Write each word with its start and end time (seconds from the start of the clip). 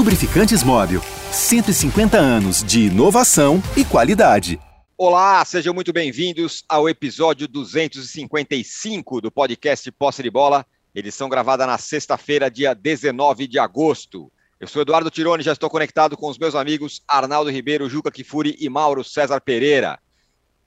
Lubrificantes 0.00 0.62
Móvel. 0.62 1.02
150 1.30 2.16
anos 2.16 2.64
de 2.64 2.86
inovação 2.86 3.62
e 3.76 3.84
qualidade. 3.84 4.58
Olá, 4.96 5.44
sejam 5.44 5.74
muito 5.74 5.92
bem-vindos 5.92 6.64
ao 6.66 6.88
episódio 6.88 7.46
255 7.46 9.20
do 9.20 9.30
podcast 9.30 9.92
Posse 9.92 10.22
de 10.22 10.30
Bola, 10.30 10.64
edição 10.94 11.28
gravada 11.28 11.66
na 11.66 11.76
sexta-feira, 11.76 12.50
dia 12.50 12.72
19 12.74 13.46
de 13.46 13.58
agosto. 13.58 14.32
Eu 14.58 14.66
sou 14.66 14.80
Eduardo 14.80 15.10
Tironi, 15.10 15.42
já 15.42 15.52
estou 15.52 15.68
conectado 15.68 16.16
com 16.16 16.30
os 16.30 16.38
meus 16.38 16.54
amigos 16.54 17.02
Arnaldo 17.06 17.50
Ribeiro, 17.50 17.86
Juca 17.86 18.10
Kifuri 18.10 18.56
e 18.58 18.70
Mauro 18.70 19.04
César 19.04 19.38
Pereira. 19.42 19.98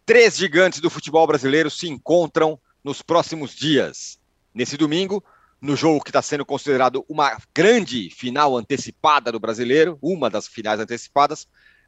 Três 0.05 0.37
gigantes 0.37 0.79
do 0.79 0.91
futebol 0.91 1.25
brasileiro 1.25 1.71
se 1.71 1.89
encontram 1.89 2.59
nos 2.83 3.01
próximos 3.01 3.55
dias. 3.55 4.19
Nesse 4.53 4.77
domingo, 4.77 5.23
no 5.63 5.77
jogo 5.77 6.03
que 6.03 6.09
está 6.09 6.21
sendo 6.21 6.45
considerado 6.45 7.05
uma 7.07 7.37
grande 7.55 8.09
final 8.09 8.57
antecipada 8.57 9.31
do 9.31 9.39
brasileiro, 9.39 9.97
uma 10.01 10.29
das 10.29 10.45
finais 10.45 10.77
antecipadas, 10.77 11.47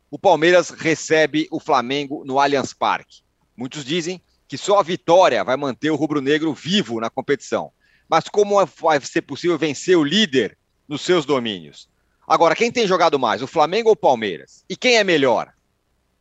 o 0.10 0.18
Palmeiras 0.18 0.70
recebe 0.70 1.46
o 1.52 1.60
Flamengo 1.60 2.24
no 2.26 2.40
Allianz 2.40 2.74
Parque. 2.74 3.22
Muitos 3.56 3.84
dizem 3.84 4.22
que 4.48 4.58
só 4.58 4.80
a 4.80 4.84
vitória 4.84 5.44
vai 5.44 5.58
manter 5.58 5.90
o 5.90 5.98
rubro-negro 5.98 6.54
vivo 6.54 7.02
na 7.02 7.10
competição. 7.10 7.70
Mas 8.08 8.30
como 8.30 8.66
vai 8.66 9.02
ser 9.02 9.24
possível 9.24 9.58
vencer 9.58 9.98
o 9.98 10.06
líder 10.06 10.58
nos 10.88 11.02
seus 11.02 11.26
domínios? 11.26 11.90
Agora, 12.26 12.56
quem 12.56 12.72
tem 12.72 12.88
jogado 12.88 13.20
mais, 13.20 13.42
o 13.42 13.48
Flamengo 13.48 13.90
ou 13.90 13.94
o 13.94 13.98
Palmeiras? 13.98 14.64
E 14.70 14.78
quem 14.78 14.96
é 14.96 15.04
melhor? 15.04 15.54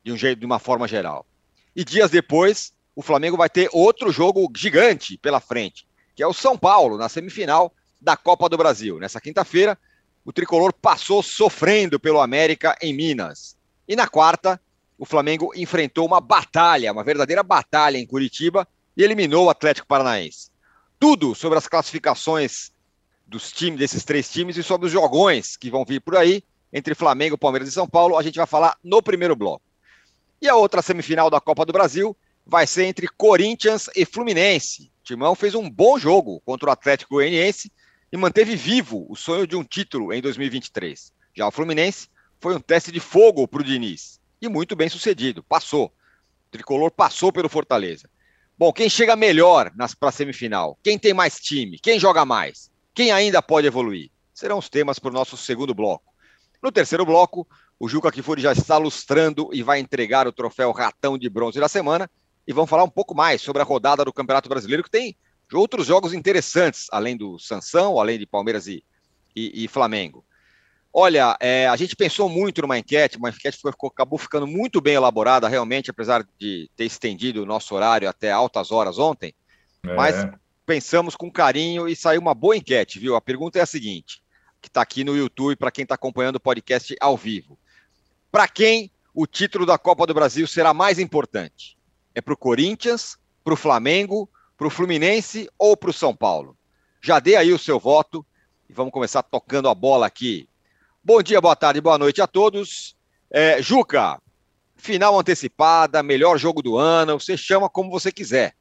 De 0.02 0.10
um 0.10 0.16
jeito, 0.16 0.40
de 0.40 0.46
uma 0.46 0.58
forma 0.58 0.88
geral. 0.88 1.24
E 1.76 1.84
dias 1.84 2.10
depois, 2.10 2.72
o 2.96 3.02
Flamengo 3.02 3.36
vai 3.36 3.48
ter 3.48 3.68
outro 3.72 4.10
jogo 4.10 4.50
gigante 4.56 5.16
pela 5.18 5.38
frente 5.38 5.86
que 6.14 6.22
é 6.22 6.26
o 6.26 6.32
São 6.32 6.56
Paulo, 6.56 6.96
na 6.96 7.08
semifinal 7.08 7.72
da 8.00 8.16
Copa 8.16 8.48
do 8.48 8.56
Brasil. 8.56 8.98
Nessa 8.98 9.20
quinta-feira, 9.20 9.78
o 10.24 10.32
tricolor 10.32 10.72
passou 10.72 11.22
sofrendo 11.22 11.98
pelo 11.98 12.20
América 12.20 12.76
em 12.80 12.94
Minas. 12.94 13.56
E 13.86 13.96
na 13.96 14.08
quarta, 14.08 14.60
o 14.98 15.04
Flamengo 15.04 15.52
enfrentou 15.54 16.06
uma 16.06 16.20
batalha, 16.20 16.92
uma 16.92 17.04
verdadeira 17.04 17.42
batalha 17.42 17.98
em 17.98 18.06
Curitiba 18.06 18.66
e 18.96 19.02
eliminou 19.02 19.46
o 19.46 19.50
Atlético 19.50 19.86
Paranaense. 19.86 20.50
Tudo 20.98 21.34
sobre 21.34 21.58
as 21.58 21.66
classificações 21.66 22.72
dos 23.26 23.50
times, 23.50 23.78
desses 23.78 24.04
três 24.04 24.30
times 24.30 24.56
e 24.56 24.62
sobre 24.62 24.86
os 24.86 24.92
jogões 24.92 25.56
que 25.56 25.70
vão 25.70 25.84
vir 25.84 26.00
por 26.00 26.16
aí 26.16 26.42
entre 26.72 26.94
Flamengo, 26.94 27.38
Palmeiras 27.38 27.68
e 27.68 27.72
São 27.72 27.88
Paulo, 27.88 28.16
a 28.16 28.22
gente 28.22 28.36
vai 28.36 28.46
falar 28.46 28.76
no 28.82 29.02
primeiro 29.02 29.36
bloco. 29.36 29.62
E 30.40 30.48
a 30.48 30.56
outra 30.56 30.82
semifinal 30.82 31.30
da 31.30 31.40
Copa 31.40 31.64
do 31.64 31.72
Brasil 31.72 32.16
vai 32.46 32.66
ser 32.66 32.84
entre 32.84 33.08
Corinthians 33.08 33.88
e 33.94 34.04
Fluminense. 34.04 34.90
Timão 35.04 35.34
fez 35.34 35.54
um 35.54 35.68
bom 35.68 35.98
jogo 35.98 36.40
contra 36.40 36.70
o 36.70 36.72
Atlético 36.72 37.14
Goianiense 37.14 37.70
e 38.10 38.16
manteve 38.16 38.56
vivo 38.56 39.06
o 39.08 39.14
sonho 39.14 39.46
de 39.46 39.54
um 39.54 39.62
título 39.62 40.12
em 40.14 40.22
2023. 40.22 41.12
Já 41.36 41.46
o 41.46 41.50
Fluminense 41.50 42.08
foi 42.40 42.56
um 42.56 42.60
teste 42.60 42.90
de 42.90 43.00
fogo 43.00 43.46
para 43.46 43.60
o 43.60 43.64
Diniz 43.64 44.18
e 44.40 44.48
muito 44.48 44.74
bem 44.74 44.88
sucedido, 44.88 45.42
passou. 45.42 45.86
O 46.48 46.50
tricolor 46.50 46.90
passou 46.90 47.30
pelo 47.30 47.50
Fortaleza. 47.50 48.08
Bom, 48.56 48.72
quem 48.72 48.88
chega 48.88 49.14
melhor 49.14 49.70
para 50.00 50.08
a 50.08 50.12
semifinal? 50.12 50.78
Quem 50.82 50.98
tem 50.98 51.12
mais 51.12 51.38
time? 51.38 51.78
Quem 51.78 51.98
joga 51.98 52.24
mais? 52.24 52.70
Quem 52.94 53.12
ainda 53.12 53.42
pode 53.42 53.66
evoluir? 53.66 54.10
Serão 54.32 54.58
os 54.58 54.70
temas 54.70 54.98
para 54.98 55.10
o 55.10 55.14
nosso 55.14 55.36
segundo 55.36 55.74
bloco. 55.74 56.14
No 56.62 56.72
terceiro 56.72 57.04
bloco, 57.04 57.46
o 57.78 57.88
Juca 57.88 58.10
Kifuri 58.10 58.40
já 58.40 58.52
está 58.52 58.78
lustrando 58.78 59.50
e 59.52 59.62
vai 59.62 59.80
entregar 59.80 60.26
o 60.26 60.32
troféu 60.32 60.72
Ratão 60.72 61.18
de 61.18 61.28
Bronze 61.28 61.60
da 61.60 61.68
semana 61.68 62.08
e 62.46 62.52
vamos 62.52 62.70
falar 62.70 62.84
um 62.84 62.90
pouco 62.90 63.14
mais 63.14 63.40
sobre 63.40 63.62
a 63.62 63.64
rodada 63.64 64.04
do 64.04 64.12
Campeonato 64.12 64.48
Brasileiro, 64.48 64.82
que 64.82 64.90
tem 64.90 65.16
outros 65.52 65.86
jogos 65.86 66.12
interessantes, 66.12 66.86
além 66.90 67.16
do 67.16 67.38
Sansão, 67.38 67.98
além 67.98 68.18
de 68.18 68.26
Palmeiras 68.26 68.66
e, 68.66 68.84
e, 69.34 69.64
e 69.64 69.68
Flamengo. 69.68 70.24
Olha, 70.96 71.36
é, 71.40 71.66
a 71.66 71.74
gente 71.74 71.96
pensou 71.96 72.28
muito 72.28 72.62
numa 72.62 72.78
enquete, 72.78 73.18
uma 73.18 73.30
enquete 73.30 73.58
que 73.58 73.68
ficou, 73.68 73.90
acabou 73.90 74.18
ficando 74.18 74.46
muito 74.46 74.80
bem 74.80 74.94
elaborada, 74.94 75.48
realmente, 75.48 75.90
apesar 75.90 76.24
de 76.38 76.70
ter 76.76 76.84
estendido 76.84 77.42
o 77.42 77.46
nosso 77.46 77.74
horário 77.74 78.08
até 78.08 78.30
altas 78.30 78.70
horas 78.70 78.96
ontem, 78.96 79.34
é. 79.84 79.94
mas 79.94 80.28
pensamos 80.64 81.16
com 81.16 81.30
carinho 81.30 81.88
e 81.88 81.96
saiu 81.96 82.20
uma 82.20 82.32
boa 82.32 82.56
enquete, 82.56 83.00
viu? 83.00 83.16
A 83.16 83.20
pergunta 83.20 83.58
é 83.58 83.62
a 83.62 83.66
seguinte, 83.66 84.22
que 84.60 84.68
está 84.68 84.82
aqui 84.82 85.02
no 85.02 85.16
YouTube 85.16 85.56
para 85.56 85.72
quem 85.72 85.82
está 85.82 85.96
acompanhando 85.96 86.36
o 86.36 86.40
podcast 86.40 86.94
ao 87.00 87.16
vivo. 87.16 87.58
Para 88.30 88.46
quem 88.46 88.90
o 89.12 89.26
título 89.26 89.66
da 89.66 89.76
Copa 89.76 90.06
do 90.06 90.14
Brasil 90.14 90.46
será 90.46 90.72
mais 90.72 90.98
importante? 91.00 91.73
É 92.14 92.20
para 92.20 92.34
o 92.34 92.36
Corinthians, 92.36 93.18
para 93.42 93.54
o 93.54 93.56
Flamengo, 93.56 94.30
para 94.56 94.66
o 94.66 94.70
Fluminense 94.70 95.48
ou 95.58 95.76
para 95.76 95.90
o 95.90 95.92
São 95.92 96.14
Paulo? 96.14 96.56
Já 97.02 97.18
dê 97.18 97.34
aí 97.34 97.52
o 97.52 97.58
seu 97.58 97.78
voto 97.78 98.24
e 98.68 98.72
vamos 98.72 98.92
começar 98.92 99.22
tocando 99.22 99.68
a 99.68 99.74
bola 99.74 100.06
aqui. 100.06 100.48
Bom 101.02 101.20
dia, 101.22 101.40
boa 101.40 101.56
tarde, 101.56 101.80
boa 101.80 101.98
noite 101.98 102.22
a 102.22 102.26
todos. 102.26 102.96
É, 103.30 103.60
Juca, 103.60 104.22
final 104.76 105.18
antecipada, 105.18 106.02
melhor 106.02 106.38
jogo 106.38 106.62
do 106.62 106.78
ano, 106.78 107.18
você 107.18 107.36
chama 107.36 107.68
como 107.68 107.90
você 107.90 108.12
quiser. 108.12 108.54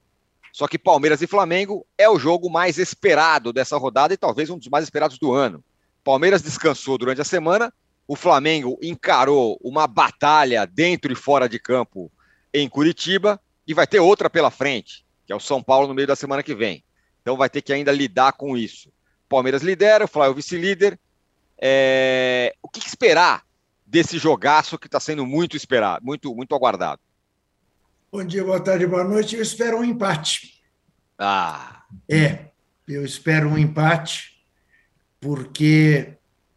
Só 0.52 0.68
que 0.68 0.80
Palmeiras 0.80 1.22
e 1.22 1.28
Flamengo 1.28 1.86
é 1.98 2.10
o 2.10 2.18
jogo 2.18 2.50
mais 2.50 2.78
esperado 2.78 3.54
dessa 3.54 3.78
rodada 3.78 4.14
e 4.14 4.18
talvez 4.18 4.50
um 4.50 4.58
dos 4.58 4.68
mais 4.68 4.84
esperados 4.84 5.20
do 5.20 5.32
ano. 5.32 5.64
Palmeiras 6.04 6.42
descansou 6.42 6.98
durante 6.98 7.22
a 7.22 7.26
semana, 7.26 7.72
o 8.08 8.16
Flamengo 8.16 8.78
encarou 8.82 9.60
uma 9.64 9.88
batalha 9.88 10.66
dentro 10.66 11.14
e 11.14 11.16
fora 11.16 11.48
de 11.48 11.60
campo 11.60 12.12
em 12.54 12.70
Curitiba 12.70 13.40
e 13.68 13.74
vai 13.74 13.88
ter 13.88 14.00
outra 14.00 14.30
pela 14.30 14.52
frente, 14.52 15.06
que 15.26 15.34
é 15.34 15.36
o 15.36 15.40
São 15.40 15.62
Paulo 15.62 15.88
no 15.88 15.94
meio 15.94 16.08
da 16.08 16.16
semana 16.16 16.44
que 16.44 16.54
vem. 16.54 16.84
Então 17.22 17.38
vai 17.38 17.50
ter 17.50 17.62
que 17.62 17.72
ainda 17.74 17.92
lidar 17.92 18.34
com 18.34 18.58
isso. 18.58 18.92
Palmeiras 19.30 19.62
lidera, 19.62 20.06
o 20.06 20.08
Flamengo 20.08 20.36
vice-líder. 20.36 21.00
É... 21.60 22.54
O 22.62 22.70
que 22.70 22.80
esperar 22.80 23.44
desse 23.86 24.18
jogaço 24.18 24.78
que 24.78 24.88
está 24.88 25.00
sendo 25.00 25.26
muito 25.26 25.56
esperado, 25.56 26.06
muito, 26.06 26.34
muito 26.36 26.54
aguardado? 26.54 27.02
Bom 28.12 28.24
dia, 28.24 28.44
boa 28.44 28.60
tarde, 28.60 28.86
boa 28.86 29.04
noite. 29.04 29.36
Eu 29.36 29.42
espero 29.42 29.78
um 29.78 29.84
empate. 29.84 30.62
Ah. 31.18 31.84
É, 32.10 32.50
eu 32.88 33.04
espero 33.06 33.50
um 33.50 33.58
empate, 33.58 34.46
porque 35.20 36.14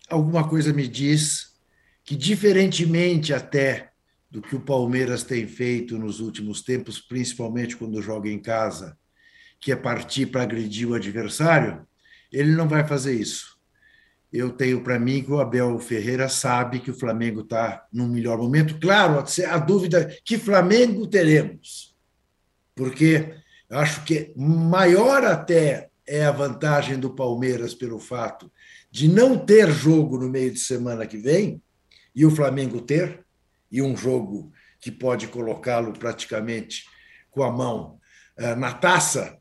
alguma 0.08 0.48
coisa 0.48 0.72
me 0.72 0.86
diz 0.86 1.56
que, 2.04 2.16
diferentemente 2.16 3.32
até 3.32 3.92
do 4.30 4.42
que 4.42 4.56
o 4.56 4.60
Palmeiras 4.60 5.22
tem 5.22 5.46
feito 5.46 5.98
nos 5.98 6.20
últimos 6.20 6.62
tempos, 6.62 7.00
principalmente 7.00 7.76
quando 7.76 8.02
joga 8.02 8.28
em 8.28 8.38
casa, 8.38 8.98
que 9.60 9.72
é 9.72 9.76
partir 9.76 10.26
para 10.26 10.42
agredir 10.42 10.88
o 10.88 10.94
adversário, 10.94 11.86
ele 12.32 12.52
não 12.52 12.68
vai 12.68 12.86
fazer 12.86 13.14
isso. 13.14 13.56
Eu 14.32 14.50
tenho 14.50 14.82
para 14.82 14.98
mim 14.98 15.22
que 15.22 15.30
o 15.30 15.40
Abel 15.40 15.78
Ferreira 15.78 16.28
sabe 16.28 16.80
que 16.80 16.90
o 16.90 16.98
Flamengo 16.98 17.40
está 17.40 17.86
num 17.92 18.08
melhor 18.08 18.38
momento. 18.38 18.78
Claro, 18.78 19.24
a 19.48 19.58
dúvida 19.58 20.14
que 20.24 20.36
Flamengo 20.36 21.06
teremos, 21.06 21.96
porque 22.74 23.34
acho 23.70 24.04
que 24.04 24.32
maior 24.36 25.24
até 25.24 25.90
é 26.06 26.24
a 26.24 26.32
vantagem 26.32 26.98
do 26.98 27.14
Palmeiras 27.14 27.74
pelo 27.74 27.98
fato 27.98 28.50
de 28.90 29.08
não 29.08 29.36
ter 29.36 29.70
jogo 29.70 30.18
no 30.18 30.28
meio 30.28 30.52
de 30.52 30.58
semana 30.58 31.06
que 31.06 31.16
vem 31.16 31.60
e 32.14 32.24
o 32.24 32.30
Flamengo 32.30 32.80
ter, 32.80 33.25
e 33.76 33.82
um 33.82 33.94
jogo 33.94 34.50
que 34.80 34.90
pode 34.90 35.28
colocá-lo 35.28 35.92
praticamente 35.92 36.84
com 37.30 37.42
a 37.42 37.52
mão 37.52 37.98
eh, 38.38 38.54
na 38.54 38.72
taça 38.72 39.36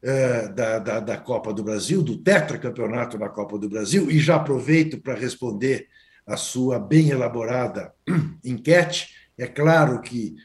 eh, 0.00 0.48
da, 0.48 0.78
da, 0.78 1.00
da, 1.00 1.16
Copa 1.16 1.52
do 1.52 1.64
Brasil, 1.64 2.00
do 2.00 2.18
tetracampeonato 2.18 3.18
da 3.18 3.28
Copa 3.28 3.58
do 3.58 3.68
Brasil, 3.68 4.08
e 4.08 4.20
já 4.20 4.36
aproveito 4.36 5.00
para 5.00 5.14
responder 5.14 5.88
a 6.24 6.36
sua 6.36 6.78
bem 6.78 7.10
elaborada 7.10 7.92
enquete. 8.44 9.08
É 9.36 9.48
claro 9.48 10.00
que 10.00 10.36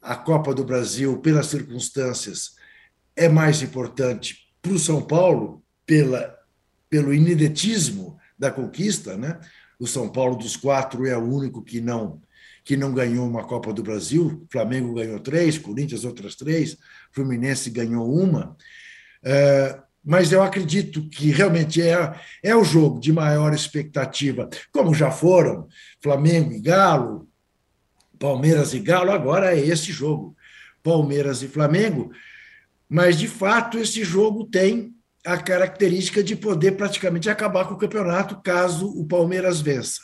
a 0.00 0.14
Copa 0.14 0.54
do 0.54 0.64
Brasil, 0.64 1.18
pelas 1.18 1.46
circunstâncias, 1.46 2.52
é 3.16 3.28
mais 3.28 3.62
importante 3.62 4.48
para 4.62 4.72
o 4.72 4.78
São 4.78 5.02
Paulo, 5.02 5.64
pela, 5.84 6.38
pelo 6.88 7.12
inedetismo 7.12 8.16
da 8.38 8.52
conquista. 8.52 9.16
Né? 9.16 9.40
O 9.80 9.88
São 9.88 10.08
Paulo 10.08 10.36
dos 10.36 10.56
quatro 10.56 11.04
é 11.04 11.16
o 11.16 11.28
único 11.28 11.64
que 11.64 11.80
não 11.80 12.22
que 12.64 12.76
não 12.76 12.92
ganhou 12.92 13.26
uma 13.26 13.44
Copa 13.44 13.72
do 13.72 13.82
Brasil. 13.82 14.46
Flamengo 14.50 14.94
ganhou 14.94 15.18
três, 15.18 15.58
Corinthians 15.58 16.04
outras 16.04 16.34
três, 16.34 16.76
Fluminense 17.10 17.70
ganhou 17.70 18.12
uma. 18.12 18.56
É, 19.24 19.78
mas 20.04 20.32
eu 20.32 20.42
acredito 20.42 21.08
que 21.08 21.30
realmente 21.30 21.80
é, 21.80 22.14
é 22.42 22.56
o 22.56 22.64
jogo 22.64 22.98
de 22.98 23.12
maior 23.12 23.54
expectativa, 23.54 24.48
como 24.72 24.94
já 24.94 25.10
foram 25.10 25.68
Flamengo 26.00 26.52
e 26.52 26.60
Galo, 26.60 27.28
Palmeiras 28.18 28.74
e 28.74 28.80
Galo, 28.80 29.10
agora 29.10 29.54
é 29.54 29.60
esse 29.60 29.92
jogo, 29.92 30.36
Palmeiras 30.82 31.42
e 31.42 31.48
Flamengo. 31.48 32.10
Mas, 32.88 33.16
de 33.16 33.28
fato, 33.28 33.78
esse 33.78 34.04
jogo 34.04 34.44
tem 34.44 34.92
a 35.24 35.38
característica 35.38 36.22
de 36.22 36.34
poder 36.34 36.72
praticamente 36.72 37.30
acabar 37.30 37.66
com 37.66 37.74
o 37.74 37.78
campeonato 37.78 38.40
caso 38.42 38.88
o 38.88 39.06
Palmeiras 39.06 39.60
vença. 39.60 40.00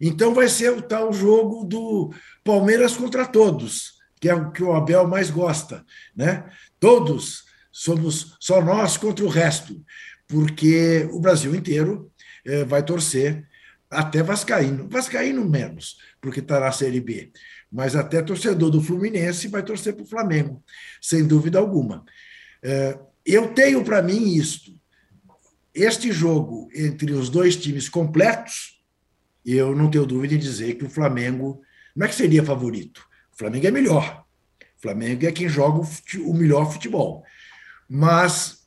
Então 0.00 0.34
vai 0.34 0.48
ser 0.48 0.72
o 0.72 0.82
tal 0.82 1.12
jogo 1.12 1.64
do 1.64 2.12
Palmeiras 2.42 2.96
contra 2.96 3.26
todos, 3.26 3.94
que 4.20 4.28
é 4.28 4.34
o 4.34 4.50
que 4.50 4.62
o 4.62 4.72
Abel 4.72 5.06
mais 5.06 5.30
gosta, 5.30 5.84
né? 6.14 6.44
Todos 6.80 7.44
somos 7.72 8.36
só 8.40 8.62
nós 8.62 8.96
contra 8.96 9.24
o 9.24 9.28
resto, 9.28 9.82
porque 10.26 11.08
o 11.12 11.20
Brasil 11.20 11.54
inteiro 11.54 12.10
eh, 12.44 12.64
vai 12.64 12.82
torcer 12.82 13.46
até 13.90 14.22
Vascaíno. 14.22 14.88
Vascaíno 14.88 15.48
menos, 15.48 15.96
porque 16.20 16.40
está 16.40 16.60
na 16.60 16.72
Série 16.72 17.00
B. 17.00 17.32
Mas 17.70 17.96
até 17.96 18.22
torcedor 18.22 18.70
do 18.70 18.82
Fluminense 18.82 19.48
vai 19.48 19.62
torcer 19.62 19.94
para 19.94 20.04
o 20.04 20.08
Flamengo, 20.08 20.62
sem 21.00 21.26
dúvida 21.26 21.58
alguma. 21.58 22.04
É, 22.62 22.98
eu 23.24 23.52
tenho 23.54 23.84
para 23.84 24.02
mim 24.02 24.34
isto. 24.34 24.72
Este 25.74 26.12
jogo 26.12 26.68
entre 26.74 27.12
os 27.12 27.28
dois 27.28 27.56
times 27.56 27.88
completos, 27.88 28.73
eu 29.44 29.74
não 29.74 29.90
tenho 29.90 30.06
dúvida 30.06 30.34
em 30.34 30.38
dizer 30.38 30.74
que 30.74 30.84
o 30.84 30.90
Flamengo 30.90 31.60
não 31.94 32.06
é 32.06 32.08
que 32.08 32.14
seria 32.14 32.42
favorito. 32.42 33.06
O 33.32 33.36
Flamengo 33.36 33.66
é 33.66 33.70
melhor. 33.70 34.24
O 34.78 34.82
Flamengo 34.82 35.26
é 35.26 35.32
quem 35.32 35.48
joga 35.48 35.86
o 36.24 36.34
melhor 36.34 36.72
futebol. 36.72 37.24
Mas 37.88 38.66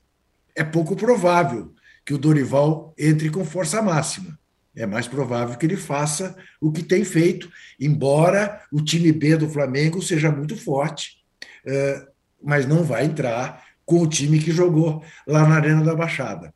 é 0.56 0.64
pouco 0.64 0.96
provável 0.96 1.74
que 2.06 2.14
o 2.14 2.18
Dorival 2.18 2.94
entre 2.98 3.30
com 3.30 3.44
força 3.44 3.82
máxima. 3.82 4.38
É 4.76 4.86
mais 4.86 5.08
provável 5.08 5.58
que 5.58 5.66
ele 5.66 5.76
faça 5.76 6.38
o 6.62 6.72
que 6.72 6.84
tem 6.84 7.04
feito, 7.04 7.50
embora 7.80 8.62
o 8.72 8.82
time 8.82 9.12
B 9.12 9.36
do 9.36 9.50
Flamengo 9.50 10.02
seja 10.02 10.32
muito 10.32 10.56
forte, 10.56 11.18
é, 11.66 12.08
mas 12.42 12.68
não 12.68 12.84
vai 12.84 13.04
entrar 13.04 13.66
com 13.84 14.02
o 14.02 14.08
time 14.08 14.40
que 14.40 14.52
jogou 14.52 15.04
lá 15.26 15.48
na 15.48 15.56
Arena 15.56 15.84
da 15.84 15.96
Baixada. 15.96 16.54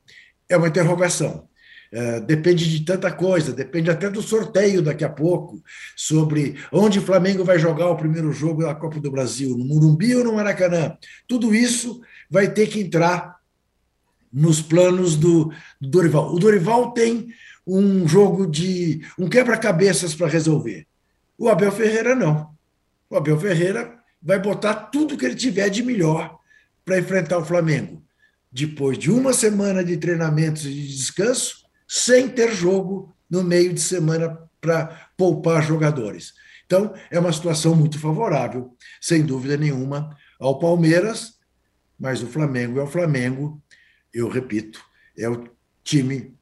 É 0.48 0.56
uma 0.56 0.68
interrogação. 0.68 1.50
É, 1.94 2.22
depende 2.22 2.70
de 2.70 2.86
tanta 2.86 3.12
coisa, 3.12 3.52
depende 3.52 3.92
até 3.92 4.10
do 4.10 4.22
sorteio 4.22 4.82
daqui 4.82 5.04
a 5.04 5.10
pouco, 5.10 5.62
sobre 5.94 6.56
onde 6.72 7.00
o 7.00 7.02
Flamengo 7.02 7.44
vai 7.44 7.60
jogar 7.60 7.90
o 7.90 7.98
primeiro 7.98 8.32
jogo 8.32 8.64
da 8.64 8.74
Copa 8.74 8.98
do 9.00 9.12
Brasil, 9.12 9.58
no 9.58 9.66
Murumbi 9.66 10.16
ou 10.16 10.24
no 10.24 10.34
Maracanã. 10.34 10.96
Tudo 11.28 11.54
isso 11.54 12.02
vai 12.30 12.50
ter 12.50 12.68
que 12.68 12.80
entrar 12.80 13.36
nos 14.32 14.62
planos 14.62 15.18
do, 15.18 15.52
do 15.82 15.90
Dorival. 15.90 16.34
O 16.34 16.40
Dorival 16.40 16.94
tem 16.94 17.28
um 17.68 18.08
jogo 18.08 18.48
de 18.48 19.02
um 19.20 19.28
quebra-cabeças 19.28 20.16
para 20.16 20.28
resolver. 20.28 20.88
O 21.38 21.50
Abel 21.50 21.72
Ferreira 21.74 22.16
não. 22.16 22.52
O 23.10 23.18
Abel 23.18 23.38
Ferreira 23.38 24.00
vai 24.22 24.40
botar 24.40 24.76
tudo 24.76 25.18
que 25.18 25.26
ele 25.26 25.36
tiver 25.36 25.70
de 25.70 25.84
melhor 25.84 26.40
para 26.86 27.00
enfrentar 27.00 27.38
o 27.38 27.46
Flamengo. 27.46 28.02
Depois 28.50 28.98
de 28.98 29.12
uma 29.12 29.34
semana 29.34 29.84
de 29.84 29.98
treinamentos 29.98 30.66
e 30.66 30.74
de 30.74 30.88
descanso, 30.88 31.61
sem 31.94 32.30
ter 32.30 32.54
jogo 32.54 33.14
no 33.30 33.44
meio 33.44 33.74
de 33.74 33.82
semana 33.82 34.50
para 34.62 35.10
poupar 35.18 35.62
jogadores. 35.62 36.34
Então, 36.66 36.94
é 37.10 37.20
uma 37.20 37.34
situação 37.34 37.76
muito 37.76 38.00
favorável, 38.00 38.74
sem 39.02 39.26
dúvida 39.26 39.58
nenhuma, 39.58 40.16
ao 40.40 40.58
Palmeiras, 40.58 41.34
mas 42.00 42.24
o 42.24 42.28
Flamengo 42.28 42.80
é 42.80 42.84
o 42.84 42.88
Flamengo, 42.88 43.62
eu 44.14 44.30
repito, 44.30 44.82
é 45.18 45.28
o 45.28 45.50
time 45.84 46.34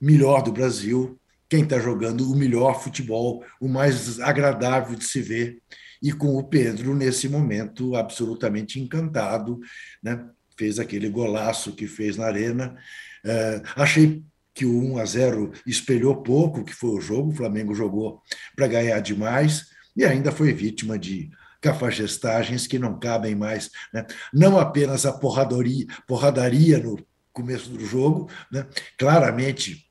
melhor 0.00 0.42
do 0.42 0.50
Brasil, 0.50 1.20
quem 1.46 1.62
está 1.62 1.78
jogando 1.78 2.32
o 2.32 2.34
melhor 2.34 2.82
futebol, 2.82 3.44
o 3.60 3.68
mais 3.68 4.18
agradável 4.18 4.96
de 4.96 5.04
se 5.04 5.20
ver, 5.20 5.62
e 6.02 6.10
com 6.10 6.38
o 6.38 6.44
Pedro, 6.44 6.94
nesse 6.94 7.28
momento, 7.28 7.94
absolutamente 7.94 8.80
encantado, 8.80 9.60
né? 10.02 10.26
fez 10.56 10.78
aquele 10.78 11.10
golaço 11.10 11.72
que 11.72 11.86
fez 11.86 12.16
na 12.16 12.24
Arena. 12.24 12.74
Uh, 13.22 13.60
achei 13.76 14.24
que 14.56 14.64
o 14.64 14.94
1 14.94 14.98
a 14.98 15.04
0 15.04 15.52
espelhou 15.66 16.22
pouco, 16.22 16.64
que 16.64 16.72
foi 16.72 16.90
o 16.90 17.00
jogo, 17.00 17.30
o 17.30 17.34
Flamengo 17.34 17.74
jogou 17.74 18.22
para 18.56 18.66
ganhar 18.66 18.98
demais, 19.00 19.66
e 19.94 20.02
ainda 20.02 20.32
foi 20.32 20.50
vítima 20.54 20.98
de 20.98 21.30
cafagestagens 21.60 22.66
que 22.66 22.78
não 22.78 22.98
cabem 22.98 23.34
mais. 23.34 23.70
Né? 23.92 24.06
Não 24.32 24.58
apenas 24.58 25.04
a 25.04 25.12
porradaria, 25.12 25.86
porradaria 26.06 26.78
no 26.78 26.98
começo 27.34 27.68
do 27.68 27.84
jogo, 27.84 28.30
né? 28.50 28.66
claramente 28.96 29.86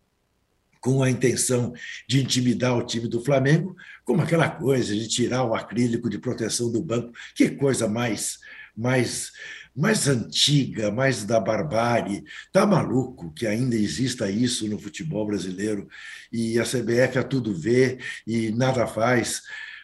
com 0.81 1.03
a 1.03 1.11
intenção 1.11 1.73
de 2.09 2.21
intimidar 2.21 2.75
o 2.75 2.85
time 2.85 3.07
do 3.07 3.23
Flamengo, 3.23 3.75
como 4.03 4.23
aquela 4.23 4.49
coisa 4.49 4.95
de 4.95 5.07
tirar 5.07 5.43
o 5.43 5.53
acrílico 5.53 6.09
de 6.09 6.17
proteção 6.17 6.71
do 6.71 6.81
banco. 6.81 7.11
Que 7.35 7.51
coisa 7.51 7.87
mais, 7.87 8.39
mais, 8.75 9.31
mais 9.75 10.07
antiga, 10.07 10.89
mais 10.89 11.25
da 11.25 11.39
barbárie. 11.39 12.23
Tá 12.51 12.65
maluco 12.65 13.33
que 13.33 13.45
ainda 13.45 13.75
exista 13.75 14.29
isso 14.29 14.67
no 14.67 14.79
futebol 14.79 15.25
brasileiro 15.27 15.87
e 16.31 16.59
a 16.59 16.63
CBF 16.63 17.19
a 17.19 17.23
tudo 17.23 17.53
vê 17.53 17.99
e 18.25 18.51
nada 18.51 18.87
faz. 18.87 19.41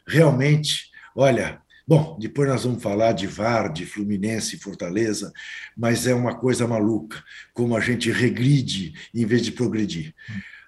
Realmente, 0.08 0.90
olha, 1.16 1.62
Bom, 1.88 2.18
depois 2.18 2.48
nós 2.48 2.64
vamos 2.64 2.82
falar 2.82 3.12
de 3.12 3.28
VAR, 3.28 3.74
de 3.74 3.86
Fluminense 3.86 4.58
Fortaleza, 4.58 5.34
mas 5.76 6.08
é 6.08 6.14
uma 6.14 6.36
coisa 6.36 6.66
maluca, 6.66 7.22
como 7.54 7.76
a 7.76 7.82
gente 7.82 8.10
regride 8.10 8.94
em 9.14 9.26
vez 9.26 9.42
de 9.42 9.52
progredir. 9.52 10.14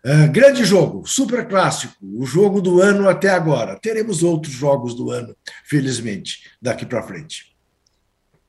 Uh, 0.06 0.30
grande 0.34 0.66
jogo, 0.66 1.08
super 1.08 1.48
clássico, 1.48 1.96
o 2.02 2.26
jogo 2.26 2.60
do 2.60 2.82
ano 2.82 3.08
até 3.08 3.30
agora. 3.30 3.80
Teremos 3.80 4.22
outros 4.22 4.54
jogos 4.54 4.96
do 4.96 5.12
ano, 5.12 5.34
felizmente, 5.64 6.52
daqui 6.62 6.86
para 6.86 7.04
frente. 7.04 7.53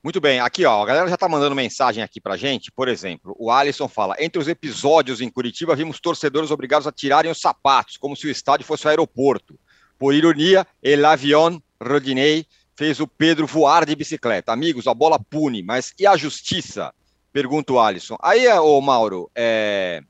Muito 0.04 0.20
bem, 0.20 0.38
aqui 0.38 0.66
ó, 0.66 0.82
a 0.82 0.84
galera 0.84 1.08
já 1.08 1.14
está 1.14 1.26
mandando 1.26 1.54
mensagem 1.54 2.04
aqui 2.04 2.20
para 2.20 2.36
gente. 2.36 2.70
Por 2.70 2.88
exemplo, 2.88 3.34
o 3.38 3.50
Alisson 3.50 3.88
fala: 3.88 4.14
entre 4.18 4.38
os 4.38 4.46
episódios 4.46 5.22
em 5.22 5.30
Curitiba, 5.30 5.74
vimos 5.74 5.98
torcedores 5.98 6.50
obrigados 6.50 6.86
a 6.86 6.92
tirarem 6.92 7.30
os 7.30 7.40
sapatos, 7.40 7.96
como 7.96 8.14
se 8.14 8.26
o 8.26 8.30
estádio 8.30 8.66
fosse 8.66 8.86
o 8.86 8.90
aeroporto. 8.90 9.58
Por 9.98 10.12
ironia, 10.12 10.66
El 10.82 11.06
Avion 11.06 11.58
Rodinei 11.82 12.44
fez 12.76 13.00
o 13.00 13.08
Pedro 13.08 13.46
voar 13.46 13.86
de 13.86 13.96
bicicleta. 13.96 14.52
Amigos, 14.52 14.86
a 14.86 14.92
bola 14.92 15.18
pune, 15.18 15.62
mas 15.62 15.94
e 15.98 16.06
a 16.06 16.18
justiça? 16.18 16.92
Pergunta 17.32 17.72
o 17.72 17.80
Alisson. 17.80 18.18
Aí, 18.20 18.46
ô 18.58 18.78
Mauro, 18.82 19.30
é 19.34 20.02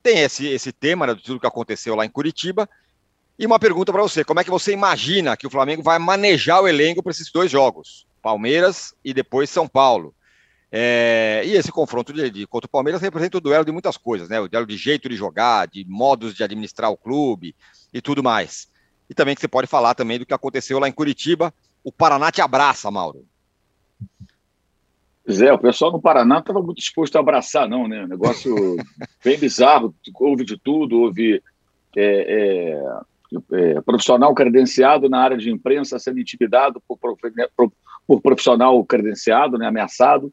tem 0.00 0.20
esse, 0.20 0.46
esse 0.46 0.70
tema 0.70 1.08
né, 1.08 1.14
de 1.14 1.24
tudo 1.24 1.40
que 1.40 1.46
aconteceu 1.46 1.96
lá 1.96 2.06
em 2.06 2.10
Curitiba. 2.10 2.70
E 3.36 3.46
uma 3.46 3.58
pergunta 3.58 3.92
para 3.92 4.02
você: 4.02 4.22
como 4.22 4.38
é 4.38 4.44
que 4.44 4.50
você 4.50 4.72
imagina 4.72 5.36
que 5.36 5.48
o 5.48 5.50
Flamengo 5.50 5.82
vai 5.82 5.98
manejar 5.98 6.62
o 6.62 6.68
elenco 6.68 7.02
para 7.02 7.10
esses 7.10 7.32
dois 7.32 7.50
jogos? 7.50 8.08
Palmeiras 8.20 8.94
e 9.04 9.12
depois 9.12 9.50
São 9.50 9.66
Paulo. 9.66 10.14
É, 10.72 11.42
e 11.44 11.56
esse 11.56 11.72
confronto 11.72 12.12
de, 12.12 12.30
de, 12.30 12.46
contra 12.46 12.68
o 12.68 12.70
Palmeiras 12.70 13.02
representa 13.02 13.38
o 13.38 13.40
duelo 13.40 13.64
de 13.64 13.72
muitas 13.72 13.96
coisas, 13.96 14.28
né? 14.28 14.38
O 14.38 14.48
duelo 14.48 14.66
de 14.66 14.76
jeito 14.76 15.08
de 15.08 15.16
jogar, 15.16 15.66
de 15.66 15.84
modos 15.88 16.34
de 16.34 16.44
administrar 16.44 16.90
o 16.90 16.96
clube 16.96 17.56
e 17.92 18.00
tudo 18.00 18.22
mais. 18.22 18.68
E 19.08 19.14
também 19.14 19.34
que 19.34 19.40
você 19.40 19.48
pode 19.48 19.66
falar 19.66 19.94
também 19.94 20.18
do 20.18 20.26
que 20.26 20.34
aconteceu 20.34 20.78
lá 20.78 20.88
em 20.88 20.92
Curitiba. 20.92 21.52
O 21.82 21.90
Paraná 21.90 22.30
te 22.30 22.40
abraça, 22.40 22.90
Mauro. 22.90 23.24
Pois 25.24 25.42
é, 25.42 25.52
o 25.52 25.58
pessoal 25.58 25.92
no 25.92 26.00
Paraná 26.00 26.34
não 26.34 26.40
estava 26.40 26.62
muito 26.62 26.78
disposto 26.78 27.16
a 27.16 27.20
abraçar, 27.20 27.68
não, 27.68 27.88
né? 27.88 28.06
negócio 28.06 28.54
bem 29.24 29.38
bizarro, 29.38 29.94
houve 30.14 30.44
de 30.44 30.56
tudo, 30.56 31.00
houve 31.00 31.42
é, 31.96 32.74
é, 32.82 33.00
é, 33.52 33.80
profissional 33.80 34.34
credenciado 34.34 35.08
na 35.08 35.20
área 35.20 35.36
de 35.36 35.50
imprensa 35.50 35.98
sendo 35.98 36.20
intimidado 36.20 36.80
por, 36.86 36.96
por, 36.96 37.16
por 37.56 37.72
profissional 38.22 38.84
credenciado, 38.84 39.58
né, 39.58 39.66
ameaçado. 39.66 40.32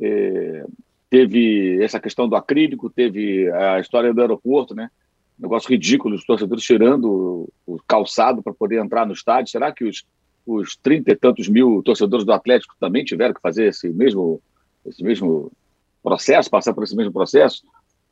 É, 0.00 0.64
teve 1.08 1.82
essa 1.82 2.00
questão 2.00 2.28
do 2.28 2.36
acrílico, 2.36 2.90
teve 2.90 3.50
a 3.52 3.80
história 3.80 4.14
do 4.14 4.20
aeroporto, 4.20 4.74
né? 4.74 4.90
Negócio 5.38 5.70
ridículo, 5.70 6.14
os 6.14 6.24
torcedores 6.24 6.64
tirando 6.64 7.48
o 7.66 7.78
calçado 7.86 8.42
para 8.42 8.52
poder 8.52 8.78
entrar 8.78 9.06
no 9.06 9.12
estádio. 9.12 9.50
Será 9.50 9.72
que 9.72 9.84
os 9.84 10.04
os 10.46 10.76
trinta 10.76 11.12
e 11.12 11.16
tantos 11.16 11.48
mil 11.48 11.82
torcedores 11.82 12.24
do 12.24 12.32
Atlético 12.32 12.74
também 12.80 13.04
tiveram 13.04 13.34
que 13.34 13.40
fazer 13.40 13.66
esse 13.66 13.88
mesmo, 13.88 14.40
esse 14.86 15.02
mesmo 15.02 15.52
processo, 16.02 16.50
passar 16.50 16.72
por 16.72 16.82
esse 16.82 16.96
mesmo 16.96 17.12
processo. 17.12 17.62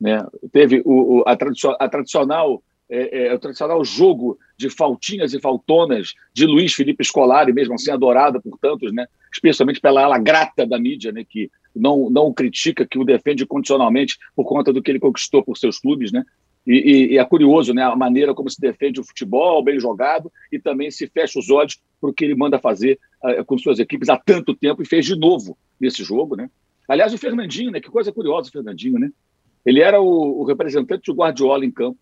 Né? 0.00 0.24
Teve 0.52 0.82
o, 0.84 1.18
o 1.18 1.24
a, 1.26 1.36
tradicio, 1.36 1.74
a 1.78 1.88
tradicional 1.88 2.62
é, 2.90 3.26
é, 3.26 3.34
o 3.34 3.38
tradicional 3.38 3.84
jogo 3.84 4.38
de 4.56 4.70
faltinhas 4.70 5.34
e 5.34 5.40
faltonas 5.40 6.14
de 6.32 6.46
Luiz 6.46 6.72
Felipe 6.72 7.04
Scolari, 7.04 7.52
mesmo 7.52 7.74
assim 7.74 7.90
adorado 7.90 8.40
por 8.40 8.58
tantos, 8.58 8.92
né? 8.92 9.06
especialmente 9.32 9.80
pela 9.80 10.02
ala 10.02 10.18
grata 10.18 10.66
da 10.66 10.78
mídia, 10.78 11.12
né? 11.12 11.24
que 11.28 11.50
não, 11.74 12.08
não 12.08 12.26
o 12.26 12.34
critica, 12.34 12.86
que 12.86 12.98
o 12.98 13.04
defende 13.04 13.46
condicionalmente 13.46 14.16
por 14.34 14.44
conta 14.44 14.72
do 14.72 14.82
que 14.82 14.90
ele 14.90 14.98
conquistou 14.98 15.42
por 15.42 15.56
seus 15.56 15.78
clubes. 15.78 16.10
Né? 16.10 16.24
E, 16.66 16.72
e, 16.72 17.12
e, 17.14 17.18
é 17.18 17.24
curioso 17.24 17.72
né, 17.72 17.82
a 17.82 17.94
maneira 17.94 18.34
como 18.34 18.50
se 18.50 18.60
defende 18.60 19.00
o 19.00 19.04
futebol, 19.04 19.62
bem 19.62 19.78
jogado, 19.78 20.30
e 20.50 20.58
também 20.58 20.90
se 20.90 21.06
fecha 21.06 21.38
os 21.38 21.50
olhos 21.50 21.78
para 22.00 22.10
o 22.10 22.12
que 22.12 22.24
ele 22.24 22.34
manda 22.34 22.58
fazer 22.58 22.98
uh, 23.22 23.44
com 23.44 23.56
suas 23.58 23.78
equipes 23.78 24.08
há 24.08 24.16
tanto 24.16 24.54
tempo 24.54 24.82
e 24.82 24.86
fez 24.86 25.06
de 25.06 25.16
novo 25.16 25.56
nesse 25.80 26.02
jogo. 26.02 26.36
Né? 26.36 26.50
Aliás, 26.86 27.12
o 27.12 27.18
Fernandinho, 27.18 27.70
né, 27.70 27.80
que 27.80 27.90
coisa 27.90 28.12
curiosa 28.12 28.48
o 28.48 28.52
Fernandinho, 28.52 28.98
né? 28.98 29.10
ele 29.64 29.80
era 29.80 30.00
o, 30.00 30.40
o 30.40 30.44
representante 30.44 31.06
do 31.06 31.14
Guardiola 31.14 31.64
em 31.64 31.70
campo. 31.70 31.98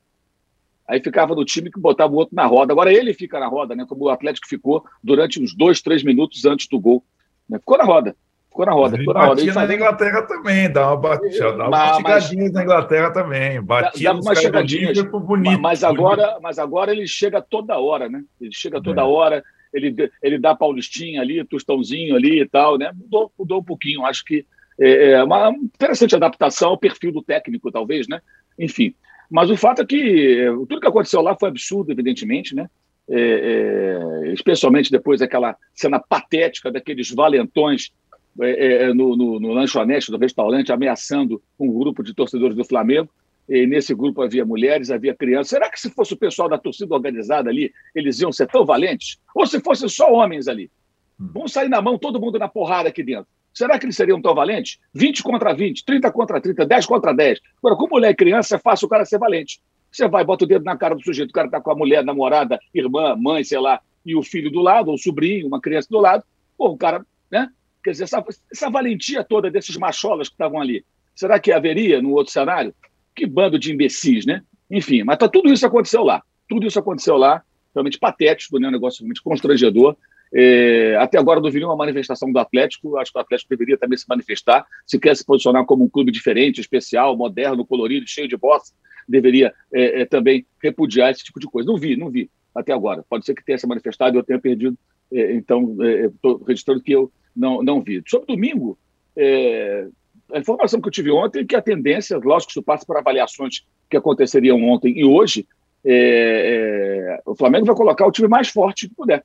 Aí 0.88 1.00
ficava 1.00 1.35
no 1.35 1.45
time 1.45 1.71
que 1.71 1.81
botava 1.81 2.12
o 2.12 2.16
outro 2.16 2.35
na 2.35 2.47
roda. 2.47 2.73
Agora 2.73 2.93
ele 2.93 3.12
fica 3.12 3.40
na 3.40 3.49
roda, 3.49 3.75
né? 3.75 3.85
Como 3.88 4.05
o 4.05 4.09
Atlético 4.09 4.47
ficou 4.47 4.85
durante 5.02 5.43
uns 5.43 5.55
dois, 5.55 5.83
três 5.83 6.05
minutos 6.05 6.45
antes 6.45 6.69
do 6.69 6.78
gol. 6.78 7.05
Né? 7.49 7.59
Ficou 7.59 7.76
na 7.76 7.85
roda. 7.85 8.14
Ficou 8.49 8.66
na 8.66 8.73
roda. 8.73 8.97
Ficou 8.97 9.14
na 9.14 9.26
roda. 9.26 9.45
Batia 9.45 9.66
na 9.66 9.75
Inglaterra 9.75 10.23
também, 10.23 10.73
dá 10.73 10.87
uma 10.87 10.97
batida, 10.97 11.52
dá 11.52 11.69
uma 11.69 11.95
chegadinha 11.95 12.50
na 12.50 12.62
Inglaterra 12.62 13.11
também. 13.11 13.61
Batia 13.61 14.14
dá 14.14 14.21
uma 14.21 14.35
chegadinha 14.35 15.05
bonito. 15.05 15.61
Mas 15.61 15.83
agora, 15.83 16.23
bonito. 16.23 16.43
mas 16.43 16.59
agora 16.59 16.93
ele 16.93 17.07
chega 17.07 17.43
toda 17.43 17.78
hora, 17.78 18.09
né? 18.09 18.23
Ele 18.40 18.52
chega 18.52 18.81
toda 18.81 19.02
é. 19.02 19.05
hora, 19.05 19.45
ele, 19.75 20.11
ele 20.23 20.38
dá 20.38 20.55
Paulistinha 20.55 21.21
ali, 21.21 21.45
Tostãozinho 21.45 22.14
ali 22.14 22.40
e 22.40 22.49
tal, 22.49 22.78
né? 22.78 22.93
Mudou, 22.95 23.33
mudou 23.38 23.61
um 23.61 23.64
pouquinho. 23.64 24.07
Acho 24.07 24.25
que 24.25 24.47
é, 24.81 25.11
é 25.12 25.25
uma 25.25 25.50
interessante 25.50 26.14
adaptação 26.14 26.71
ao 26.71 26.78
perfil 26.78 27.12
do 27.12 27.23
técnico, 27.23 27.73
talvez, 27.73 28.07
né? 28.09 28.21
Enfim. 28.59 28.95
Mas 29.30 29.50
o 29.50 29.56
fato 29.56 29.83
é 29.83 29.87
que 29.87 30.40
é, 30.40 30.50
tudo 30.50 30.80
que 30.80 30.87
aconteceu 30.87 31.21
lá 31.21 31.37
foi 31.38 31.49
absurdo, 31.49 31.92
evidentemente, 31.92 32.54
né? 32.54 32.68
É, 33.09 33.21
é, 33.21 34.33
especialmente 34.33 34.90
depois 34.90 35.21
daquela 35.21 35.56
cena 35.73 36.00
patética 36.00 36.73
daqueles 36.73 37.09
valentões 37.12 37.92
é, 38.40 38.83
é, 38.83 38.92
no, 38.92 39.16
no, 39.16 39.38
no, 39.38 39.52
lanchonete 39.52 40.11
do 40.11 40.18
restaurante 40.18 40.73
ameaçando 40.73 41.40
um 41.59 41.73
grupo 41.73 42.02
de 42.02 42.12
torcedores 42.12 42.56
do 42.56 42.64
Flamengo. 42.64 43.09
E 43.49 43.64
nesse 43.64 43.95
grupo 43.95 44.23
havia 44.23 44.45
mulheres, 44.45 44.90
havia 44.90 45.14
crianças. 45.14 45.50
Será 45.50 45.71
que 45.71 45.80
se 45.80 45.88
fosse 45.90 46.14
o 46.14 46.16
pessoal 46.16 46.49
da 46.49 46.59
torcida 46.59 46.92
organizada 46.92 47.49
ali, 47.49 47.73
eles 47.95 48.21
iam 48.21 48.33
ser 48.33 48.49
tão 48.49 48.66
valentes? 48.66 49.18
Ou 49.33 49.47
se 49.47 49.61
fossem 49.61 49.88
só 49.88 50.12
homens 50.12 50.49
ali? 50.49 50.68
Hum. 51.18 51.30
Vamos 51.33 51.52
sair 51.52 51.68
na 51.68 51.80
mão, 51.80 51.97
todo 51.97 52.21
mundo 52.21 52.38
na 52.40 52.49
porrada 52.49 52.88
aqui 52.88 53.04
dentro. 53.04 53.28
Será 53.57 53.79
que 53.79 53.87
eles 53.87 53.97
seriam 53.97 54.21
tão 54.21 54.35
valentes? 54.35 54.79
20 54.93 55.23
contra 55.23 55.55
20, 55.55 55.83
30 55.83 56.13
contra 56.13 56.39
30, 56.39 56.67
10 56.67 56.85
contra 56.85 57.15
10. 57.15 57.41
Agora, 57.57 57.75
com 57.75 57.89
mulher 57.89 58.11
e 58.11 58.15
criança, 58.15 58.57
é 58.57 58.59
fácil 58.59 58.85
o 58.85 58.89
cara 58.91 59.07
ser 59.07 59.19
valente. 59.19 59.63
Você 59.91 60.07
vai, 60.07 60.23
bota 60.25 60.45
o 60.45 60.47
dedo 60.47 60.63
na 60.63 60.77
cara 60.77 60.95
do 60.95 61.03
sujeito, 61.03 61.31
o 61.31 61.33
cara 61.33 61.47
está 61.47 61.59
com 61.59 61.71
a 61.71 61.75
mulher, 61.75 62.05
namorada, 62.05 62.59
irmã, 62.75 63.17
mãe, 63.17 63.43
sei 63.43 63.59
lá, 63.59 63.81
e 64.05 64.15
o 64.15 64.23
filho 64.23 64.51
do 64.51 64.61
lado, 64.61 64.91
ou 64.91 64.99
sobrinho, 64.99 65.47
uma 65.47 65.59
criança 65.59 65.89
do 65.91 65.99
lado. 65.99 66.23
Pô, 66.59 66.69
o 66.69 66.77
cara, 66.77 67.03
né? 67.31 67.49
Quer 67.83 67.93
dizer, 67.93 68.05
essa, 68.05 68.23
essa 68.53 68.69
valentia 68.69 69.25
toda 69.25 69.51
desses 69.51 69.79
macholas 69.79 70.29
que 70.29 70.35
estavam 70.35 70.61
ali, 70.61 70.85
será 71.15 71.41
que 71.41 71.51
haveria 71.51 72.03
no 72.03 72.11
outro 72.11 72.35
cenário? 72.35 72.75
Que 73.15 73.25
bando 73.25 73.59
de 73.59 73.73
imbecis, 73.73 74.27
né? 74.27 74.43
Enfim, 74.71 75.03
mas 75.03 75.17
tá, 75.17 75.31
tudo 75.31 75.51
isso 75.51 75.67
aconteceu 75.67 76.05
lá. 76.05 76.23
Tudo 76.47 76.67
isso 76.67 76.79
aconteceu 76.79 77.17
lá, 77.17 77.43
realmente 77.75 77.99
patético, 77.99 78.59
né? 78.59 78.69
um 78.69 78.73
negócio 78.73 79.01
realmente 79.01 79.23
constrangedor. 79.23 79.97
É, 80.38 80.95
até 80.97 81.19
agora 81.19 81.40
não 81.40 81.50
vi 81.50 81.61
nenhuma 81.61 81.75
manifestação 81.75 82.31
do 82.31 82.38
Atlético. 82.38 82.99
Acho 82.99 83.11
que 83.11 83.19
o 83.19 83.23
Atlético 83.23 83.49
deveria 83.49 83.78
também 83.78 83.97
se 83.97 84.05
manifestar. 84.07 84.66
Se 84.87 84.99
quer 84.99 85.16
se 85.16 85.25
posicionar 85.25 85.64
como 85.64 85.83
um 85.83 85.88
clube 85.88 86.12
diferente, 86.12 86.61
especial, 86.61 87.16
moderno, 87.16 87.64
colorido, 87.64 88.07
cheio 88.07 88.28
de 88.28 88.37
boss, 88.37 88.75
deveria 89.09 89.55
é, 89.73 90.02
é, 90.02 90.05
também 90.05 90.47
repudiar 90.62 91.11
esse 91.11 91.25
tipo 91.25 91.40
de 91.40 91.47
coisa. 91.47 91.66
Não 91.66 91.78
vi, 91.78 91.97
não 91.97 92.11
vi 92.11 92.31
até 92.55 92.71
agora. 92.71 93.02
Pode 93.09 93.25
ser 93.25 93.35
que 93.35 93.43
tenha 93.43 93.57
se 93.57 93.66
manifestado 93.66 94.14
e 94.14 94.19
eu 94.19 94.23
tenha 94.23 94.38
perdido. 94.38 94.76
É, 95.11 95.33
então, 95.33 95.75
estou 95.81 96.38
é, 96.43 96.49
registrando 96.49 96.83
que 96.83 96.93
eu 96.93 97.11
não, 97.35 97.62
não 97.62 97.83
vi. 97.83 98.02
Sobre 98.07 98.26
domingo, 98.26 98.78
é, 99.16 99.88
a 100.35 100.38
informação 100.38 100.83
que 100.83 100.88
eu 100.88 100.93
tive 100.93 101.11
ontem 101.11 101.40
é 101.40 101.45
que 101.47 101.57
a 101.57 101.62
tendência, 101.62 102.19
lógico 102.19 102.49
que 102.49 102.59
isso 102.59 102.62
passa 102.62 102.85
por 102.85 102.99
avaliações 102.99 103.64
que 103.88 103.97
aconteceriam 103.97 104.62
ontem 104.64 104.99
e 104.99 105.02
hoje, 105.02 105.47
o 107.25 107.35
Flamengo 107.37 107.64
vai 107.64 107.76
colocar 107.76 108.05
o 108.07 108.11
time 108.11 108.28
mais 108.28 108.49
forte 108.49 108.88
que 108.88 108.95
puder 108.95 109.25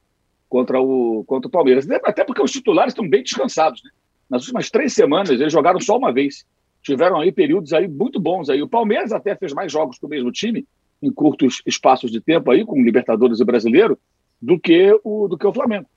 contra 0.51 0.81
o, 0.81 1.23
contra 1.23 1.47
o 1.47 1.51
Palmeiras. 1.51 1.89
Até 2.03 2.25
porque 2.25 2.41
os 2.41 2.51
titulares 2.51 2.91
estão 2.91 3.07
bem 3.07 3.23
descansados. 3.23 3.81
Né? 3.81 3.89
Nas 4.29 4.41
últimas 4.41 4.69
três 4.69 4.93
semanas, 4.93 5.29
eles 5.29 5.53
jogaram 5.53 5.79
só 5.79 5.97
uma 5.97 6.11
vez. 6.11 6.45
Tiveram 6.83 7.21
aí 7.21 7.31
períodos 7.31 7.71
aí 7.71 7.87
muito 7.87 8.19
bons. 8.19 8.49
Aí. 8.49 8.61
O 8.61 8.67
Palmeiras 8.67 9.13
até 9.13 9.33
fez 9.33 9.53
mais 9.53 9.71
jogos 9.71 9.97
com 9.97 10.07
o 10.07 10.09
mesmo 10.09 10.29
time, 10.29 10.67
em 11.01 11.09
curtos 11.09 11.61
espaços 11.65 12.11
de 12.11 12.19
tempo 12.19 12.51
aí, 12.51 12.65
com 12.65 12.83
Libertadores 12.83 13.39
e 13.39 13.45
Brasileiro, 13.45 13.97
do 14.41 14.59
que 14.59 14.91
o, 15.05 15.29
do 15.29 15.37
que 15.37 15.47
o 15.47 15.53
Flamengo. 15.53 15.87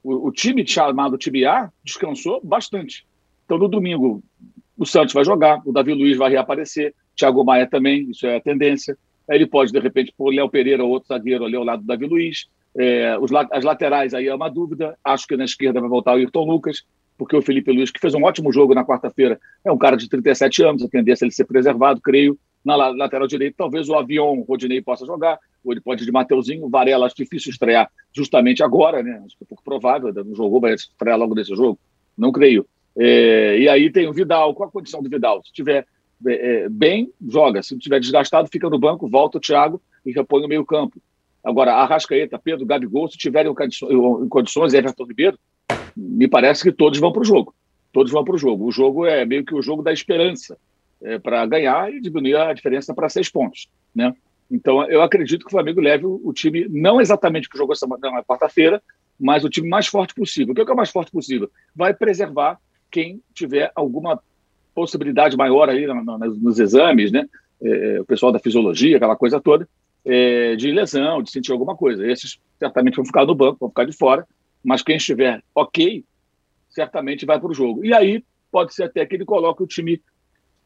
O, 0.00 0.28
o 0.28 0.30
time 0.30 0.64
chamado 0.64 1.18
time 1.18 1.44
A 1.44 1.72
descansou 1.82 2.40
bastante. 2.44 3.04
Então, 3.44 3.58
no 3.58 3.66
domingo, 3.66 4.22
o 4.78 4.86
Santos 4.86 5.12
vai 5.12 5.24
jogar, 5.24 5.60
o 5.66 5.72
Davi 5.72 5.92
Luiz 5.92 6.16
vai 6.16 6.30
reaparecer, 6.30 6.94
Thiago 7.16 7.44
Maia 7.44 7.66
também, 7.68 8.08
isso 8.10 8.28
é 8.28 8.36
a 8.36 8.40
tendência. 8.40 8.96
Aí 9.28 9.38
ele 9.38 9.46
pode, 9.46 9.72
de 9.72 9.80
repente, 9.80 10.14
pôr 10.16 10.32
Léo 10.32 10.48
Pereira, 10.48 10.84
outro 10.84 11.08
zagueiro 11.08 11.44
ali 11.44 11.56
ao 11.56 11.64
lado 11.64 11.80
do 11.80 11.86
Davi 11.86 12.06
Luiz. 12.06 12.46
É, 12.76 13.16
os, 13.18 13.30
as 13.52 13.64
laterais 13.64 14.14
aí 14.14 14.26
é 14.26 14.34
uma 14.34 14.48
dúvida. 14.48 14.96
Acho 15.04 15.26
que 15.26 15.36
na 15.36 15.44
esquerda 15.44 15.80
vai 15.80 15.88
voltar 15.88 16.12
o 16.12 16.16
Ayrton 16.16 16.44
Lucas, 16.44 16.84
porque 17.16 17.36
o 17.36 17.42
Felipe 17.42 17.72
Luiz, 17.72 17.90
que 17.90 18.00
fez 18.00 18.14
um 18.14 18.24
ótimo 18.24 18.52
jogo 18.52 18.74
na 18.74 18.84
quarta-feira, 18.84 19.40
é 19.64 19.70
um 19.70 19.78
cara 19.78 19.96
de 19.96 20.08
37 20.08 20.62
anos, 20.64 20.82
a 20.82 20.88
tendência 20.88 21.24
é 21.24 21.26
ele 21.26 21.34
ser 21.34 21.44
preservado, 21.44 22.00
creio. 22.00 22.38
Na 22.64 22.76
lateral 22.76 23.26
direita, 23.26 23.56
talvez 23.58 23.90
o 23.90 23.94
avião 23.94 24.38
o 24.38 24.42
Rodinei 24.42 24.80
possa 24.80 25.04
jogar, 25.04 25.38
ou 25.62 25.72
ele 25.72 25.82
pode 25.82 26.02
ir 26.02 26.06
de 26.06 26.12
Mateuzinho. 26.12 26.64
O 26.64 26.70
Varela, 26.70 27.04
acho 27.04 27.14
difícil 27.14 27.50
estrear 27.50 27.90
justamente 28.10 28.62
agora, 28.62 29.02
né? 29.02 29.20
Acho 29.24 29.36
que 29.36 29.44
é 29.44 29.46
pouco 29.46 29.62
provável, 29.62 30.12
não 30.14 30.34
jogou, 30.34 30.62
vai 30.62 30.72
estrear 30.72 31.18
logo 31.18 31.34
nesse 31.34 31.54
jogo. 31.54 31.78
Não 32.16 32.32
creio. 32.32 32.66
É, 32.96 33.58
e 33.58 33.68
aí 33.68 33.90
tem 33.90 34.08
o 34.08 34.14
Vidal. 34.14 34.54
Qual 34.54 34.68
a 34.68 34.72
condição 34.72 35.02
do 35.02 35.10
Vidal? 35.10 35.42
Se 35.44 35.52
tiver 35.52 35.86
é, 36.26 36.68
bem, 36.70 37.12
joga. 37.28 37.62
Se 37.62 37.76
tiver 37.78 38.00
desgastado, 38.00 38.48
fica 38.50 38.70
no 38.70 38.78
banco, 38.78 39.08
volta 39.08 39.36
o 39.38 39.40
Thiago 39.40 39.80
e 40.06 40.12
repõe 40.12 40.44
o 40.44 40.48
meio-campo. 40.48 40.98
Agora, 41.44 41.74
Arrascaeta, 41.74 42.38
Pedro, 42.38 42.64
Gabigol, 42.64 43.08
se 43.08 43.18
tiverem 43.18 43.52
em 43.52 44.28
condições, 44.28 44.72
Everton 44.72 45.04
Ribeiro, 45.04 45.38
me 45.94 46.26
parece 46.26 46.62
que 46.62 46.72
todos 46.72 46.98
vão 46.98 47.12
para 47.12 47.20
o 47.20 47.24
jogo. 47.24 47.54
Todos 47.92 48.10
vão 48.10 48.24
para 48.24 48.34
o 48.34 48.38
jogo. 48.38 48.66
O 48.66 48.72
jogo 48.72 49.06
é 49.06 49.24
meio 49.24 49.44
que 49.44 49.54
o 49.54 49.62
jogo 49.62 49.82
da 49.82 49.92
esperança 49.92 50.56
é, 51.02 51.18
para 51.18 51.44
ganhar 51.46 51.92
e 51.92 52.00
diminuir 52.00 52.36
a 52.36 52.52
diferença 52.52 52.94
para 52.94 53.08
seis 53.08 53.30
pontos. 53.30 53.68
Né? 53.94 54.14
Então, 54.50 54.84
eu 54.90 55.02
acredito 55.02 55.40
que 55.40 55.48
o 55.48 55.50
Flamengo 55.50 55.80
leve 55.80 56.06
o, 56.06 56.32
time, 56.32 56.66
não 56.68 57.00
exatamente 57.00 57.48
que 57.48 57.58
jogou 57.58 57.74
essa 57.74 57.86
quarta-feira, 58.26 58.82
mas 59.20 59.44
o 59.44 59.50
time 59.50 59.68
mais 59.68 59.86
forte 59.86 60.14
possível. 60.14 60.52
O 60.52 60.54
que 60.54 60.62
é, 60.62 60.64
o 60.64 60.76
mais 60.76 60.90
forte 60.90 61.10
possível? 61.10 61.50
Vai 61.74 61.94
preservar 61.94 62.58
quem 62.90 63.20
tiver 63.34 63.70
alguma 63.74 64.20
possibilidade 64.74 65.36
maior 65.36 65.68
aí 65.68 65.86
nos 65.86 66.58
exames, 66.58 67.12
né? 67.12 67.26
É, 67.62 68.00
o 68.00 68.04
pessoal 68.04 68.32
da 68.32 68.38
fisiologia, 68.38 68.96
aquela 68.96 69.16
coisa 69.16 69.40
toda, 69.40 69.68
é, 70.04 70.56
de 70.56 70.70
lesão, 70.70 71.22
de 71.22 71.30
sentir 71.30 71.52
alguma 71.52 71.76
coisa. 71.76 72.06
Esses 72.06 72.38
certamente 72.58 72.96
vão 72.96 73.04
ficar 73.04 73.24
no 73.24 73.34
banco, 73.34 73.58
vão 73.60 73.68
ficar 73.68 73.84
de 73.84 73.96
fora, 73.96 74.26
mas 74.62 74.82
quem 74.82 74.96
estiver 74.96 75.42
ok, 75.54 76.04
certamente 76.68 77.24
vai 77.24 77.38
para 77.38 77.50
o 77.50 77.54
jogo. 77.54 77.84
E 77.84 77.94
aí 77.94 78.24
pode 78.50 78.74
ser 78.74 78.84
até 78.84 79.04
que 79.06 79.14
ele 79.14 79.24
coloque 79.24 79.62
o 79.62 79.66
time 79.66 80.00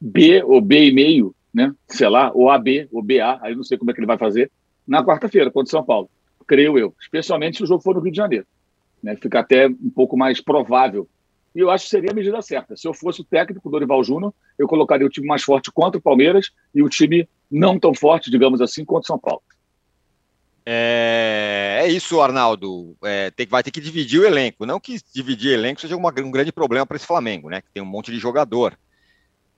B 0.00 0.42
ou 0.44 0.60
B 0.60 0.88
e 0.88 0.92
meio, 0.92 1.34
né? 1.52 1.74
sei 1.86 2.08
lá, 2.08 2.30
ou 2.32 2.50
AB 2.50 2.88
ou 2.92 3.02
BA, 3.02 3.38
aí 3.42 3.54
não 3.54 3.64
sei 3.64 3.78
como 3.78 3.90
é 3.90 3.94
que 3.94 4.00
ele 4.00 4.06
vai 4.06 4.18
fazer, 4.18 4.50
na 4.86 5.04
quarta-feira 5.04 5.50
contra 5.50 5.68
o 5.68 5.70
São 5.70 5.84
Paulo, 5.84 6.10
creio 6.46 6.78
eu, 6.78 6.94
especialmente 7.00 7.58
se 7.58 7.64
o 7.64 7.66
jogo 7.66 7.82
for 7.82 7.94
no 7.94 8.00
Rio 8.00 8.12
de 8.12 8.16
Janeiro. 8.16 8.46
Né? 9.02 9.16
Fica 9.16 9.40
até 9.40 9.66
um 9.68 9.90
pouco 9.94 10.16
mais 10.16 10.40
provável. 10.40 11.08
E 11.54 11.60
eu 11.60 11.70
acho 11.70 11.84
que 11.84 11.90
seria 11.90 12.10
a 12.10 12.14
medida 12.14 12.40
certa. 12.42 12.76
Se 12.76 12.86
eu 12.86 12.94
fosse 12.94 13.20
o 13.20 13.24
técnico 13.24 13.70
Dorival 13.70 14.02
Júnior, 14.04 14.32
eu 14.58 14.66
colocaria 14.66 15.06
o 15.06 15.10
time 15.10 15.26
mais 15.26 15.42
forte 15.42 15.70
contra 15.70 15.98
o 15.98 16.02
Palmeiras 16.02 16.50
e 16.74 16.82
o 16.82 16.88
time 16.88 17.28
não 17.50 17.78
tão 17.78 17.94
forte, 17.94 18.30
digamos 18.30 18.60
assim, 18.60 18.84
quanto 18.84 19.06
São 19.06 19.18
Paulo. 19.18 19.42
É, 20.70 21.80
é 21.82 21.88
isso, 21.88 22.20
Arnaldo. 22.20 22.94
É, 23.02 23.30
tem, 23.30 23.46
vai 23.46 23.62
ter 23.62 23.70
que 23.70 23.80
dividir 23.80 24.20
o 24.20 24.26
elenco. 24.26 24.66
Não 24.66 24.78
que 24.78 24.98
dividir 25.14 25.52
elenco 25.52 25.80
seja 25.80 25.96
uma, 25.96 26.12
um 26.20 26.30
grande 26.30 26.52
problema 26.52 26.84
para 26.84 26.96
esse 26.96 27.06
Flamengo, 27.06 27.48
né? 27.48 27.62
Que 27.62 27.70
tem 27.72 27.82
um 27.82 27.86
monte 27.86 28.12
de 28.12 28.18
jogador. 28.18 28.78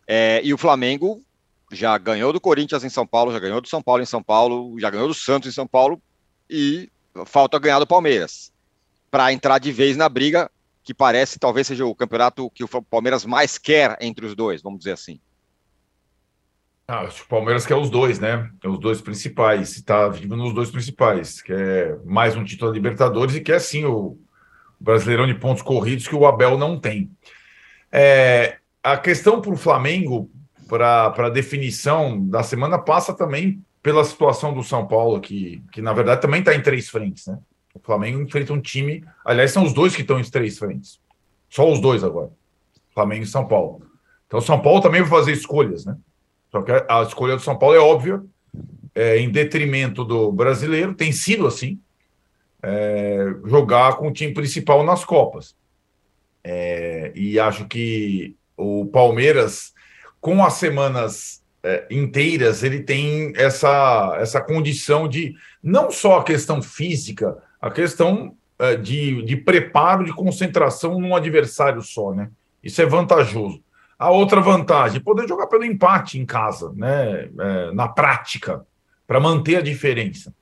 É, 0.06 0.40
e 0.44 0.54
o 0.54 0.58
Flamengo 0.58 1.20
já 1.72 1.96
ganhou 1.98 2.32
do 2.32 2.40
Corinthians 2.40 2.84
em 2.84 2.88
São 2.88 3.06
Paulo, 3.06 3.32
já 3.32 3.38
ganhou 3.38 3.60
do 3.60 3.68
São 3.68 3.82
Paulo 3.82 4.02
em 4.02 4.06
São 4.06 4.22
Paulo, 4.22 4.78
já 4.78 4.88
ganhou 4.90 5.08
do 5.08 5.14
Santos 5.14 5.48
em 5.48 5.52
São 5.52 5.66
Paulo 5.66 6.00
e 6.48 6.88
falta 7.26 7.58
ganhar 7.58 7.78
do 7.78 7.86
Palmeiras 7.86 8.52
para 9.10 9.32
entrar 9.32 9.58
de 9.58 9.72
vez 9.72 9.96
na 9.96 10.08
briga, 10.08 10.50
que 10.82 10.94
parece 10.94 11.38
talvez 11.38 11.66
seja 11.66 11.84
o 11.84 11.94
campeonato 11.94 12.48
que 12.50 12.62
o 12.62 12.68
Palmeiras 12.68 13.24
mais 13.24 13.58
quer 13.58 13.96
entre 14.00 14.26
os 14.26 14.34
dois, 14.34 14.62
vamos 14.62 14.78
dizer 14.78 14.92
assim. 14.92 15.20
Ah, 16.92 17.04
o 17.04 17.28
Palmeiras 17.28 17.64
quer 17.64 17.76
os 17.76 17.88
dois, 17.88 18.18
né? 18.18 18.50
É 18.64 18.68
os 18.68 18.76
dois 18.76 19.00
principais. 19.00 19.76
Está 19.76 20.08
vivo 20.08 20.34
nos 20.34 20.52
dois 20.52 20.72
principais. 20.72 21.40
Quer 21.40 22.00
mais 22.04 22.34
um 22.34 22.42
título 22.42 22.68
da 22.68 22.74
Libertadores 22.74 23.36
e 23.36 23.40
quer 23.40 23.60
sim 23.60 23.84
o 23.84 24.18
Brasileirão 24.80 25.24
de 25.24 25.34
pontos 25.34 25.62
corridos 25.62 26.08
que 26.08 26.16
o 26.16 26.26
Abel 26.26 26.58
não 26.58 26.80
tem. 26.80 27.08
É, 27.92 28.56
a 28.82 28.96
questão 28.96 29.40
para 29.40 29.52
o 29.52 29.56
Flamengo, 29.56 30.28
para 30.68 31.14
a 31.16 31.30
definição 31.30 32.26
da 32.26 32.42
semana, 32.42 32.76
passa 32.76 33.14
também 33.14 33.64
pela 33.80 34.02
situação 34.02 34.52
do 34.52 34.64
São 34.64 34.84
Paulo, 34.84 35.20
que, 35.20 35.62
que 35.70 35.80
na 35.80 35.92
verdade 35.92 36.20
também 36.20 36.40
está 36.40 36.56
em 36.56 36.60
três 36.60 36.88
frentes, 36.88 37.28
né? 37.28 37.38
O 37.72 37.78
Flamengo 37.78 38.20
enfrenta 38.20 38.52
um 38.52 38.60
time. 38.60 39.04
Aliás, 39.24 39.52
são 39.52 39.62
os 39.62 39.72
dois 39.72 39.94
que 39.94 40.02
estão 40.02 40.18
em 40.18 40.24
três 40.24 40.58
frentes. 40.58 40.98
Só 41.48 41.70
os 41.70 41.80
dois 41.80 42.02
agora. 42.02 42.32
Flamengo 42.92 43.22
e 43.22 43.28
São 43.28 43.46
Paulo. 43.46 43.80
Então, 44.26 44.40
São 44.40 44.60
Paulo 44.60 44.80
também 44.80 45.02
vai 45.02 45.10
fazer 45.10 45.30
escolhas, 45.30 45.84
né? 45.84 45.96
Só 46.50 46.62
que 46.62 46.72
a 46.72 47.02
escolha 47.02 47.36
do 47.36 47.42
São 47.42 47.56
Paulo 47.56 47.76
é 47.76 47.78
óbvia, 47.78 48.22
é, 48.94 49.18
em 49.18 49.30
detrimento 49.30 50.04
do 50.04 50.32
brasileiro, 50.32 50.94
tem 50.94 51.12
sido 51.12 51.46
assim, 51.46 51.78
é, 52.62 53.26
jogar 53.46 53.96
com 53.96 54.08
o 54.08 54.12
time 54.12 54.34
principal 54.34 54.82
nas 54.84 55.04
Copas. 55.04 55.54
É, 56.42 57.12
e 57.14 57.38
acho 57.38 57.66
que 57.66 58.34
o 58.56 58.86
Palmeiras, 58.86 59.72
com 60.20 60.44
as 60.44 60.54
semanas 60.54 61.42
é, 61.62 61.86
inteiras, 61.90 62.62
ele 62.62 62.82
tem 62.82 63.32
essa, 63.36 64.16
essa 64.18 64.40
condição 64.40 65.08
de 65.08 65.34
não 65.62 65.90
só 65.90 66.18
a 66.18 66.24
questão 66.24 66.62
física, 66.62 67.36
a 67.60 67.70
questão 67.70 68.34
é, 68.58 68.76
de, 68.76 69.22
de 69.22 69.36
preparo, 69.36 70.04
de 70.04 70.12
concentração 70.12 70.98
num 70.98 71.14
adversário 71.14 71.82
só, 71.82 72.12
né? 72.12 72.30
Isso 72.62 72.80
é 72.82 72.86
vantajoso. 72.86 73.62
A 74.00 74.08
outra 74.10 74.40
vantagem, 74.40 74.98
poder 74.98 75.28
jogar 75.28 75.46
pelo 75.46 75.62
empate 75.62 76.18
em 76.18 76.24
casa, 76.24 76.72
né? 76.74 77.28
É, 77.38 77.72
na 77.72 77.86
prática, 77.86 78.66
para 79.06 79.20
manter 79.20 79.56
a 79.56 79.60
diferença. 79.60 80.32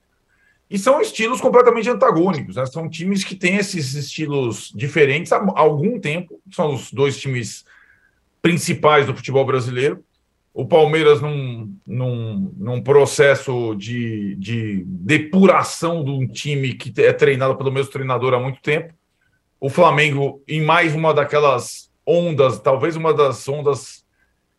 E 0.71 0.79
são 0.79 1.01
estilos 1.01 1.41
completamente 1.41 1.91
antagônicos, 1.91 2.55
né? 2.55 2.65
São 2.67 2.89
times 2.89 3.25
que 3.25 3.35
têm 3.35 3.57
esses 3.57 3.95
estilos 3.95 4.73
diferentes 4.73 5.33
há 5.33 5.43
algum 5.57 5.99
tempo. 5.99 6.41
São 6.53 6.73
os 6.73 6.93
dois 6.93 7.19
times 7.19 7.65
principais 8.41 9.07
do 9.07 9.17
futebol 9.17 9.45
brasileiro. 9.45 10.05
o 10.55 10.65
Palmeiras 10.65 11.21
num, 11.21 11.75
num, 11.85 12.55
num 12.57 12.81
processo 12.81 13.75
de, 13.75 14.37
de 14.37 14.85
depuração 14.87 16.05
de 16.05 16.11
um 16.11 16.29
time 16.29 16.75
que 16.75 16.93
é 17.01 17.13
treinado 17.13 17.57
pelo 17.57 17.73
mesmo 17.73 17.91
treinador 17.91 18.35
há 18.35 18.39
muito 18.39 18.61
tempo. 18.61 18.95
O 19.61 19.69
Flamengo 19.69 20.43
em 20.47 20.61
mais 20.61 20.95
uma 20.95 21.13
daquelas 21.13 21.88
ondas, 22.09 22.59
talvez 22.59 22.97
uma 22.97 23.13
das 23.13 23.47
ondas 23.47 24.05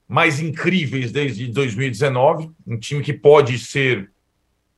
mais 0.07 0.39
incríveis 0.39 1.11
desde 1.11 1.47
2019, 1.47 2.51
um 2.65 2.77
time 2.77 3.01
que 3.01 3.13
pode 3.13 3.57
ser 3.57 4.11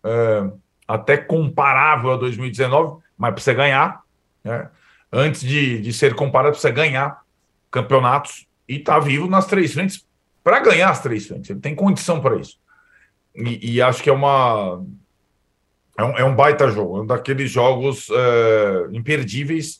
é, 0.03 0.49
até 0.87 1.17
comparável 1.17 2.11
a 2.11 2.17
2019, 2.17 3.01
mas 3.17 3.33
precisa 3.33 3.53
ganhar. 3.53 4.01
Né? 4.43 4.69
Antes 5.11 5.41
de, 5.41 5.81
de 5.81 5.91
ser 5.91 6.15
comparado, 6.15 6.53
precisa 6.53 6.71
ganhar 6.71 7.21
campeonatos 7.69 8.47
e 8.67 8.77
está 8.77 8.99
vivo 8.99 9.27
nas 9.27 9.45
três 9.45 9.73
frentes 9.73 10.05
para 10.43 10.59
ganhar 10.59 10.89
as 10.89 11.01
três 11.01 11.27
frentes. 11.27 11.49
Ele 11.49 11.59
tem 11.59 11.75
condição 11.75 12.19
para 12.21 12.37
isso. 12.37 12.57
E, 13.35 13.75
e, 13.75 13.81
acho 13.81 14.01
que 14.03 14.09
é 14.09 14.13
uma. 14.13 14.83
É 15.97 16.03
um, 16.03 16.17
é 16.17 16.25
um, 16.25 16.35
baita 16.35 16.69
jogo, 16.69 16.97
é 16.97 17.01
um 17.01 17.05
daqueles 17.05 17.51
jogos 17.51 18.09
é, 18.09 18.87
imperdíveis. 18.91 19.79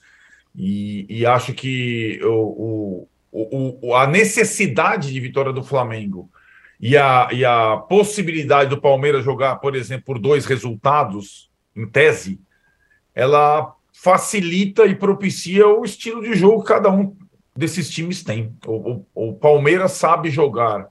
E, 0.55 1.05
e, 1.09 1.25
acho 1.25 1.53
que 1.53 2.19
o, 2.23 3.07
o, 3.31 3.79
o, 3.81 3.95
a 3.95 4.05
necessidade 4.05 5.11
de 5.11 5.19
vitória 5.19 5.53
do 5.53 5.63
Flamengo 5.63 6.29
e 6.79 6.97
a, 6.97 7.29
e 7.31 7.45
a 7.45 7.77
possibilidade 7.77 8.69
do 8.69 8.81
Palmeiras 8.81 9.23
jogar, 9.23 9.57
por 9.57 9.75
exemplo, 9.75 10.05
por 10.05 10.19
dois 10.19 10.45
resultados, 10.45 11.49
em 11.75 11.87
tese, 11.87 12.39
ela 13.15 13.73
facilita 13.93 14.85
e 14.85 14.95
propicia 14.95 15.67
o 15.67 15.85
estilo 15.85 16.21
de 16.21 16.33
jogo 16.33 16.63
que 16.63 16.67
cada 16.67 16.89
um 16.89 17.15
desses 17.55 17.89
times 17.89 18.23
tem. 18.23 18.55
O, 18.65 19.05
o, 19.13 19.29
o 19.29 19.33
Palmeiras 19.35 19.93
sabe 19.93 20.29
jogar 20.29 20.87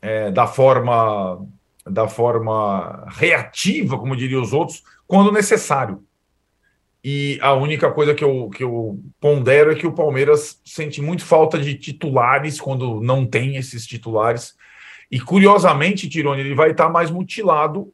é, 0.00 0.30
da 0.30 0.46
forma 0.46 1.46
da 1.84 2.06
forma 2.06 3.06
reativa, 3.08 3.98
como 3.98 4.14
diriam 4.14 4.42
os 4.42 4.52
outros, 4.52 4.82
quando 5.06 5.32
necessário. 5.32 6.04
E 7.02 7.38
a 7.40 7.54
única 7.54 7.90
coisa 7.90 8.14
que 8.14 8.22
eu, 8.22 8.50
que 8.50 8.62
eu 8.62 9.00
pondero 9.18 9.72
é 9.72 9.74
que 9.74 9.86
o 9.86 9.92
Palmeiras 9.92 10.60
sente 10.64 11.00
muito 11.00 11.24
falta 11.24 11.58
de 11.58 11.74
titulares 11.74 12.60
quando 12.60 13.00
não 13.00 13.24
tem 13.24 13.56
esses 13.56 13.86
titulares. 13.86 14.54
E 15.10 15.18
curiosamente, 15.18 16.08
Tironi, 16.08 16.40
ele 16.40 16.54
vai 16.54 16.72
estar 16.72 16.90
mais 16.90 17.10
mutilado 17.10 17.92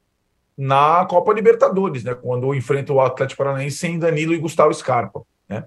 na 0.56 1.06
Copa 1.06 1.32
Libertadores, 1.32 2.02
né? 2.02 2.14
Quando 2.14 2.54
enfrenta 2.54 2.92
o 2.92 3.00
Atlético 3.00 3.44
Paranaense 3.44 3.76
sem 3.76 3.98
Danilo 3.98 4.34
e 4.34 4.38
Gustavo 4.38 4.74
Scarpa, 4.74 5.22
né? 5.48 5.64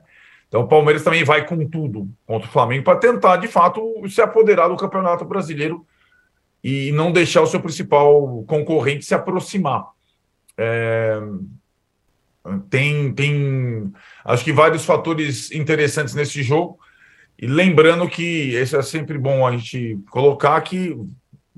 Então 0.48 0.62
o 0.62 0.68
Palmeiras 0.68 1.04
também 1.04 1.24
vai 1.24 1.46
com 1.46 1.64
tudo 1.68 2.10
contra 2.26 2.50
o 2.50 2.52
Flamengo 2.52 2.84
para 2.84 2.98
tentar, 2.98 3.38
de 3.38 3.48
fato, 3.48 3.82
se 4.10 4.20
apoderar 4.20 4.68
do 4.68 4.76
Campeonato 4.76 5.24
Brasileiro 5.24 5.86
e 6.64 6.92
não 6.92 7.12
deixar 7.12 7.42
o 7.42 7.48
seu 7.48 7.60
principal 7.60 8.44
concorrente 8.48 9.06
se 9.06 9.14
aproximar. 9.14 9.88
É... 10.58 11.22
Tem, 12.70 13.12
tem, 13.14 13.92
acho 14.26 14.44
que 14.44 14.52
vários 14.52 14.86
fatores 14.86 15.52
interessantes 15.52 16.14
nesse 16.14 16.42
jogo. 16.44 16.80
E 17.38 17.48
lembrando 17.48 18.08
que 18.10 18.54
esse 18.54 18.76
é 18.76 18.82
sempre 18.82 19.18
bom 19.18 19.48
a 19.48 19.52
gente 19.52 19.98
colocar 20.10 20.60
que 20.62 20.96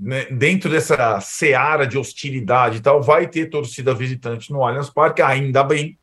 né, 0.02 0.26
dentro 0.32 0.70
dessa 0.70 1.20
seara 1.22 1.86
de 1.86 1.96
hostilidade 1.96 2.78
e 2.78 2.80
tal, 2.80 3.04
vai 3.04 3.28
ter 3.28 3.52
torcida 3.52 3.94
visitante 3.94 4.52
no 4.52 4.66
Allianz 4.66 4.90
Parque, 4.90 5.22
ainda 5.22 5.64
bem, 5.64 5.98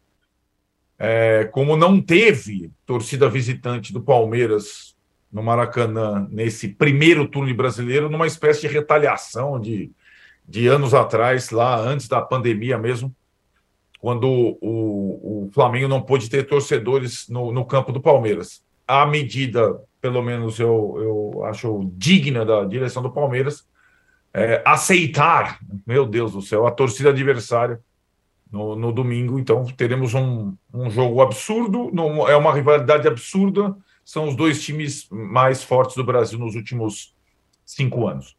é, 0.97 1.45
como 1.52 1.76
não 1.76 2.00
teve 2.00 2.71
torcida 2.87 3.28
visitante 3.28 3.92
do 3.92 4.00
Palmeiras 4.00 4.97
no 5.33 5.42
Maracanã 5.42 6.27
nesse 6.31 6.68
primeiro 6.68 7.27
turno 7.27 7.53
brasileiro, 7.55 8.09
numa 8.09 8.27
espécie 8.27 8.62
de 8.62 8.68
retaliação 8.68 9.61
de, 9.61 9.90
de 10.46 10.68
anos 10.68 10.94
atrás, 10.94 11.51
lá 11.51 11.77
antes 11.77 12.07
da 12.07 12.20
pandemia 12.22 12.79
mesmo, 12.79 13.14
quando 13.99 14.57
o, 14.61 15.47
o 15.47 15.51
Flamengo 15.53 15.89
não 15.89 16.01
pôde 16.01 16.31
ter 16.31 16.47
torcedores 16.47 17.29
no, 17.29 17.53
no 17.53 17.65
campo 17.65 17.93
do 17.93 18.01
Palmeiras. 18.01 18.63
A 18.87 19.05
medida, 19.05 19.81
pelo 20.01 20.23
menos 20.23 20.59
eu, 20.59 21.33
eu 21.35 21.45
acho 21.45 21.91
digna 21.95 22.45
da 22.45 22.65
direção 22.65 23.03
do 23.03 23.11
Palmeiras, 23.11 23.67
é, 24.33 24.63
aceitar, 24.65 25.59
meu 25.87 26.07
Deus 26.07 26.33
do 26.33 26.43
céu, 26.43 26.67
a 26.67 26.71
torcida 26.71 27.11
adversária 27.11 27.81
no, 28.51 28.77
no 28.77 28.93
domingo. 28.93 29.39
Então, 29.39 29.65
teremos 29.65 30.15
um, 30.15 30.55
um 30.73 30.91
jogo 30.91 31.21
absurdo, 31.21 31.91
não, 31.93 32.29
é 32.29 32.37
uma 32.37 32.55
rivalidade 32.55 33.09
absurda. 33.09 33.77
São 34.05 34.29
os 34.29 34.37
dois 34.37 34.63
times 34.63 35.09
mais 35.11 35.63
fortes 35.63 35.97
do 35.97 36.05
Brasil 36.05 36.39
nos 36.39 36.55
últimos 36.55 37.15
cinco 37.65 38.07
anos. 38.07 38.37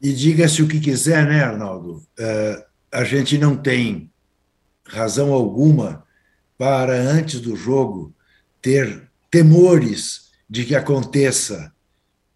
E 0.00 0.12
diga-se 0.12 0.62
o 0.62 0.68
que 0.68 0.78
quiser, 0.78 1.26
né, 1.26 1.42
Arnaldo? 1.42 1.94
Uh, 2.18 2.64
a 2.92 3.04
gente 3.04 3.36
não 3.36 3.56
tem 3.56 4.09
razão 4.90 5.32
alguma 5.32 6.04
para, 6.58 6.94
antes 6.94 7.40
do 7.40 7.56
jogo, 7.56 8.14
ter 8.60 9.08
temores 9.30 10.30
de 10.48 10.64
que 10.64 10.74
aconteça 10.74 11.72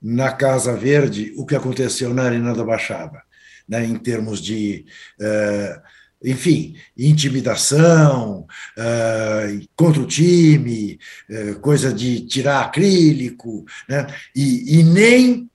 na 0.00 0.32
Casa 0.32 0.76
Verde 0.76 1.32
o 1.36 1.44
que 1.44 1.56
aconteceu 1.56 2.14
na 2.14 2.24
Arena 2.24 2.54
da 2.54 2.64
Baixada, 2.64 3.22
né, 3.68 3.84
em 3.84 3.96
termos 3.96 4.40
de 4.40 4.86
uh, 5.20 5.82
enfim, 6.22 6.76
intimidação 6.96 8.46
uh, 8.78 9.68
contra 9.76 10.00
o 10.00 10.06
time, 10.06 10.98
uh, 11.28 11.60
coisa 11.60 11.92
de 11.92 12.20
tirar 12.26 12.62
acrílico, 12.62 13.64
né? 13.88 14.06
e, 14.34 14.78
e 14.78 14.82
nem 14.82 15.50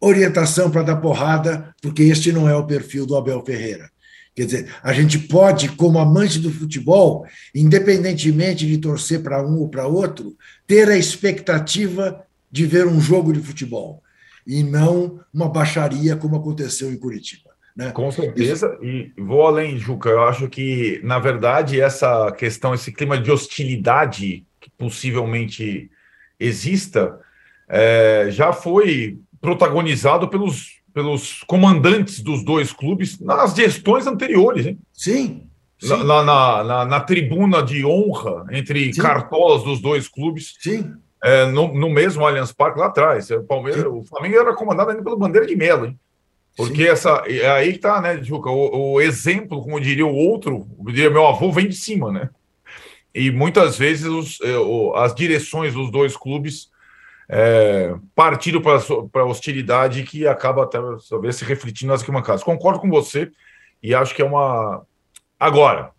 orientação 0.00 0.70
para 0.70 0.82
dar 0.82 0.96
porrada, 0.96 1.74
porque 1.80 2.02
este 2.02 2.32
não 2.32 2.48
é 2.48 2.54
o 2.54 2.66
perfil 2.66 3.06
do 3.06 3.16
Abel 3.16 3.44
Ferreira. 3.44 3.91
Quer 4.34 4.46
dizer, 4.46 4.74
a 4.82 4.92
gente 4.92 5.18
pode, 5.18 5.68
como 5.70 5.98
amante 5.98 6.38
do 6.38 6.50
futebol, 6.50 7.26
independentemente 7.54 8.66
de 8.66 8.78
torcer 8.78 9.22
para 9.22 9.46
um 9.46 9.58
ou 9.58 9.68
para 9.68 9.86
outro, 9.86 10.34
ter 10.66 10.88
a 10.88 10.96
expectativa 10.96 12.24
de 12.50 12.64
ver 12.66 12.86
um 12.86 13.00
jogo 13.00 13.32
de 13.32 13.40
futebol 13.40 14.02
e 14.46 14.62
não 14.62 15.20
uma 15.32 15.48
baixaria 15.48 16.16
como 16.16 16.36
aconteceu 16.36 16.90
em 16.90 16.96
Curitiba. 16.96 17.50
Né? 17.76 17.90
Com 17.90 18.10
certeza, 18.10 18.66
Isso. 18.66 18.84
e 18.84 19.12
vou 19.18 19.46
além, 19.46 19.78
Juca. 19.78 20.08
Eu 20.08 20.22
acho 20.24 20.48
que, 20.48 21.00
na 21.02 21.18
verdade, 21.18 21.80
essa 21.80 22.30
questão, 22.32 22.74
esse 22.74 22.92
clima 22.92 23.18
de 23.18 23.30
hostilidade 23.30 24.44
que 24.60 24.70
possivelmente 24.76 25.90
exista, 26.38 27.18
é, 27.68 28.26
já 28.30 28.52
foi 28.52 29.18
protagonizado 29.40 30.28
pelos, 30.28 30.81
pelos 30.92 31.42
comandantes 31.46 32.20
dos 32.20 32.44
dois 32.44 32.72
clubes 32.72 33.18
nas 33.20 33.54
gestões 33.54 34.06
anteriores. 34.06 34.66
Hein? 34.66 34.78
Sim. 34.92 35.46
sim. 35.78 35.88
Na, 35.88 36.22
na, 36.22 36.64
na, 36.64 36.84
na, 36.84 37.00
tribuna 37.00 37.62
de 37.62 37.84
honra 37.84 38.46
entre 38.50 38.92
sim. 38.92 39.00
cartolas 39.00 39.62
dos 39.62 39.80
dois 39.80 40.08
clubes. 40.08 40.54
Sim. 40.60 40.92
É, 41.24 41.46
no, 41.46 41.72
no 41.72 41.88
mesmo 41.88 42.26
Allianz 42.26 42.52
Parque 42.52 42.80
lá 42.80 42.86
atrás. 42.86 43.30
O, 43.30 43.44
Palmeiras, 43.44 43.84
o 43.84 44.02
Flamengo 44.02 44.36
era 44.36 44.54
comandado 44.54 44.90
ainda 44.90 45.02
pelo 45.02 45.16
Bandeira 45.16 45.46
de 45.46 45.54
Melo, 45.54 45.86
hein? 45.86 45.98
Porque 46.56 46.84
Sim. 46.84 46.90
essa, 46.90 47.22
é 47.26 47.50
aí 47.50 47.72
que 47.72 47.78
tá, 47.78 48.00
né, 48.00 48.22
Juca? 48.22 48.50
O, 48.50 48.94
o, 48.94 49.00
exemplo, 49.00 49.62
como 49.62 49.80
diria 49.80 50.06
o 50.06 50.14
outro, 50.14 50.66
diria 50.86 51.08
meu 51.08 51.26
avô, 51.26 51.50
vem 51.50 51.68
de 51.68 51.76
cima, 51.76 52.12
né? 52.12 52.28
E 53.14 53.30
muitas 53.30 53.78
vezes 53.78 54.06
os, 54.06 54.38
é, 54.42 54.52
as 54.96 55.14
direções 55.14 55.72
dos 55.72 55.90
dois 55.90 56.16
clubes 56.16 56.71
é, 57.34 57.94
para 58.14 58.36
a 59.22 59.24
hostilidade 59.24 60.02
que 60.02 60.26
acaba 60.26 60.64
até 60.64 60.78
talvez 61.08 61.36
se 61.36 61.46
refletindo 61.46 61.90
nas 61.90 62.02
arquibancadas. 62.02 62.44
Concordo 62.44 62.78
com 62.78 62.90
você 62.90 63.32
e 63.82 63.94
acho 63.94 64.14
que 64.14 64.20
é 64.20 64.24
uma. 64.24 64.84
Agora, 65.40 65.92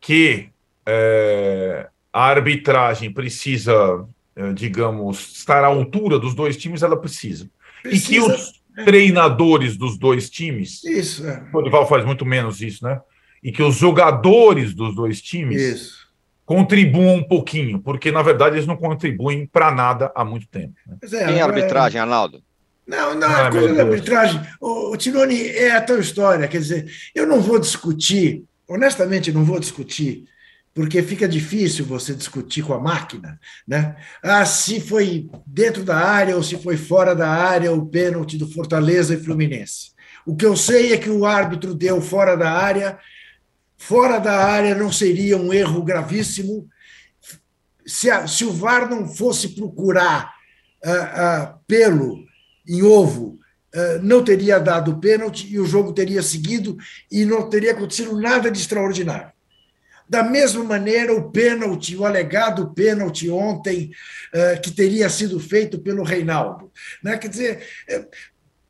que 0.00 0.48
é, 0.86 1.86
a 2.10 2.24
arbitragem 2.24 3.12
precisa, 3.12 4.06
é, 4.34 4.54
digamos, 4.54 5.36
estar 5.36 5.62
à 5.62 5.66
altura 5.66 6.18
dos 6.18 6.34
dois 6.34 6.56
times, 6.56 6.82
ela 6.82 6.96
precisa. 6.96 7.50
precisa. 7.82 8.06
E 8.06 8.08
que 8.08 8.20
os 8.20 8.62
treinadores 8.86 9.76
dos 9.76 9.98
dois 9.98 10.30
times. 10.30 10.82
Isso. 10.82 11.28
É. 11.28 11.46
O 11.50 11.58
Dorival 11.58 11.86
faz 11.86 12.06
muito 12.06 12.24
menos 12.24 12.62
isso, 12.62 12.82
né? 12.86 13.02
E 13.42 13.52
que 13.52 13.62
os 13.62 13.76
jogadores 13.76 14.72
dos 14.72 14.94
dois 14.94 15.20
times 15.20 15.60
isso. 15.60 16.09
Contribuam 16.50 17.14
um 17.14 17.22
pouquinho, 17.22 17.78
porque 17.78 18.10
na 18.10 18.22
verdade 18.22 18.56
eles 18.56 18.66
não 18.66 18.76
contribuem 18.76 19.46
para 19.46 19.70
nada 19.70 20.10
há 20.16 20.24
muito 20.24 20.48
tempo. 20.48 20.74
Né? 20.84 20.96
É, 21.00 21.26
Tem 21.26 21.40
arbitragem, 21.40 22.00
Arnaldo? 22.00 22.42
Não, 22.84 23.14
não, 23.14 23.28
a 23.28 23.52
coisa 23.52 23.72
da 23.72 23.84
arbitragem. 23.84 24.40
O, 24.60 24.92
o 24.92 24.96
Tironi 24.96 25.46
é 25.46 25.76
a 25.76 25.80
tua 25.80 26.00
história. 26.00 26.48
Quer 26.48 26.58
dizer, 26.58 26.92
eu 27.14 27.24
não 27.24 27.40
vou 27.40 27.56
discutir, 27.56 28.42
honestamente, 28.68 29.30
não 29.30 29.44
vou 29.44 29.60
discutir 29.60 30.24
porque 30.74 31.00
fica 31.04 31.28
difícil 31.28 31.84
você 31.84 32.14
discutir 32.14 32.62
com 32.62 32.74
a 32.74 32.80
máquina, 32.80 33.38
né? 33.66 33.94
Ah, 34.20 34.44
se 34.44 34.80
foi 34.80 35.30
dentro 35.46 35.84
da 35.84 35.98
área 35.98 36.34
ou 36.34 36.42
se 36.42 36.58
foi 36.58 36.76
fora 36.76 37.14
da 37.14 37.28
área 37.28 37.72
o 37.72 37.86
pênalti 37.86 38.36
do 38.36 38.50
Fortaleza 38.50 39.14
e 39.14 39.22
Fluminense. 39.22 39.92
O 40.26 40.34
que 40.34 40.46
eu 40.46 40.56
sei 40.56 40.94
é 40.94 40.98
que 40.98 41.10
o 41.10 41.24
árbitro 41.24 41.74
deu 41.74 42.02
fora 42.02 42.36
da 42.36 42.50
área. 42.50 42.98
Fora 43.80 44.18
da 44.18 44.44
área 44.44 44.74
não 44.74 44.92
seria 44.92 45.38
um 45.38 45.54
erro 45.54 45.82
gravíssimo 45.82 46.68
se, 47.86 48.10
a, 48.10 48.26
se 48.26 48.44
o 48.44 48.52
VAR 48.52 48.88
não 48.88 49.08
fosse 49.08 49.48
procurar 49.48 50.34
ah, 50.84 50.92
ah, 50.92 51.58
pelo 51.66 52.24
em 52.68 52.82
ovo, 52.82 53.40
eh, 53.74 53.98
não 54.02 54.22
teria 54.22 54.60
dado 54.60 55.00
pênalti 55.00 55.48
e 55.50 55.58
o 55.58 55.64
jogo 55.66 55.94
teria 55.94 56.22
seguido 56.22 56.76
e 57.10 57.24
não 57.24 57.48
teria 57.48 57.72
acontecido 57.72 58.20
nada 58.20 58.50
de 58.50 58.60
extraordinário. 58.60 59.32
Da 60.08 60.22
mesma 60.22 60.62
maneira, 60.62 61.14
o 61.14 61.32
pênalti, 61.32 61.96
o 61.96 62.04
alegado 62.04 62.72
pênalti 62.74 63.30
ontem, 63.30 63.90
que 64.62 64.70
teria 64.70 65.08
sido 65.08 65.40
feito 65.40 65.78
pelo 65.78 66.04
Reinaldo. 66.04 66.70
Né? 67.02 67.16
Quer 67.16 67.28
dizer, 67.28 67.66
eh, 67.88 68.04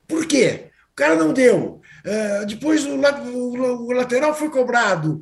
por 0.06 0.24
quê? 0.26 0.70
O 0.92 0.94
cara 0.94 1.16
não 1.16 1.32
deu. 1.32 1.80
Depois 2.46 2.86
o 2.86 3.92
lateral 3.92 4.34
foi 4.34 4.50
cobrado. 4.50 5.20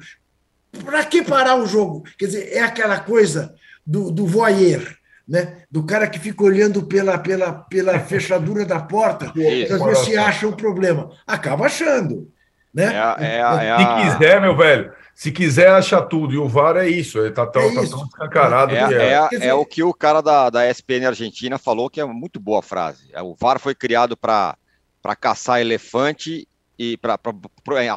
Para 0.85 1.05
que 1.05 1.23
parar 1.23 1.57
o 1.57 1.67
jogo? 1.67 2.05
Quer 2.19 2.27
dizer, 2.27 2.53
é 2.53 2.61
aquela 2.61 3.01
coisa 3.01 3.55
do, 3.87 4.11
do 4.11 4.27
voyeur 4.27 4.99
né? 5.29 5.63
do 5.71 5.85
cara 5.85 6.09
que 6.09 6.19
fica 6.19 6.43
olhando 6.43 6.83
pela, 6.85 7.19
pela, 7.19 7.53
pela 7.53 7.99
fechadura 8.01 8.65
da 8.65 8.81
porta 8.81 9.27
para 9.27 9.85
ver 9.85 9.97
se 9.97 10.17
acha 10.17 10.49
um 10.49 10.53
problema. 10.53 11.11
Acaba 11.27 11.67
achando. 11.67 12.33
Né? 12.73 12.95
É, 13.19 13.25
é, 13.25 13.41
é, 13.41 13.79
se 13.79 14.13
quiser, 14.13 14.41
meu 14.41 14.57
velho, 14.57 14.93
se 15.15 15.33
quiser 15.33 15.71
achar 15.71 16.03
tudo, 16.03 16.33
e 16.33 16.39
o 16.39 16.49
VAR 16.49 16.77
é 16.77 16.89
isso, 16.89 17.19
ele 17.19 17.29
está 17.29 17.47
tão, 17.47 17.63
é 17.63 17.75
tá 17.75 17.87
tão 17.87 18.05
escancarado. 18.05 18.75
É, 18.75 18.95
é. 18.95 19.29
é, 19.33 19.47
é, 19.49 19.55
o 19.55 19.67
que 19.67 19.83
o 19.83 19.93
cara 19.93 20.21
da, 20.21 20.49
da 20.49 20.71
ESPN 20.71 21.07
Argentina 21.07 21.59
falou, 21.59 21.91
que 21.91 22.01
é 22.01 22.05
muito 22.05 22.39
boa 22.39 22.63
frase. 22.63 23.11
O 23.23 23.35
VAR 23.35 23.59
foi 23.59 23.75
criado 23.75 24.17
para 24.17 24.57
caçar 25.21 25.61
elefante 25.61 26.47
e 26.79 26.97
para 26.97 27.19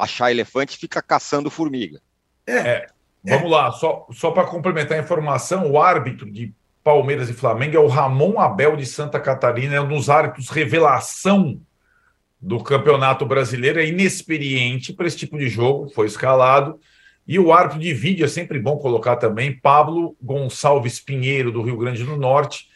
achar 0.00 0.30
elefante 0.30 0.76
fica 0.76 1.00
caçando 1.00 1.50
formiga. 1.50 2.00
É. 2.46 2.86
Vamos 3.24 3.50
lá, 3.50 3.70
só, 3.70 4.06
só 4.10 4.32
para 4.32 4.44
complementar 4.44 4.98
a 4.98 5.02
informação, 5.02 5.70
o 5.70 5.80
árbitro 5.80 6.28
de 6.28 6.52
Palmeiras 6.82 7.30
e 7.30 7.32
Flamengo 7.32 7.76
é 7.76 7.80
o 7.80 7.86
Ramon 7.86 8.40
Abel 8.40 8.74
de 8.76 8.84
Santa 8.84 9.20
Catarina, 9.20 9.76
é 9.76 9.80
um 9.80 9.88
dos 9.88 10.10
árbitros 10.10 10.48
revelação 10.48 11.60
do 12.40 12.60
Campeonato 12.60 13.24
Brasileiro, 13.24 13.78
é 13.78 13.86
inexperiente 13.86 14.92
para 14.92 15.06
esse 15.06 15.16
tipo 15.16 15.38
de 15.38 15.48
jogo, 15.48 15.88
foi 15.90 16.06
escalado. 16.06 16.80
E 17.24 17.38
o 17.38 17.52
árbitro 17.52 17.78
de 17.78 17.94
vídeo 17.94 18.24
é 18.24 18.28
sempre 18.28 18.58
bom 18.58 18.76
colocar 18.78 19.14
também, 19.14 19.56
Pablo 19.56 20.16
Gonçalves 20.20 20.98
Pinheiro, 20.98 21.52
do 21.52 21.62
Rio 21.62 21.76
Grande 21.76 22.02
do 22.02 22.16
Norte. 22.16 22.68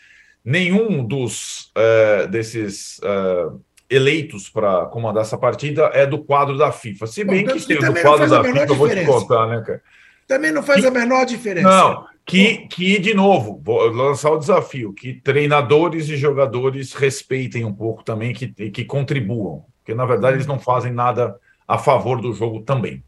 Nenhum 0.45 1.05
dos 1.05 1.73
uh, 1.77 2.29
desses 2.29 2.99
uh, 2.99 3.61
eleitos 3.89 4.49
para 4.49 4.87
comandar 4.87 5.23
essa 5.23 5.39
partida 5.39 5.91
é 5.93 6.07
do 6.07 6.19
quadro 6.19 6.57
da 6.57 6.73
FIFA. 6.73 7.07
Se 7.07 7.25
bem 7.25 7.45
Bom, 7.45 7.53
que 7.53 7.67
tem 7.67 7.79
do 7.79 8.01
quadro 8.01 8.29
da 8.29 8.43
FIFA, 8.43 8.67
eu 8.67 8.75
vou 8.75 8.89
te 8.89 9.05
contar, 9.05 9.47
né, 9.47 9.63
cara? 9.65 9.83
Também 10.27 10.51
não 10.51 10.63
faz 10.63 10.85
a 10.85 10.91
menor 10.91 11.25
diferença. 11.25 11.69
Não, 11.69 12.05
que, 12.27 12.67
que, 12.67 12.99
de 12.99 13.15
novo, 13.15 13.61
vou 13.65 13.89
lançar 13.91 14.33
o 14.33 14.39
desafio, 14.39 14.93
que 14.93 15.15
treinadores 15.15 16.09
e 16.09 16.17
jogadores 16.17 16.93
respeitem 16.93 17.65
um 17.65 17.73
pouco 17.73 18.03
também, 18.03 18.35
que, 18.35 18.49
que 18.49 18.85
contribuam. 18.85 19.65
Porque, 19.79 19.95
na 19.95 20.05
verdade, 20.05 20.37
eles 20.37 20.47
não 20.47 20.59
fazem 20.59 20.93
nada 20.93 21.39
a 21.69 21.79
favor 21.79 22.21
do 22.21 22.33
jogo 22.33 22.63
também. 22.63 23.05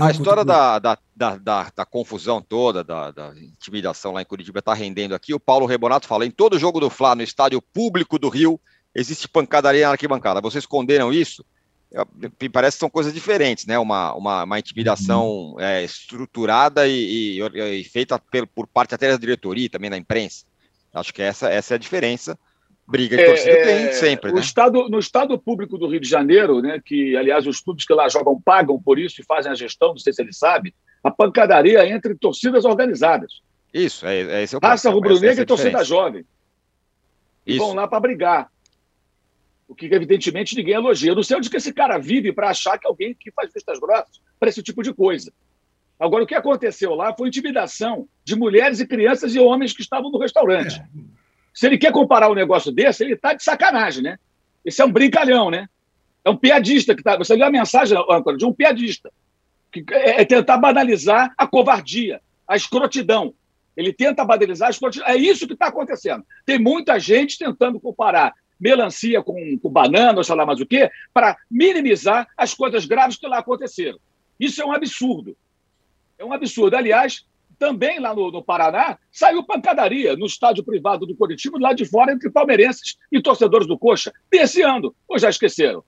A 0.00 0.10
história 0.10 0.44
da, 0.44 0.78
da, 0.78 0.98
da, 1.16 1.70
da, 1.74 1.86
confusão 1.86 2.42
toda, 2.42 2.84
da, 2.84 3.10
da 3.10 3.32
intimidação 3.38 4.12
lá 4.12 4.20
em 4.20 4.26
Curitiba 4.26 4.58
está 4.58 4.74
rendendo 4.74 5.14
aqui. 5.14 5.32
O 5.32 5.40
Paulo 5.40 5.64
Rebonato 5.64 6.06
fala: 6.06 6.26
em 6.26 6.30
todo 6.30 6.58
jogo 6.58 6.78
do 6.78 6.90
Fla, 6.90 7.14
no 7.14 7.22
estádio 7.22 7.62
público 7.62 8.18
do 8.18 8.28
Rio, 8.28 8.60
existe 8.98 9.28
pancadaria 9.28 9.86
na 9.86 9.92
arquibancada. 9.92 10.40
Vocês 10.40 10.66
condenam 10.66 11.12
isso? 11.12 11.44
me 12.38 12.50
parece 12.50 12.76
que 12.76 12.80
são 12.80 12.90
coisas 12.90 13.14
diferentes, 13.14 13.64
né? 13.64 13.78
Uma, 13.78 14.12
uma, 14.14 14.44
uma 14.44 14.58
intimidação 14.58 15.52
uhum. 15.52 15.60
é, 15.60 15.82
estruturada 15.82 16.86
e, 16.86 17.40
e, 17.40 17.80
e 17.80 17.84
feita 17.84 18.18
por, 18.18 18.46
por, 18.46 18.66
parte 18.66 18.94
até 18.94 19.10
da 19.10 19.16
diretoria 19.16 19.66
e 19.66 19.68
também 19.70 19.88
da 19.88 19.96
imprensa. 19.96 20.44
Acho 20.92 21.14
que 21.14 21.22
essa, 21.22 21.48
essa 21.48 21.74
é 21.74 21.76
a 21.76 21.78
diferença. 21.78 22.38
Briga 22.86 23.16
de 23.16 23.22
é, 23.22 23.26
torcida 23.26 23.50
é, 23.50 23.64
tem 23.64 23.92
sempre, 23.94 24.32
né? 24.32 24.40
Estado, 24.40 24.88
no 24.88 24.98
Estado 24.98 25.38
Público 25.38 25.78
do 25.78 25.86
Rio 25.86 26.00
de 26.00 26.08
Janeiro, 26.08 26.60
né, 26.60 26.80
que, 26.82 27.16
aliás, 27.16 27.46
os 27.46 27.60
clubes 27.60 27.86
que 27.86 27.92
lá 27.92 28.08
jogam 28.08 28.40
pagam 28.40 28.80
por 28.80 28.98
isso 28.98 29.20
e 29.20 29.24
fazem 29.24 29.52
a 29.52 29.54
gestão, 29.54 29.90
não 29.90 29.98
sei 29.98 30.12
se 30.12 30.22
ele 30.22 30.32
sabe, 30.32 30.74
a 31.04 31.10
pancadaria 31.10 31.86
entre 31.86 32.14
torcidas 32.14 32.64
organizadas. 32.64 33.40
Isso, 33.72 34.06
é, 34.06 34.20
é 34.20 34.42
esse 34.42 34.54
é 34.54 34.58
o 34.58 34.60
Raça 34.62 34.90
rubro-negra 34.90 35.42
e 35.42 35.46
torcida 35.46 35.84
jovem. 35.84 36.24
Isso. 37.46 37.58
vão 37.58 37.74
lá 37.74 37.88
para 37.88 38.00
brigar. 38.00 38.50
O 39.68 39.74
que, 39.74 39.86
evidentemente, 39.86 40.56
ninguém 40.56 40.74
elogia. 40.74 41.10
Eu 41.10 41.16
não 41.16 41.22
sei 41.22 41.36
onde 41.36 41.50
que 41.50 41.58
esse 41.58 41.72
cara 41.72 41.98
vive 41.98 42.32
para 42.32 42.48
achar 42.48 42.78
que 42.78 42.86
alguém 42.86 43.14
que 43.14 43.30
faz 43.30 43.52
vistas 43.52 43.78
grossas 43.78 44.20
para 44.40 44.48
esse 44.48 44.62
tipo 44.62 44.82
de 44.82 44.94
coisa. 44.94 45.30
Agora, 46.00 46.24
o 46.24 46.26
que 46.26 46.34
aconteceu 46.34 46.94
lá 46.94 47.14
foi 47.14 47.28
intimidação 47.28 48.08
de 48.24 48.34
mulheres 48.34 48.80
e 48.80 48.86
crianças 48.86 49.34
e 49.34 49.38
homens 49.38 49.72
que 49.72 49.82
estavam 49.82 50.10
no 50.10 50.18
restaurante. 50.18 50.80
Se 51.52 51.66
ele 51.66 51.76
quer 51.76 51.92
comparar 51.92 52.30
um 52.30 52.34
negócio 52.34 52.70
desse, 52.70 53.02
ele 53.02 53.14
está 53.14 53.34
de 53.34 53.42
sacanagem, 53.42 54.02
né? 54.02 54.18
Esse 54.64 54.80
é 54.80 54.84
um 54.84 54.92
brincalhão, 54.92 55.50
né? 55.50 55.68
É 56.24 56.30
um 56.30 56.36
piadista 56.36 56.94
que 56.94 57.00
está. 57.00 57.16
Você 57.16 57.34
viu 57.34 57.44
a 57.44 57.50
mensagem, 57.50 57.98
âncora, 58.08 58.36
de 58.36 58.44
um 58.44 58.52
piadista. 58.52 59.10
Que 59.72 59.84
é, 59.90 60.22
é 60.22 60.24
tentar 60.24 60.56
banalizar 60.56 61.34
a 61.36 61.46
covardia, 61.46 62.20
a 62.46 62.56
escrotidão. 62.56 63.34
Ele 63.76 63.92
tenta 63.92 64.24
banalizar 64.24 64.68
a 64.68 64.70
escrotidão. 64.70 65.08
É 65.08 65.16
isso 65.16 65.46
que 65.46 65.52
está 65.52 65.66
acontecendo. 65.66 66.24
Tem 66.46 66.58
muita 66.58 66.98
gente 66.98 67.36
tentando 67.36 67.80
comparar 67.80 68.32
melancia 68.58 69.22
com, 69.22 69.58
com 69.58 69.70
banana, 69.70 70.18
ou 70.18 70.24
sei 70.24 70.34
lá 70.34 70.44
mais 70.44 70.60
o 70.60 70.66
quê, 70.66 70.90
para 71.12 71.36
minimizar 71.50 72.26
as 72.36 72.54
coisas 72.54 72.84
graves 72.84 73.16
que 73.16 73.26
lá 73.26 73.38
aconteceram. 73.38 73.98
Isso 74.38 74.62
é 74.62 74.64
um 74.64 74.72
absurdo. 74.72 75.36
É 76.18 76.24
um 76.24 76.32
absurdo. 76.32 76.76
Aliás, 76.76 77.24
também 77.58 77.98
lá 77.98 78.14
no, 78.14 78.30
no, 78.30 78.42
Paraná, 78.42 78.98
saiu 79.10 79.44
pancadaria 79.44 80.16
no 80.16 80.26
estádio 80.26 80.64
privado 80.64 81.04
do 81.04 81.16
Curitiba, 81.16 81.58
lá 81.60 81.72
de 81.72 81.84
fora, 81.84 82.12
entre 82.12 82.30
palmeirenses 82.30 82.96
e 83.10 83.20
torcedores 83.20 83.66
do 83.66 83.78
Coxa, 83.78 84.12
desse 84.30 84.62
ano. 84.62 84.94
Ou 85.08 85.18
já 85.18 85.28
esqueceram? 85.28 85.84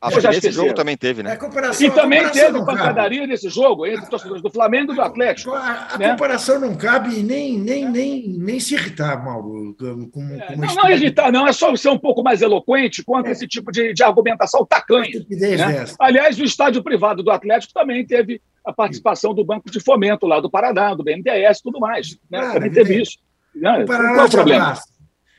Acho 0.00 0.20
que 0.20 0.28
nesse 0.28 0.52
jogo 0.52 0.72
também 0.74 0.96
teve, 0.96 1.24
né? 1.24 1.36
É 1.36 1.84
e 1.84 1.90
também 1.90 2.28
teve 2.30 2.64
pancadaria 2.64 3.20
cabe. 3.20 3.32
nesse 3.32 3.48
jogo 3.48 3.84
entre 3.84 4.08
torcedores 4.08 4.40
do 4.40 4.48
Flamengo 4.48 4.92
e 4.92 4.94
do 4.94 5.02
Atlético. 5.02 5.52
A, 5.52 5.88
a 5.94 5.98
né? 5.98 6.10
comparação 6.10 6.60
não 6.60 6.76
cabe 6.76 7.20
nem, 7.20 7.58
nem, 7.58 7.88
nem, 7.88 8.28
nem 8.28 8.60
se 8.60 8.74
irritar, 8.74 9.24
Mauro. 9.24 9.74
Com, 9.76 10.08
com 10.08 10.22
é, 10.22 10.54
não, 10.56 10.72
não 10.72 10.90
irritar, 10.90 11.32
não. 11.32 11.48
É 11.48 11.52
só 11.52 11.74
ser 11.74 11.88
um 11.88 11.98
pouco 11.98 12.22
mais 12.22 12.42
eloquente 12.42 13.02
contra 13.02 13.30
é. 13.30 13.32
esse 13.32 13.48
tipo 13.48 13.72
de, 13.72 13.92
de 13.92 14.04
argumentação 14.04 14.64
tacanha. 14.64 15.26
Né? 15.28 15.84
Aliás, 15.98 16.38
o 16.38 16.44
estádio 16.44 16.80
privado 16.80 17.20
do 17.20 17.32
Atlético 17.32 17.74
também 17.74 18.06
teve 18.06 18.40
a 18.64 18.72
participação 18.72 19.34
do 19.34 19.44
Banco 19.44 19.68
de 19.68 19.80
Fomento 19.80 20.26
lá 20.26 20.38
do 20.38 20.48
Paraná, 20.48 20.94
do 20.94 21.02
BNDES 21.02 21.58
e 21.58 21.62
tudo 21.62 21.80
mais. 21.80 22.16
Né? 22.30 22.38
Claro, 22.38 22.52
também 22.54 22.70
teve 22.70 23.02
isso. 23.02 23.18
Né? 23.52 23.84
Qual 23.84 24.00
é 24.00 24.24
o 24.24 24.30
problema? 24.30 24.74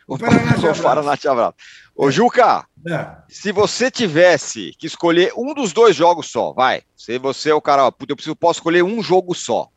O 0.06 0.18
Paraná, 0.18 0.56
o 0.58 0.76
Paraná 0.82 1.16
te 1.16 1.28
abraça. 1.28 1.56
Ô, 1.96 2.10
Juca, 2.10 2.66
é. 2.88 3.18
se 3.28 3.52
você 3.52 3.92
tivesse 3.92 4.74
que 4.78 4.88
escolher 4.88 5.34
um 5.36 5.54
dos 5.54 5.74
dois 5.74 5.96
jogos 5.96 6.28
só, 6.32 6.54
vai. 6.54 6.84
Se 6.96 7.18
você 7.18 7.50
é 7.50 7.54
o 7.54 7.62
cara, 7.62 7.94
eu 8.08 8.16
preciso, 8.16 8.36
posso 8.36 8.60
escolher 8.60 8.84
um 8.84 9.02
jogo 9.02 9.34
só. 9.34 9.70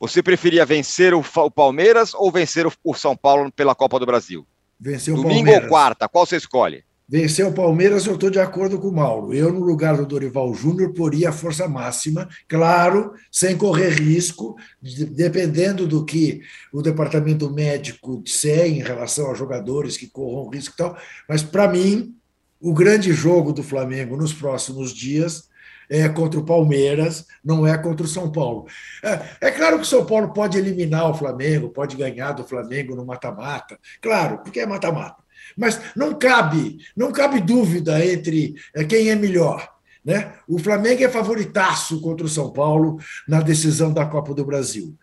Você 0.00 0.22
preferia 0.22 0.64
vencer 0.64 1.12
o, 1.12 1.20
o 1.20 1.50
Palmeiras 1.50 2.14
ou 2.14 2.30
vencer 2.30 2.66
o, 2.66 2.72
o, 2.84 2.94
São 2.94 3.16
Paulo 3.16 3.50
pela 3.50 3.74
Copa 3.74 3.98
do 3.98 4.06
Brasil? 4.06 4.46
Vencer 4.78 5.12
o 5.12 5.16
Domingo 5.16 5.34
Palmeiras. 5.36 5.64
ou 5.64 5.68
quarta, 5.68 6.08
qual 6.08 6.24
você 6.24 6.36
escolhe? 6.36 6.84
Vencer 7.10 7.46
o 7.46 7.54
Palmeiras, 7.54 8.04
eu 8.04 8.14
estou 8.14 8.28
de 8.28 8.38
acordo 8.38 8.78
com 8.78 8.88
o 8.88 8.92
Mauro. 8.92 9.32
Eu, 9.32 9.50
no 9.50 9.60
lugar 9.60 9.96
do 9.96 10.04
Dorival 10.04 10.52
Júnior, 10.52 10.92
poria 10.92 11.30
a 11.30 11.32
força 11.32 11.66
máxima, 11.66 12.28
claro, 12.46 13.14
sem 13.32 13.56
correr 13.56 13.94
risco, 13.94 14.56
dependendo 14.82 15.86
do 15.86 16.04
que 16.04 16.42
o 16.70 16.82
departamento 16.82 17.50
médico 17.50 18.20
disser 18.22 18.66
em 18.66 18.82
relação 18.82 19.30
a 19.30 19.34
jogadores 19.34 19.96
que 19.96 20.06
corram 20.06 20.50
risco 20.50 20.74
e 20.74 20.76
tal. 20.76 20.98
Mas, 21.26 21.42
para 21.42 21.66
mim, 21.66 22.14
o 22.60 22.74
grande 22.74 23.10
jogo 23.14 23.54
do 23.54 23.62
Flamengo 23.62 24.14
nos 24.14 24.34
próximos 24.34 24.92
dias 24.92 25.48
é 25.88 26.06
contra 26.10 26.38
o 26.38 26.44
Palmeiras, 26.44 27.24
não 27.42 27.66
é 27.66 27.78
contra 27.78 28.04
o 28.04 28.08
São 28.08 28.30
Paulo. 28.30 28.66
É, 29.02 29.48
é, 29.48 29.50
claro 29.50 29.76
que 29.76 29.82
o 29.84 29.86
São 29.86 30.04
Paulo 30.04 30.34
pode 30.34 30.58
eliminar 30.58 31.10
o 31.10 31.14
Flamengo, 31.14 31.70
pode 31.70 31.96
ganhar 31.96 32.32
do 32.32 32.44
Flamengo 32.44 32.94
no 32.94 33.06
mata-mata, 33.06 33.78
claro, 34.02 34.40
porque 34.42 34.60
é 34.60 34.66
mata-mata. 34.66 35.26
Mas 35.58 35.80
não 35.96 36.14
cabe, 36.14 36.78
não 36.96 37.10
cabe 37.10 37.40
dúvida 37.40 38.04
entre 38.06 38.54
eh, 38.72 38.84
quem 38.84 39.10
é 39.10 39.16
melhor. 39.16 39.68
Né? 40.04 40.32
O 40.46 40.56
Flamengo 40.58 41.02
é 41.02 41.08
favoritaço 41.08 42.00
contra 42.00 42.24
o 42.24 42.28
São 42.28 42.52
Paulo 42.52 42.98
na 43.26 43.40
decisão 43.40 43.92
da 43.92 44.06
Copa 44.06 44.32
do 44.32 44.44
Brasil. 44.44 44.96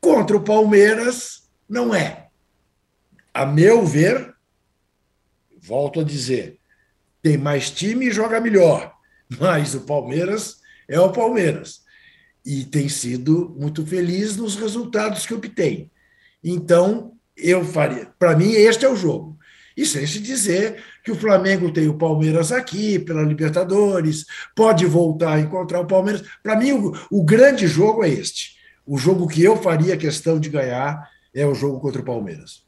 Contra 0.00 0.36
o 0.36 0.42
Palmeiras, 0.42 1.48
não 1.68 1.94
é. 1.94 2.26
A 3.32 3.46
meu 3.46 3.86
ver, 3.86 4.34
volto 5.62 6.00
a 6.00 6.04
dizer, 6.04 6.58
tem 7.22 7.38
mais 7.38 7.70
time 7.70 8.08
e 8.08 8.12
joga 8.12 8.40
melhor, 8.40 8.92
mas 9.38 9.74
o 9.76 9.82
Palmeiras 9.82 10.56
é 10.88 10.98
o 10.98 11.12
Palmeiras. 11.12 11.82
E 12.44 12.64
tem 12.64 12.88
sido 12.88 13.54
muito 13.56 13.86
feliz 13.86 14.36
nos 14.36 14.56
resultados 14.56 15.24
que 15.24 15.34
obtém. 15.34 15.88
Então, 16.42 17.12
eu 17.36 17.64
faria. 17.64 18.12
Para 18.18 18.36
mim, 18.36 18.52
este 18.52 18.84
é 18.84 18.88
o 18.88 18.96
jogo. 18.96 19.29
E 19.80 19.86
sem 19.86 20.06
se 20.06 20.20
dizer 20.20 20.84
que 21.02 21.10
o 21.10 21.16
Flamengo 21.16 21.72
tem 21.72 21.88
o 21.88 21.96
Palmeiras 21.96 22.52
aqui, 22.52 22.98
pela 22.98 23.22
Libertadores, 23.22 24.26
pode 24.54 24.84
voltar 24.84 25.32
a 25.32 25.40
encontrar 25.40 25.80
o 25.80 25.86
Palmeiras. 25.86 26.22
Para 26.42 26.54
mim, 26.54 26.72
o, 26.72 26.92
o, 27.10 27.24
grande 27.24 27.66
jogo 27.66 28.04
é 28.04 28.10
este. 28.10 28.56
O 28.86 28.98
jogo 28.98 29.26
que 29.26 29.42
eu 29.42 29.56
faria 29.56 29.96
questão 29.96 30.38
de 30.38 30.50
ganhar 30.50 31.08
é 31.34 31.46
o 31.46 31.54
jogo 31.54 31.80
contra 31.80 32.02
o 32.02 32.04
Palmeiras. 32.04 32.62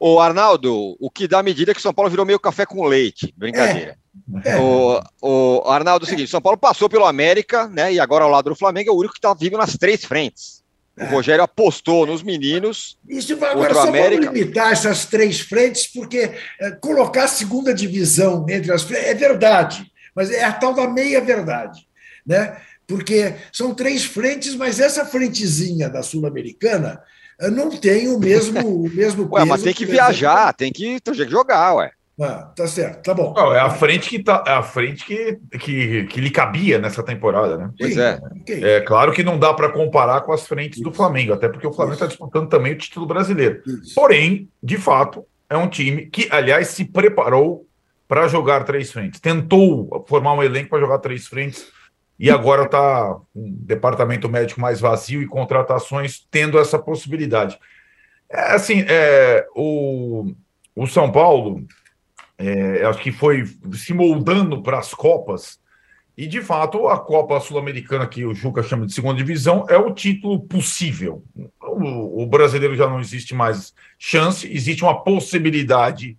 Ô, 0.00 0.18
Arnaldo, 0.18 0.96
o 0.98 1.10
que 1.10 1.28
dá 1.28 1.42
medida 1.42 1.72
é 1.72 1.74
que 1.74 1.82
São 1.82 1.92
Paulo 1.92 2.10
virou 2.10 2.24
meio 2.24 2.40
café 2.40 2.64
com 2.64 2.86
leite. 2.86 3.34
Brincadeira. 3.36 3.98
É. 4.46 4.56
O, 4.56 5.02
o 5.20 5.70
Arnaldo, 5.70 6.06
é 6.06 6.06
o 6.06 6.10
seguinte: 6.10 6.30
São 6.30 6.40
Paulo 6.40 6.56
passou 6.56 6.88
pelo 6.88 7.04
América, 7.04 7.68
né? 7.68 7.92
E 7.92 8.00
agora 8.00 8.24
ao 8.24 8.30
lado 8.30 8.48
do 8.48 8.56
Flamengo 8.56 8.88
é 8.88 8.92
o 8.94 8.96
único 8.96 9.12
que 9.12 9.18
está 9.18 9.34
vivo 9.34 9.58
nas 9.58 9.76
três 9.76 10.06
frentes. 10.06 10.63
O 10.96 11.02
é. 11.02 11.06
Rogério 11.06 11.42
apostou 11.42 12.06
nos 12.06 12.22
meninos. 12.22 12.96
Isso 13.08 13.36
vai 13.36 13.50
agora 13.50 13.74
só 13.74 13.88
América. 13.88 14.26
vamos 14.26 14.38
limitar 14.38 14.72
essas 14.72 15.06
três 15.06 15.40
frentes, 15.40 15.86
porque 15.88 16.30
é, 16.60 16.70
colocar 16.72 17.24
a 17.24 17.28
segunda 17.28 17.74
divisão 17.74 18.46
entre 18.48 18.72
as 18.72 18.82
frentes 18.82 19.06
é 19.06 19.14
verdade, 19.14 19.90
mas 20.14 20.30
é 20.30 20.44
a 20.44 20.52
tal 20.52 20.72
da 20.72 20.88
meia 20.88 21.20
verdade, 21.20 21.86
né? 22.24 22.56
Porque 22.86 23.34
são 23.52 23.74
três 23.74 24.04
frentes, 24.04 24.54
mas 24.54 24.78
essa 24.78 25.04
frentezinha 25.04 25.88
da 25.88 26.02
Sul-Americana 26.02 27.00
não 27.50 27.70
tem 27.70 28.08
o 28.08 28.18
mesmo, 28.18 28.84
o 28.84 28.88
mesmo. 28.88 29.28
Ué, 29.32 29.44
mas 29.44 29.62
tem 29.62 29.74
que 29.74 29.86
viajar, 29.86 30.52
tem 30.52 30.72
que, 30.72 31.00
tem 31.00 31.14
que 31.14 31.28
jogar, 31.28 31.74
ué. 31.74 31.90
Ah, 32.20 32.52
tá 32.54 32.66
certo, 32.68 33.02
tá 33.02 33.12
bom. 33.12 33.34
Não, 33.36 33.52
é 33.52 33.58
a 33.58 33.70
frente 33.70 34.08
que 34.08 34.22
tá, 34.22 34.44
é 34.46 34.52
a 34.52 34.62
frente 34.62 35.04
que, 35.04 35.36
que, 35.58 36.04
que 36.04 36.20
lhe 36.20 36.30
cabia 36.30 36.78
nessa 36.78 37.02
temporada, 37.02 37.56
né? 37.56 37.70
Pois 37.76 37.96
é. 37.96 38.20
É 38.46 38.80
claro 38.82 39.12
que 39.12 39.24
não 39.24 39.36
dá 39.36 39.52
para 39.52 39.70
comparar 39.70 40.20
com 40.20 40.32
as 40.32 40.46
frentes 40.46 40.78
Isso. 40.78 40.88
do 40.88 40.94
Flamengo, 40.94 41.32
até 41.32 41.48
porque 41.48 41.66
o 41.66 41.72
Flamengo 41.72 41.94
está 41.94 42.06
disputando 42.06 42.48
também 42.48 42.72
o 42.72 42.78
título 42.78 43.04
brasileiro. 43.04 43.60
Isso. 43.66 43.94
Porém, 43.96 44.48
de 44.62 44.78
fato, 44.78 45.26
é 45.50 45.56
um 45.56 45.68
time 45.68 46.06
que, 46.06 46.28
aliás, 46.30 46.68
se 46.68 46.84
preparou 46.84 47.66
para 48.06 48.28
jogar 48.28 48.62
três 48.62 48.92
frentes. 48.92 49.18
Tentou 49.18 50.04
formar 50.08 50.34
um 50.34 50.42
elenco 50.42 50.70
para 50.70 50.80
jogar 50.80 50.98
três 50.98 51.26
frentes 51.26 51.66
e 52.18 52.30
agora 52.30 52.64
está 52.64 53.16
um 53.34 53.56
departamento 53.60 54.28
médico 54.28 54.60
mais 54.60 54.80
vazio 54.80 55.20
e 55.20 55.26
contratações 55.26 56.24
tendo 56.30 56.58
essa 56.58 56.78
possibilidade. 56.78 57.58
É, 58.30 58.52
assim, 58.52 58.84
é, 58.88 59.46
o, 59.54 60.32
o 60.76 60.86
São 60.86 61.10
Paulo, 61.10 61.64
é, 62.38 62.84
acho 62.84 63.00
que 63.00 63.12
foi 63.12 63.44
se 63.72 63.94
moldando 63.94 64.62
para 64.62 64.78
as 64.78 64.92
Copas, 64.92 65.58
e 66.16 66.26
de 66.26 66.40
fato 66.40 66.88
a 66.88 66.98
Copa 66.98 67.40
Sul-Americana, 67.40 68.06
que 68.06 68.24
o 68.24 68.34
Juca 68.34 68.62
chama 68.62 68.86
de 68.86 68.92
segunda 68.92 69.16
divisão, 69.16 69.66
é 69.68 69.76
o 69.76 69.92
título 69.92 70.40
possível. 70.40 71.24
O, 71.60 72.22
o 72.22 72.26
brasileiro 72.26 72.76
já 72.76 72.88
não 72.88 73.00
existe 73.00 73.34
mais 73.34 73.74
chance, 73.98 74.50
existe 74.50 74.84
uma 74.84 75.02
possibilidade 75.02 76.16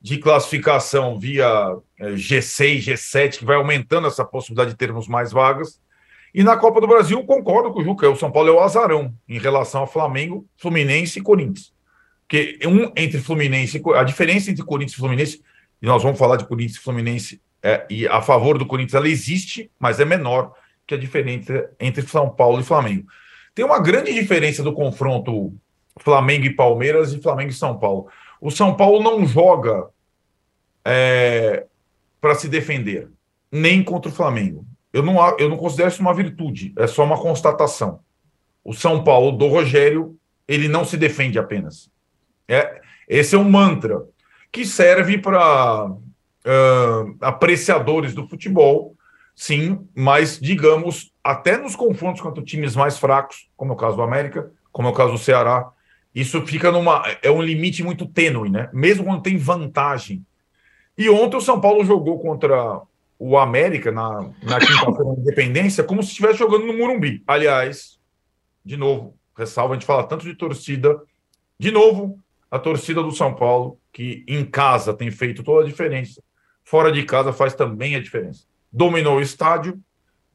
de 0.00 0.18
classificação 0.18 1.18
via 1.18 1.76
G6, 2.00 2.88
é, 2.88 2.92
G7, 2.92 3.38
que 3.38 3.44
vai 3.44 3.56
aumentando 3.56 4.06
essa 4.06 4.24
possibilidade 4.24 4.70
de 4.70 4.76
termos 4.76 5.06
mais 5.08 5.32
vagas. 5.32 5.80
E 6.32 6.42
na 6.42 6.56
Copa 6.56 6.80
do 6.80 6.86
Brasil, 6.86 7.22
concordo 7.24 7.72
com 7.72 7.80
o 7.80 7.84
Juca, 7.84 8.08
o 8.08 8.16
São 8.16 8.30
Paulo 8.30 8.48
é 8.48 8.52
o 8.52 8.60
azarão 8.60 9.12
em 9.28 9.38
relação 9.38 9.82
ao 9.82 9.86
Flamengo, 9.86 10.46
Fluminense 10.56 11.18
e 11.18 11.22
Corinthians. 11.22 11.72
Porque 12.28 12.58
um 12.66 12.92
entre 12.94 13.18
Fluminense, 13.18 13.82
a 13.94 14.04
diferença 14.04 14.50
entre 14.50 14.62
Corinthians 14.62 14.98
e 14.98 15.00
Fluminense, 15.00 15.42
e 15.80 15.86
nós 15.86 16.02
vamos 16.02 16.18
falar 16.18 16.36
de 16.36 16.46
Corinthians 16.46 16.76
e 16.76 16.82
Fluminense, 16.82 17.40
é, 17.62 17.86
e 17.88 18.06
a 18.06 18.20
favor 18.20 18.58
do 18.58 18.66
Corinthians, 18.66 18.94
ela 18.94 19.08
existe, 19.08 19.70
mas 19.78 19.98
é 19.98 20.04
menor 20.04 20.52
que 20.86 20.94
a 20.94 20.98
diferença 20.98 21.70
entre 21.80 22.06
São 22.06 22.28
Paulo 22.28 22.60
e 22.60 22.64
Flamengo. 22.64 23.06
Tem 23.54 23.64
uma 23.64 23.80
grande 23.80 24.12
diferença 24.12 24.62
do 24.62 24.74
confronto 24.74 25.54
Flamengo 25.98 26.44
e 26.44 26.54
Palmeiras 26.54 27.14
e 27.14 27.20
Flamengo 27.20 27.50
e 27.50 27.54
São 27.54 27.78
Paulo. 27.78 28.08
O 28.40 28.50
São 28.50 28.76
Paulo 28.76 29.02
não 29.02 29.26
joga 29.26 29.88
é, 30.84 31.64
para 32.20 32.34
se 32.34 32.46
defender, 32.46 33.08
nem 33.50 33.82
contra 33.82 34.10
o 34.10 34.14
Flamengo. 34.14 34.66
Eu 34.92 35.02
não, 35.02 35.18
eu 35.38 35.48
não 35.48 35.56
considero 35.56 35.88
isso 35.88 36.02
uma 36.02 36.14
virtude, 36.14 36.74
é 36.76 36.86
só 36.86 37.04
uma 37.04 37.18
constatação. 37.18 38.00
O 38.62 38.74
São 38.74 39.02
Paulo 39.02 39.32
do 39.32 39.46
Rogério, 39.46 40.14
ele 40.46 40.68
não 40.68 40.84
se 40.84 40.98
defende 40.98 41.38
apenas. 41.38 41.90
É, 42.48 42.80
esse 43.08 43.34
é 43.34 43.38
um 43.38 43.48
mantra 43.48 44.02
que 44.50 44.64
serve 44.64 45.18
para 45.18 45.86
uh, 45.86 47.16
apreciadores 47.20 48.14
do 48.14 48.26
futebol, 48.26 48.96
sim, 49.36 49.86
mas 49.94 50.40
digamos, 50.40 51.12
até 51.22 51.56
nos 51.58 51.76
confrontos 51.76 52.22
contra 52.22 52.42
times 52.42 52.74
mais 52.74 52.98
fracos, 52.98 53.48
como 53.56 53.72
é 53.72 53.74
o 53.74 53.78
caso 53.78 53.96
do 53.96 54.02
América, 54.02 54.50
como 54.72 54.88
é 54.88 54.90
o 54.90 54.94
caso 54.94 55.12
do 55.12 55.18
Ceará, 55.18 55.70
isso 56.14 56.44
fica 56.46 56.72
numa. 56.72 57.02
É 57.22 57.30
um 57.30 57.42
limite 57.42 57.82
muito 57.82 58.06
tênue, 58.06 58.50
né? 58.50 58.68
Mesmo 58.72 59.04
quando 59.04 59.22
tem 59.22 59.36
vantagem. 59.36 60.24
E 60.96 61.08
ontem 61.08 61.36
o 61.36 61.40
São 61.40 61.60
Paulo 61.60 61.84
jogou 61.84 62.18
contra 62.18 62.80
o 63.18 63.36
América 63.36 63.92
na, 63.92 64.30
na 64.42 64.58
quinta-feira 64.58 65.14
da 65.14 65.20
Independência 65.20 65.84
como 65.84 66.02
se 66.02 66.10
estivesse 66.10 66.38
jogando 66.38 66.66
no 66.66 66.76
Murumbi. 66.76 67.22
Aliás, 67.26 67.98
de 68.64 68.76
novo, 68.76 69.16
ressalva, 69.36 69.74
a 69.74 69.76
gente 69.76 69.86
fala 69.86 70.04
tanto 70.04 70.24
de 70.24 70.34
torcida. 70.34 71.00
De 71.58 71.70
novo, 71.70 72.18
a 72.50 72.58
torcida 72.58 73.02
do 73.02 73.12
São 73.12 73.34
Paulo, 73.34 73.78
que 73.92 74.24
em 74.26 74.44
casa 74.44 74.94
tem 74.94 75.10
feito 75.10 75.42
toda 75.42 75.64
a 75.64 75.68
diferença, 75.68 76.22
fora 76.64 76.90
de 76.90 77.02
casa 77.02 77.32
faz 77.32 77.54
também 77.54 77.94
a 77.94 78.00
diferença. 78.00 78.44
Dominou 78.72 79.18
o 79.18 79.20
estádio, 79.20 79.78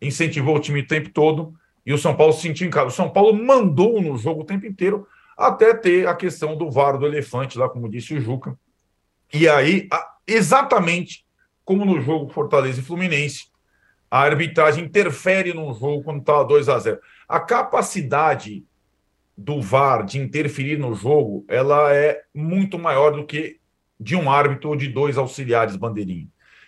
incentivou 0.02 0.56
o 0.56 0.60
time 0.60 0.82
o 0.82 0.88
tempo 0.88 1.10
todo 1.10 1.54
e 1.86 1.94
o 1.94 1.98
São 1.98 2.16
Paulo 2.16 2.34
se 2.34 2.42
sentiu 2.42 2.68
em 2.68 2.72
casa. 2.72 2.88
O 2.88 2.92
São 2.92 3.10
Paulo 3.10 3.34
mandou 3.34 4.02
no 4.02 4.18
jogo 4.18 4.42
o 4.42 4.46
tempo 4.46 4.66
inteiro 4.66 5.08
até 5.38 5.74
ter 5.74 6.08
a 6.08 6.16
questão 6.16 6.56
do 6.56 6.70
VAR 6.70 6.98
do 6.98 7.06
elefante, 7.06 7.58
lá 7.58 7.68
como 7.68 7.90
disse 7.90 8.14
o 8.14 8.22
Juca. 8.22 8.58
E 9.34 9.48
aí, 9.48 9.88
exatamente 10.28 11.26
como 11.66 11.86
no 11.86 12.00
jogo 12.02 12.32
Fortaleza 12.32 12.80
e 12.80 12.84
Fluminense, 12.84 13.48
a 14.10 14.20
arbitragem 14.20 14.86
interfere 14.86 15.54
num 15.54 15.74
jogo 15.74 16.04
quando 16.04 16.20
está 16.20 16.44
2 16.44 16.70
a 16.70 16.78
0 16.78 17.00
A 17.28 17.40
capacidade 17.40 18.64
do 19.38 19.62
VAR 19.62 20.06
de 20.06 20.20
interferir 20.20 20.78
no 20.78 20.94
jogo, 20.94 21.46
ela 21.48 21.94
é 21.94 22.22
muito 22.34 22.78
maior 22.78 23.12
do 23.12 23.26
que 23.26 23.60
de 24.00 24.16
um 24.16 24.30
árbitro 24.30 24.70
ou 24.70 24.76
de 24.76 24.88
dois 24.88 25.18
auxiliares 25.18 25.76
bandeirinha. 25.76 26.28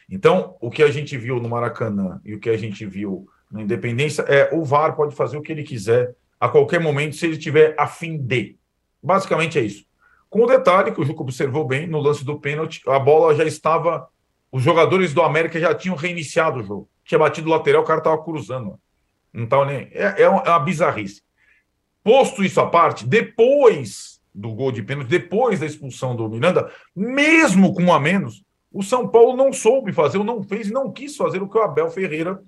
Então, 0.10 0.56
o 0.62 0.69
que 0.69 0.84
a 0.84 0.91
gente 0.91 1.17
viu 1.17 1.39
no 1.39 1.49
Maracanã 1.49 2.21
e 2.23 2.34
o 2.34 2.39
que 2.39 2.49
a 2.49 2.58
gente 2.58 2.86
viu 2.86 3.28
na 3.51 3.62
Independência 3.62 4.21
é 4.23 4.49
o 4.54 4.63
VAR 4.63 4.95
pode 4.95 5.15
fazer 5.15 5.38
o 5.38 5.41
que 5.41 5.51
ele 5.51 5.63
quiser 5.63 6.15
a 6.39 6.49
qualquer 6.49 6.80
momento 6.80 7.15
se 7.15 7.25
ele 7.25 7.38
tiver 7.38 7.75
a 7.78 7.88
fim 7.88 8.17
de. 8.17 8.58
Basicamente 9.01 9.58
é 9.58 9.62
isso. 9.62 9.86
Com 10.30 10.43
o 10.43 10.47
detalhe 10.47 10.91
que 10.91 10.99
o 10.99 11.06
Juco 11.06 11.23
observou 11.23 11.65
bem, 11.65 11.88
no 11.88 11.99
lance 11.99 12.25
do 12.25 12.39
pênalti, 12.39 12.82
a 12.88 12.99
bola 12.99 13.34
já 13.36 13.43
estava. 13.43 14.08
Os 14.51 14.63
jogadores 14.63 15.13
do 15.13 15.21
América 15.21 15.60
já 15.60 15.73
tinham 15.73 15.95
reiniciado 15.95 16.60
o 16.60 16.63
jogo. 16.63 16.89
Tinha 17.04 17.19
batido 17.19 17.47
o 17.47 17.51
lateral, 17.51 17.84
o 17.84 17.86
cara 17.86 17.99
estava 17.99 18.23
cruzando. 18.23 18.80
Não 19.34 19.45
estava 19.45 19.65
nem. 19.65 19.89
É, 19.91 20.15
é, 20.17 20.21
é 20.23 20.30
uma 20.30 20.60
bizarrice. 20.60 21.21
Posto 22.06 22.44
isso 22.44 22.62
à 22.62 22.68
parte, 22.68 23.04
depois 23.04 24.22
do 24.32 24.52
gol 24.52 24.72
de 24.72 24.84
pênalti, 24.84 25.08
depois 25.08 25.60
da 25.60 25.65
expulsão 25.65 26.15
do 26.15 26.30
Miranda, 26.30 26.72
mesmo 26.96 27.74
com 27.74 27.82
um 27.82 27.91
a 27.91 28.00
menos, 28.00 28.44
o 28.72 28.84
São 28.84 29.08
Paulo 29.08 29.36
não 29.36 29.52
soube 29.52 29.91
fazer, 29.91 30.20
ou 30.20 30.24
não 30.24 30.44
fez 30.44 30.70
não 30.70 30.91
quis 30.91 31.18
fazer 31.18 31.41
o 31.41 31.50
que 31.50 31.58
o 31.58 31.63
Abel 31.63 31.89
Ferreira 31.89 32.44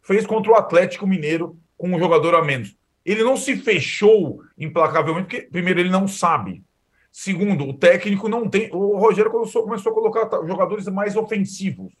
fez 0.00 0.24
contra 0.24 0.52
o 0.52 0.54
Atlético 0.54 1.08
Mineiro 1.08 1.58
com 1.76 1.88
um 1.88 1.98
jogador 1.98 2.36
a 2.36 2.44
menos. 2.44 2.76
Ele 3.04 3.24
não 3.24 3.36
se 3.36 3.56
fechou 3.56 4.44
implacavelmente, 4.56 5.26
porque, 5.26 5.48
primeiro, 5.50 5.80
ele 5.80 5.90
não 5.90 6.06
sabe. 6.06 6.62
Segundo, 7.10 7.64
o 7.64 7.74
técnico 7.74 8.28
não 8.28 8.48
tem. 8.48 8.70
O 8.72 8.96
Rogério 8.96 9.32
começou 9.32 9.90
a 9.90 9.94
colocar 9.94 10.46
jogadores 10.46 10.86
mais 10.86 11.16
ofensivos. 11.16 11.92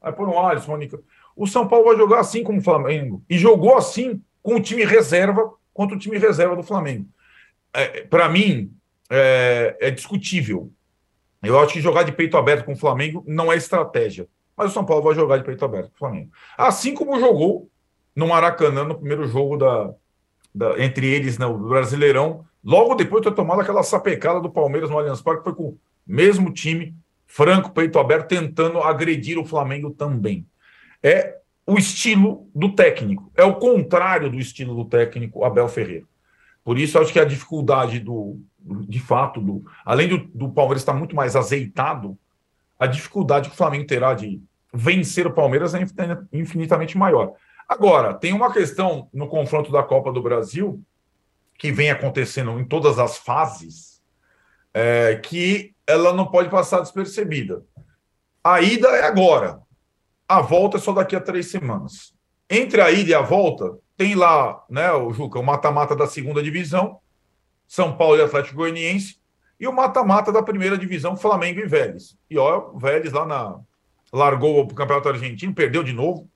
Aí 0.00 0.12
põe 0.12 0.26
o 0.26 0.38
Alisson, 0.38 0.76
o 0.76 1.04
O 1.34 1.46
São 1.48 1.66
Paulo 1.66 1.86
vai 1.86 1.96
jogar 1.96 2.20
assim 2.20 2.44
como 2.44 2.60
o 2.60 2.62
Flamengo. 2.62 3.20
E 3.28 3.36
jogou 3.36 3.76
assim 3.76 4.22
com 4.40 4.54
o 4.54 4.60
time 4.60 4.84
reserva 4.84 5.50
contra 5.72 5.96
o 5.96 5.98
time 5.98 6.18
reserva 6.18 6.56
do 6.56 6.62
Flamengo. 6.62 7.06
É, 7.72 8.02
Para 8.02 8.28
mim, 8.28 8.72
é, 9.10 9.76
é 9.80 9.90
discutível. 9.90 10.70
Eu 11.42 11.58
acho 11.58 11.72
que 11.72 11.80
jogar 11.80 12.04
de 12.04 12.12
peito 12.12 12.36
aberto 12.36 12.64
com 12.64 12.72
o 12.72 12.76
Flamengo 12.76 13.24
não 13.26 13.52
é 13.52 13.56
estratégia. 13.56 14.28
Mas 14.56 14.70
o 14.70 14.74
São 14.74 14.84
Paulo 14.84 15.02
vai 15.02 15.14
jogar 15.14 15.38
de 15.38 15.44
peito 15.44 15.64
aberto 15.64 15.88
com 15.88 15.96
o 15.96 15.98
Flamengo. 15.98 16.30
Assim 16.56 16.94
como 16.94 17.18
jogou 17.18 17.68
no 18.14 18.28
Maracanã 18.28 18.84
no 18.84 18.94
primeiro 18.94 19.26
jogo 19.26 19.56
da, 19.56 19.92
da, 20.54 20.82
entre 20.82 21.06
eles 21.06 21.38
no 21.38 21.58
né, 21.58 21.68
Brasileirão, 21.68 22.44
logo 22.62 22.94
depois 22.94 23.22
de 23.22 23.30
ter 23.30 23.34
tomado 23.34 23.60
aquela 23.60 23.82
sapecada 23.82 24.40
do 24.40 24.50
Palmeiras 24.50 24.90
no 24.90 24.98
Allianz 24.98 25.22
Parque, 25.22 25.44
foi 25.44 25.54
com 25.54 25.62
o 25.64 25.78
mesmo 26.06 26.52
time, 26.52 26.94
franco, 27.26 27.70
peito 27.70 27.98
aberto, 27.98 28.28
tentando 28.28 28.80
agredir 28.80 29.38
o 29.38 29.44
Flamengo 29.44 29.90
também. 29.90 30.46
É 31.02 31.38
o 31.66 31.78
estilo 31.78 32.48
do 32.54 32.74
técnico, 32.74 33.30
é 33.36 33.44
o 33.44 33.56
contrário 33.56 34.30
do 34.30 34.38
estilo 34.38 34.74
do 34.74 34.84
técnico 34.84 35.44
Abel 35.44 35.68
Ferreira. 35.68 36.06
Por 36.64 36.78
isso, 36.78 36.98
acho 36.98 37.12
que 37.12 37.20
a 37.20 37.24
dificuldade 37.24 37.98
do, 37.98 38.40
de 38.60 39.00
fato, 39.00 39.40
do, 39.40 39.64
além 39.84 40.08
do, 40.08 40.18
do 40.18 40.48
Palmeiras 40.48 40.82
estar 40.82 40.92
muito 40.92 41.14
mais 41.14 41.34
azeitado, 41.34 42.16
a 42.78 42.86
dificuldade 42.86 43.48
que 43.48 43.54
o 43.54 43.58
Flamengo 43.58 43.86
terá 43.86 44.14
de 44.14 44.42
vencer 44.72 45.26
o 45.26 45.32
Palmeiras 45.32 45.74
é 45.74 45.80
infinitamente 46.32 46.96
maior. 46.96 47.32
Agora, 47.68 48.14
tem 48.14 48.32
uma 48.32 48.52
questão 48.52 49.08
no 49.12 49.28
confronto 49.28 49.70
da 49.70 49.82
Copa 49.82 50.12
do 50.12 50.22
Brasil, 50.22 50.82
que 51.58 51.70
vem 51.70 51.90
acontecendo 51.90 52.58
em 52.58 52.64
todas 52.64 52.98
as 52.98 53.18
fases, 53.18 54.02
é, 54.74 55.16
que 55.16 55.74
ela 55.86 56.12
não 56.12 56.26
pode 56.26 56.48
passar 56.48 56.80
despercebida. 56.80 57.62
A 58.42 58.60
ida 58.60 58.88
é 58.88 59.04
agora, 59.04 59.61
a 60.32 60.40
volta 60.40 60.78
é 60.78 60.80
só 60.80 60.92
daqui 60.92 61.14
a 61.14 61.20
três 61.20 61.50
semanas. 61.50 62.14
Entre 62.48 62.80
a 62.80 62.90
ida 62.90 63.10
e 63.10 63.14
a 63.14 63.20
volta, 63.20 63.78
tem 63.98 64.14
lá, 64.14 64.64
né, 64.68 64.90
o 64.92 65.12
Juca, 65.12 65.38
o 65.38 65.42
mata-mata 65.42 65.94
da 65.94 66.06
segunda 66.06 66.42
divisão, 66.42 67.00
São 67.68 67.96
Paulo 67.96 68.16
e 68.16 68.22
Atlético 68.22 68.56
Goianiense, 68.56 69.20
E 69.60 69.68
o 69.68 69.72
mata-mata 69.72 70.32
da 70.32 70.42
primeira 70.42 70.76
divisão, 70.76 71.16
Flamengo 71.16 71.60
e 71.60 71.66
Vélez. 71.66 72.16
E 72.28 72.36
ó, 72.36 72.72
o 72.72 72.78
Vélez 72.80 73.12
lá 73.12 73.24
na. 73.24 73.60
Largou 74.12 74.60
o 74.60 74.74
Campeonato 74.74 75.08
Argentino, 75.08 75.54
perdeu 75.54 75.84
de 75.84 75.92
novo, 75.92 76.28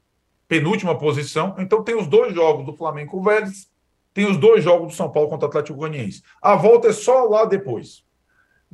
penúltima 0.46 0.96
posição. 0.96 1.56
Então 1.58 1.82
tem 1.82 1.96
os 1.96 2.06
dois 2.06 2.32
jogos 2.32 2.64
do 2.64 2.76
Flamengo 2.76 3.10
com 3.10 3.18
o 3.18 3.22
Vélez, 3.24 3.68
tem 4.14 4.30
os 4.30 4.36
dois 4.36 4.62
jogos 4.62 4.92
do 4.92 4.94
São 4.94 5.10
Paulo 5.10 5.28
contra 5.28 5.46
o 5.46 5.48
Atlético 5.48 5.76
Goianiense. 5.76 6.22
A 6.40 6.54
volta 6.54 6.88
é 6.88 6.92
só 6.92 7.24
lá 7.24 7.44
depois. 7.44 8.05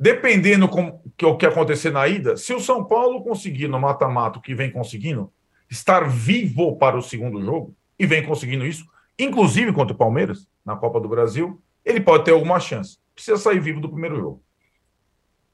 Dependendo 0.03 0.67
com 0.67 0.99
que 1.15 1.25
o 1.25 1.37
que 1.37 1.45
acontecer 1.45 1.89
na 1.89 2.05
ida, 2.09 2.35
se 2.35 2.53
o 2.53 2.59
São 2.59 2.83
Paulo 2.83 3.23
conseguir 3.23 3.69
no 3.69 3.79
mata-mata 3.79 4.37
o 4.37 4.41
que 4.41 4.53
vem 4.53 4.69
conseguindo, 4.69 5.31
estar 5.71 6.09
vivo 6.09 6.75
para 6.75 6.97
o 6.97 7.01
segundo 7.01 7.41
jogo, 7.41 7.73
e 7.97 8.05
vem 8.05 8.21
conseguindo 8.21 8.65
isso, 8.65 8.83
inclusive 9.17 9.71
contra 9.71 9.95
o 9.95 9.97
Palmeiras, 9.97 10.45
na 10.65 10.75
Copa 10.75 10.99
do 10.99 11.07
Brasil, 11.07 11.57
ele 11.85 12.01
pode 12.01 12.25
ter 12.25 12.31
alguma 12.31 12.59
chance. 12.59 12.97
Precisa 13.15 13.37
sair 13.37 13.61
vivo 13.61 13.79
do 13.79 13.87
primeiro 13.87 14.17
jogo. 14.17 14.43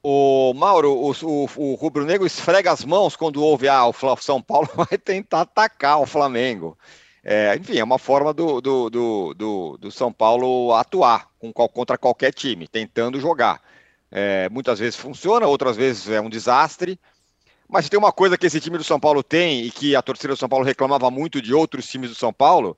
O 0.02 0.52
Mauro, 0.52 0.94
o, 0.94 1.12
o, 1.12 1.48
o 1.56 1.74
Rubro 1.76 2.04
Negro 2.04 2.26
esfrega 2.26 2.72
as 2.72 2.84
mãos 2.84 3.14
quando 3.14 3.44
ouve 3.44 3.68
ah, 3.68 3.86
o 3.86 3.94
São 4.16 4.42
Paulo 4.42 4.68
vai 4.74 4.98
tentar 4.98 5.42
atacar 5.42 6.00
o 6.00 6.06
Flamengo. 6.06 6.76
É, 7.22 7.54
enfim, 7.54 7.78
é 7.78 7.84
uma 7.84 8.00
forma 8.00 8.34
do, 8.34 8.60
do, 8.60 8.90
do, 8.90 9.34
do, 9.34 9.78
do 9.78 9.90
São 9.92 10.12
Paulo 10.12 10.74
atuar 10.74 11.28
com, 11.38 11.52
contra 11.52 11.96
qualquer 11.96 12.34
time, 12.34 12.66
tentando 12.66 13.20
jogar. 13.20 13.69
É, 14.10 14.48
muitas 14.48 14.78
vezes 14.78 14.96
funciona, 14.96 15.46
outras 15.46 15.76
vezes 15.76 16.08
é 16.08 16.20
um 16.20 16.28
desastre. 16.28 16.98
Mas 17.68 17.88
tem 17.88 17.98
uma 17.98 18.12
coisa 18.12 18.36
que 18.36 18.46
esse 18.46 18.60
time 18.60 18.76
do 18.76 18.84
São 18.84 18.98
Paulo 18.98 19.22
tem 19.22 19.64
e 19.64 19.70
que 19.70 19.94
a 19.94 20.02
torcida 20.02 20.34
do 20.34 20.36
São 20.36 20.48
Paulo 20.48 20.64
reclamava 20.64 21.10
muito 21.10 21.40
de 21.40 21.54
outros 21.54 21.86
times 21.88 22.10
do 22.10 22.16
São 22.16 22.32
Paulo, 22.32 22.76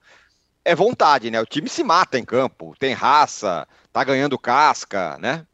é 0.65 0.75
vontade, 0.75 1.31
né? 1.31 1.41
O 1.41 1.47
time 1.47 1.69
se 1.69 1.83
mata 1.83 2.19
em 2.19 2.25
campo, 2.25 2.75
tem 2.79 2.93
raça, 2.93 3.67
tá 3.93 4.05
ganhando 4.05 4.39
casca, 4.39 5.19
né? 5.19 5.47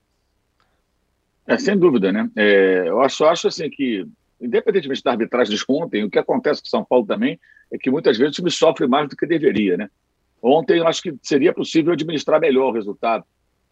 É, 1.47 1.57
sem 1.57 1.79
dúvida, 1.79 2.13
né? 2.13 2.29
É, 2.37 2.85
eu 2.89 3.01
acho, 3.01 3.25
acho 3.25 3.49
assim 3.49 3.71
que, 3.71 4.07
independentemente 4.41 5.03
da 5.03 5.13
arbitragem 5.13 5.57
de 5.57 5.65
ontem, 5.69 6.05
o 6.05 6.11
que 6.11 6.19
acontece 6.19 6.61
com 6.61 6.67
o 6.67 6.71
São 6.71 6.85
Paulo 6.85 7.07
também 7.07 7.41
é 7.73 7.79
que 7.79 7.91
muitas 7.91 8.19
vezes 8.19 8.33
o 8.33 8.37
time 8.37 8.51
sofre 8.51 8.87
mais 8.87 9.09
do 9.09 9.17
que 9.17 9.27
deveria, 9.27 9.77
né? 9.77 9.89
Ontem 10.43 10.79
eu 10.79 10.87
acho 10.87 11.03
que 11.03 11.15
seria 11.23 11.53
possível 11.53 11.93
administrar 11.93 12.41
melhor 12.41 12.69
o 12.69 12.73
resultado. 12.73 13.25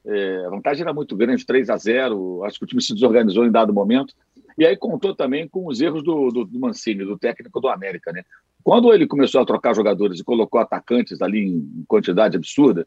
É, 0.06 0.44
a 0.46 0.50
vantagem 0.50 0.82
era 0.82 0.94
muito 0.94 1.16
grande, 1.16 1.44
3 1.44 1.68
a 1.68 1.76
0 1.76 2.44
acho 2.44 2.58
que 2.58 2.64
o 2.64 2.68
time 2.68 2.80
se 2.80 2.94
desorganizou 2.94 3.44
em 3.44 3.50
dado 3.50 3.72
momento. 3.72 4.14
E 4.56 4.64
aí 4.64 4.76
contou 4.76 5.14
também 5.14 5.48
com 5.48 5.66
os 5.66 5.80
erros 5.80 6.02
do, 6.02 6.30
do, 6.30 6.44
do, 6.44 6.58
Mancini, 6.58 7.04
do 7.04 7.18
técnico 7.18 7.60
do 7.60 7.68
América. 7.68 8.12
Né? 8.12 8.24
Quando 8.62 8.92
ele 8.92 9.06
começou 9.06 9.40
a 9.40 9.46
trocar 9.46 9.74
jogadores 9.74 10.20
e 10.20 10.24
colocou 10.24 10.60
atacantes 10.60 11.20
ali 11.20 11.46
em 11.46 11.84
quantidade 11.86 12.36
absurda, 12.36 12.86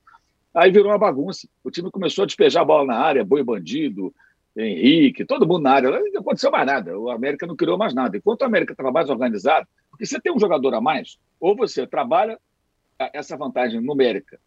aí 0.54 0.72
virou 0.72 0.92
uma 0.92 0.98
bagunça. 0.98 1.48
O 1.64 1.70
time 1.70 1.92
começou 1.92 2.24
a 2.24 2.26
despejar 2.26 2.64
a 2.64 2.66
bola 2.66 2.86
na 2.86 2.96
área, 2.96 3.24
boi 3.24 3.44
bandido, 3.44 4.14
Henrique, 4.58 5.26
todo 5.26 5.48
mundo 5.48 5.64
na 5.64 5.72
área. 5.72 5.92
Não 5.92 6.22
aconteceu 6.22 6.50
mais 6.50 6.66
nada. 6.66 6.98
O 6.98 7.10
América 7.10 7.46
não 7.46 7.56
criou 7.56 7.78
mais 7.78 7.94
nada. 7.94 8.18
Enquanto 8.18 8.42
o 8.42 8.46
América 8.46 8.74
estava 8.74 8.92
mais 8.92 9.10
organizado, 9.10 9.68
porque 9.92 10.06
você 10.06 10.20
tem 10.20 10.34
um 10.34 10.40
jogador 10.40 10.74
a 10.74 10.82
mais, 10.82 11.20
ou 11.40 11.56
você 11.56 11.86
trabalha 11.86 12.40
essa 13.14 13.38
vantagem 13.38 13.80
numérica, 13.80 14.40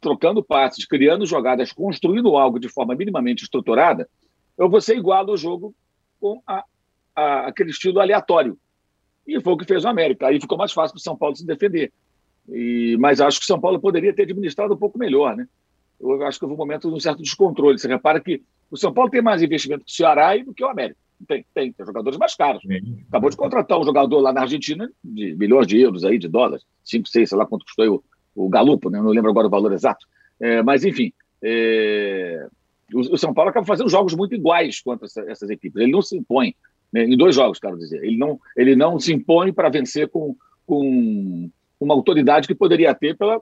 trocando 0.00 0.42
passes, 0.42 0.84
criando 0.84 1.26
jogadas, 1.26 1.72
construindo 1.72 2.36
algo 2.36 2.58
de 2.58 2.68
forma 2.68 2.94
minimamente 2.94 3.44
estruturada, 3.44 4.08
ou 4.56 4.68
você 4.68 4.96
iguala 4.96 5.30
o 5.30 5.36
jogo 5.36 5.74
com 6.20 6.42
a, 6.46 6.64
a, 7.14 7.46
aquele 7.48 7.70
estilo 7.70 8.00
aleatório. 8.00 8.58
E 9.26 9.40
foi 9.40 9.52
o 9.52 9.56
que 9.56 9.64
fez 9.64 9.84
o 9.84 9.88
América. 9.88 10.26
Aí 10.26 10.40
ficou 10.40 10.56
mais 10.56 10.72
fácil 10.72 10.94
para 10.94 11.00
o 11.00 11.02
São 11.02 11.16
Paulo 11.16 11.36
se 11.36 11.46
defender. 11.46 11.92
E, 12.48 12.96
mas 12.98 13.20
acho 13.20 13.38
que 13.38 13.44
o 13.44 13.46
São 13.46 13.60
Paulo 13.60 13.78
poderia 13.78 14.12
ter 14.14 14.22
administrado 14.22 14.74
um 14.74 14.78
pouco 14.78 14.98
melhor, 14.98 15.36
né? 15.36 15.46
Eu 16.00 16.22
acho 16.24 16.38
que 16.38 16.44
houve 16.44 16.54
um 16.54 16.58
momento 16.58 16.88
de 16.88 16.94
um 16.94 17.00
certo 17.00 17.22
descontrole. 17.22 17.78
Você 17.78 17.88
repara 17.88 18.20
que 18.20 18.42
o 18.70 18.76
São 18.76 18.92
Paulo 18.92 19.10
tem 19.10 19.20
mais 19.20 19.42
investimento 19.42 19.84
que 19.84 19.92
o 19.92 19.94
Ceará 19.94 20.36
e 20.36 20.44
do 20.44 20.54
que 20.54 20.64
o 20.64 20.68
América. 20.68 20.98
Tem, 21.26 21.44
tem, 21.52 21.72
tem 21.72 21.86
jogadores 21.86 22.18
mais 22.18 22.34
caros. 22.36 22.62
Acabou 23.08 23.28
de 23.28 23.36
contratar 23.36 23.78
um 23.78 23.84
jogador 23.84 24.20
lá 24.20 24.32
na 24.32 24.42
Argentina 24.42 24.90
de 25.02 25.34
milhões 25.34 25.66
de 25.66 25.78
euros 25.78 26.04
aí, 26.04 26.18
de 26.18 26.28
dólares, 26.28 26.64
5, 26.84 27.08
6, 27.08 27.28
sei 27.28 27.38
lá 27.38 27.44
quanto 27.44 27.64
custou 27.64 27.96
o, 27.96 28.04
o 28.44 28.48
Galupo, 28.48 28.90
né? 28.90 29.00
não 29.00 29.10
lembro 29.10 29.30
agora 29.30 29.46
o 29.46 29.50
valor 29.50 29.72
exato. 29.72 30.06
É, 30.40 30.62
mas, 30.62 30.84
enfim, 30.84 31.12
é, 31.42 32.46
o, 32.94 33.16
São 33.16 33.34
Paulo 33.34 33.50
acaba 33.50 33.66
fazendo 33.66 33.88
jogos 33.88 34.14
muito 34.14 34.34
iguais 34.34 34.80
contra 34.80 35.06
essa, 35.06 35.22
essas 35.30 35.50
equipes. 35.50 35.80
Ele 35.80 35.92
não 35.92 36.02
se 36.02 36.16
impõe, 36.16 36.54
né, 36.92 37.04
em 37.04 37.16
dois 37.16 37.34
jogos, 37.34 37.58
quero 37.58 37.76
dizer. 37.76 38.02
Ele 38.02 38.16
não, 38.16 38.38
ele 38.56 38.76
não 38.76 38.98
se 38.98 39.12
impõe 39.12 39.52
para 39.52 39.68
vencer 39.68 40.08
com, 40.08 40.36
com 40.66 41.50
uma 41.80 41.94
autoridade 41.94 42.46
que 42.46 42.54
poderia 42.54 42.94
ter 42.94 43.16
pela, 43.16 43.40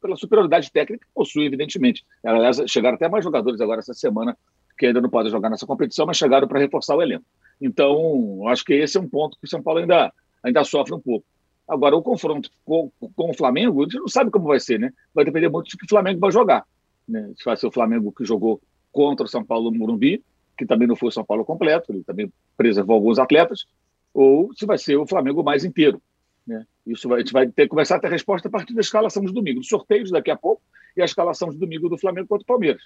pela 0.00 0.16
superioridade 0.16 0.70
técnica 0.70 1.04
que 1.04 1.12
possui, 1.14 1.46
evidentemente. 1.46 2.04
Aliás, 2.24 2.62
chegaram 2.66 2.96
até 2.96 3.08
mais 3.08 3.24
jogadores 3.24 3.60
agora 3.60 3.80
essa 3.80 3.94
semana 3.94 4.36
que 4.78 4.86
ainda 4.86 5.00
não 5.00 5.10
podem 5.10 5.30
jogar 5.30 5.50
nessa 5.50 5.66
competição, 5.66 6.06
mas 6.06 6.16
chegaram 6.16 6.46
para 6.46 6.60
reforçar 6.60 6.94
o 6.94 7.02
elenco. 7.02 7.24
Então, 7.60 8.46
acho 8.46 8.64
que 8.64 8.74
esse 8.74 8.96
é 8.96 9.00
um 9.00 9.08
ponto 9.08 9.36
que 9.38 9.44
o 9.44 9.48
São 9.48 9.60
Paulo 9.60 9.80
ainda, 9.80 10.12
ainda 10.42 10.62
sofre 10.62 10.94
um 10.94 11.00
pouco. 11.00 11.26
Agora, 11.68 11.94
o 11.94 12.02
confronto 12.02 12.50
com, 12.64 12.90
com 13.14 13.30
o 13.30 13.34
Flamengo, 13.34 13.82
a 13.82 13.84
gente 13.84 13.98
não 13.98 14.08
sabe 14.08 14.30
como 14.30 14.46
vai 14.46 14.58
ser, 14.58 14.80
né? 14.80 14.90
Vai 15.14 15.24
depender 15.24 15.48
muito 15.48 15.68
de 15.68 15.76
que 15.76 15.84
o 15.84 15.88
Flamengo 15.88 16.18
vai 16.18 16.32
jogar. 16.32 16.64
Né? 17.06 17.30
Se 17.36 17.44
vai 17.44 17.56
ser 17.56 17.66
o 17.66 17.70
Flamengo 17.70 18.10
que 18.10 18.24
jogou 18.24 18.60
contra 18.90 19.26
o 19.26 19.28
São 19.28 19.44
Paulo 19.44 19.70
no 19.70 19.78
Morumbi, 19.78 20.24
que 20.56 20.64
também 20.64 20.88
não 20.88 20.96
foi 20.96 21.10
o 21.10 21.12
São 21.12 21.24
Paulo 21.24 21.44
completo, 21.44 21.92
ele 21.92 22.02
também 22.02 22.32
preservou 22.56 22.94
alguns 22.96 23.18
atletas, 23.18 23.66
ou 24.12 24.52
se 24.54 24.64
vai 24.64 24.78
ser 24.78 24.96
o 24.96 25.06
Flamengo 25.06 25.44
mais 25.44 25.64
inteiro. 25.64 26.00
Né? 26.46 26.66
Isso 26.86 27.06
vai, 27.08 27.18
a 27.18 27.20
gente 27.20 27.32
vai 27.32 27.46
ter 27.46 27.64
que 27.64 27.68
começar 27.68 27.96
a 27.96 28.00
ter 28.00 28.10
resposta 28.10 28.48
a 28.48 28.50
partir 28.50 28.74
da 28.74 28.80
escalação 28.80 29.22
de 29.22 29.32
domingo, 29.32 29.60
dos 29.60 29.68
sorteios 29.68 30.10
daqui 30.10 30.30
a 30.30 30.36
pouco 30.36 30.62
e 30.96 31.02
a 31.02 31.04
escalação 31.04 31.50
de 31.50 31.58
domingo 31.58 31.88
do 31.88 31.98
Flamengo 31.98 32.26
contra 32.26 32.42
o 32.42 32.46
Palmeiras. 32.46 32.82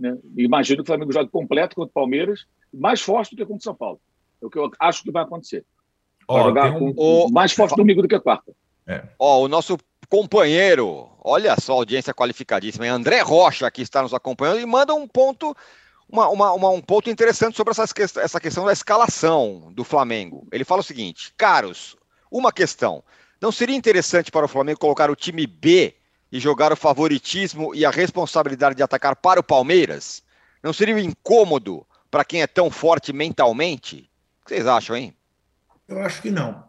Né? 0.00 0.18
Imagino 0.36 0.78
que 0.78 0.82
o 0.82 0.86
Flamengo 0.86 1.12
jogue 1.12 1.30
completo 1.30 1.76
contra 1.76 1.90
o 1.90 1.92
Palmeiras, 1.92 2.46
mais 2.72 3.02
forte 3.02 3.32
do 3.32 3.36
que 3.36 3.44
contra 3.44 3.60
o 3.60 3.62
São 3.62 3.74
Paulo. 3.74 4.00
É 4.40 4.46
o 4.46 4.50
que 4.50 4.58
eu 4.58 4.70
acho 4.80 5.02
que 5.04 5.12
vai 5.12 5.22
acontecer. 5.22 5.64
Vai 6.26 6.40
oh, 6.40 6.44
jogar 6.44 6.72
um... 6.72 6.92
com, 6.92 7.28
mais 7.30 7.52
forte 7.52 7.76
domingo 7.76 8.02
do 8.02 8.08
que 8.08 8.18
quarta. 8.20 8.52
É. 8.86 9.02
Ó, 9.18 9.42
o 9.42 9.48
nosso 9.48 9.78
companheiro, 10.08 11.08
olha 11.24 11.58
só, 11.58 11.72
audiência 11.72 12.12
qualificadíssima, 12.12 12.86
André 12.86 13.20
Rocha, 13.20 13.70
que 13.70 13.82
está 13.82 14.02
nos 14.02 14.12
acompanhando, 14.12 14.60
e 14.60 14.66
manda 14.66 14.94
um 14.94 15.08
ponto, 15.08 15.56
uma, 16.08 16.28
uma, 16.28 16.52
uma, 16.52 16.70
um 16.70 16.80
ponto 16.82 17.08
interessante 17.08 17.56
sobre 17.56 17.70
essa, 17.70 17.86
essa 18.20 18.40
questão 18.40 18.64
da 18.64 18.72
escalação 18.72 19.72
do 19.72 19.84
Flamengo. 19.84 20.46
Ele 20.52 20.64
fala 20.64 20.80
o 20.80 20.84
seguinte: 20.84 21.32
caros, 21.36 21.96
uma 22.30 22.52
questão. 22.52 23.02
Não 23.40 23.50
seria 23.50 23.74
interessante 23.74 24.30
para 24.30 24.46
o 24.46 24.48
Flamengo 24.48 24.78
colocar 24.78 25.10
o 25.10 25.16
time 25.16 25.46
B 25.46 25.94
e 26.30 26.38
jogar 26.38 26.72
o 26.72 26.76
favoritismo 26.76 27.74
e 27.74 27.84
a 27.84 27.90
responsabilidade 27.90 28.76
de 28.76 28.82
atacar 28.82 29.16
para 29.16 29.40
o 29.40 29.42
Palmeiras? 29.42 30.22
Não 30.62 30.72
seria 30.72 31.00
incômodo 31.00 31.84
para 32.10 32.24
quem 32.24 32.42
é 32.42 32.46
tão 32.46 32.70
forte 32.70 33.12
mentalmente? 33.12 34.08
O 34.42 34.44
que 34.46 34.54
vocês 34.54 34.66
acham, 34.66 34.94
hein? 34.94 35.14
Eu 35.92 36.02
acho 36.02 36.22
que 36.22 36.30
não. 36.30 36.64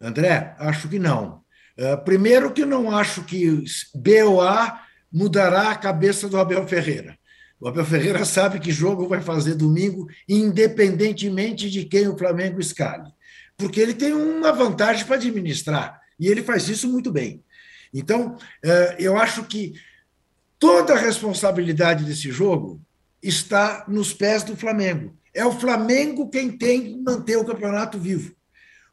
André, 0.00 0.54
acho 0.58 0.88
que 0.88 0.98
não. 0.98 1.42
Uh, 1.78 2.02
primeiro, 2.04 2.52
que 2.52 2.64
não 2.64 2.90
acho 2.90 3.22
que 3.24 3.64
B 3.94 4.22
ou 4.22 4.42
A 4.42 4.82
mudará 5.12 5.70
a 5.70 5.76
cabeça 5.76 6.28
do 6.28 6.38
Abel 6.38 6.66
Ferreira. 6.66 7.18
O 7.60 7.68
Abel 7.68 7.84
Ferreira 7.84 8.24
sabe 8.26 8.58
que 8.58 8.72
jogo 8.72 9.08
vai 9.08 9.20
fazer 9.20 9.54
domingo, 9.54 10.08
independentemente 10.28 11.70
de 11.70 11.84
quem 11.84 12.08
o 12.08 12.18
Flamengo 12.18 12.60
escale, 12.60 13.10
porque 13.56 13.80
ele 13.80 13.94
tem 13.94 14.12
uma 14.12 14.52
vantagem 14.52 15.04
para 15.04 15.16
administrar 15.16 16.00
e 16.18 16.28
ele 16.28 16.42
faz 16.42 16.68
isso 16.68 16.88
muito 16.88 17.10
bem. 17.12 17.42
Então, 17.92 18.34
uh, 18.34 18.94
eu 18.98 19.16
acho 19.16 19.44
que 19.44 19.74
toda 20.58 20.94
a 20.94 20.98
responsabilidade 20.98 22.04
desse 22.04 22.30
jogo 22.30 22.80
está 23.22 23.84
nos 23.86 24.12
pés 24.12 24.42
do 24.42 24.56
Flamengo. 24.56 25.16
É 25.32 25.44
o 25.44 25.52
Flamengo 25.52 26.28
quem 26.28 26.50
tem 26.50 26.82
que 26.82 26.96
manter 26.96 27.36
o 27.36 27.44
campeonato 27.44 27.98
vivo. 27.98 28.34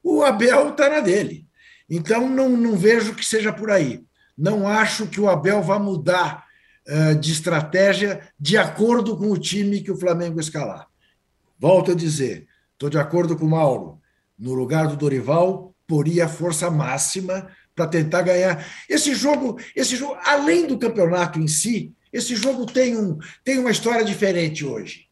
O 0.04 0.22
Abel 0.22 0.70
está 0.70 0.90
na 0.90 1.00
dele. 1.00 1.48
Então, 1.90 2.30
não, 2.30 2.50
não 2.50 2.76
vejo 2.76 3.16
que 3.16 3.26
seja 3.26 3.54
por 3.54 3.72
aí. 3.72 4.04
Não 4.38 4.68
acho 4.68 5.08
que 5.08 5.22
o 5.22 5.30
Abel 5.30 5.62
vá 5.62 5.80
mudar 5.80 6.46
uh, 6.88 7.16
de 7.16 7.32
estratégia 7.32 8.22
de 8.40 8.58
acordo 8.58 9.16
com 9.16 9.32
o 9.32 9.38
time 9.38 9.82
que 9.82 9.92
o 9.92 9.98
Flamengo 9.98 10.40
escalar. 10.40 10.88
Volto 11.60 11.92
a 11.92 11.96
dizer, 11.96 12.48
estou 12.74 12.90
de 12.90 12.98
acordo 12.98 13.38
com 13.38 13.46
o 13.46 13.50
Mauro. 13.50 14.00
No 14.38 14.54
lugar 14.54 14.88
do 14.88 14.98
Dorival, 14.98 15.74
poria 15.88 16.26
a 16.26 16.30
força 16.30 16.70
máxima 16.70 17.48
para 17.76 17.88
tentar 17.88 18.24
ganhar. 18.24 18.66
Esse 18.90 19.16
jogo, 19.16 19.60
esse 19.76 19.96
jogo, 19.96 20.18
além 20.26 20.68
do 20.68 20.78
campeonato 20.78 21.40
em 21.40 21.48
si, 21.48 21.94
esse 22.12 22.36
jogo 22.36 22.66
tem, 22.66 22.98
um, 22.98 23.18
tem 23.44 23.60
uma 23.60 23.72
história 23.72 24.04
diferente 24.04 24.66
hoje 24.66 25.08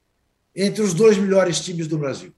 entre 0.55 0.81
os 0.81 0.93
dois 0.93 1.17
melhores 1.17 1.59
times 1.61 1.87
do 1.87 1.97
Brasil. 1.97 2.33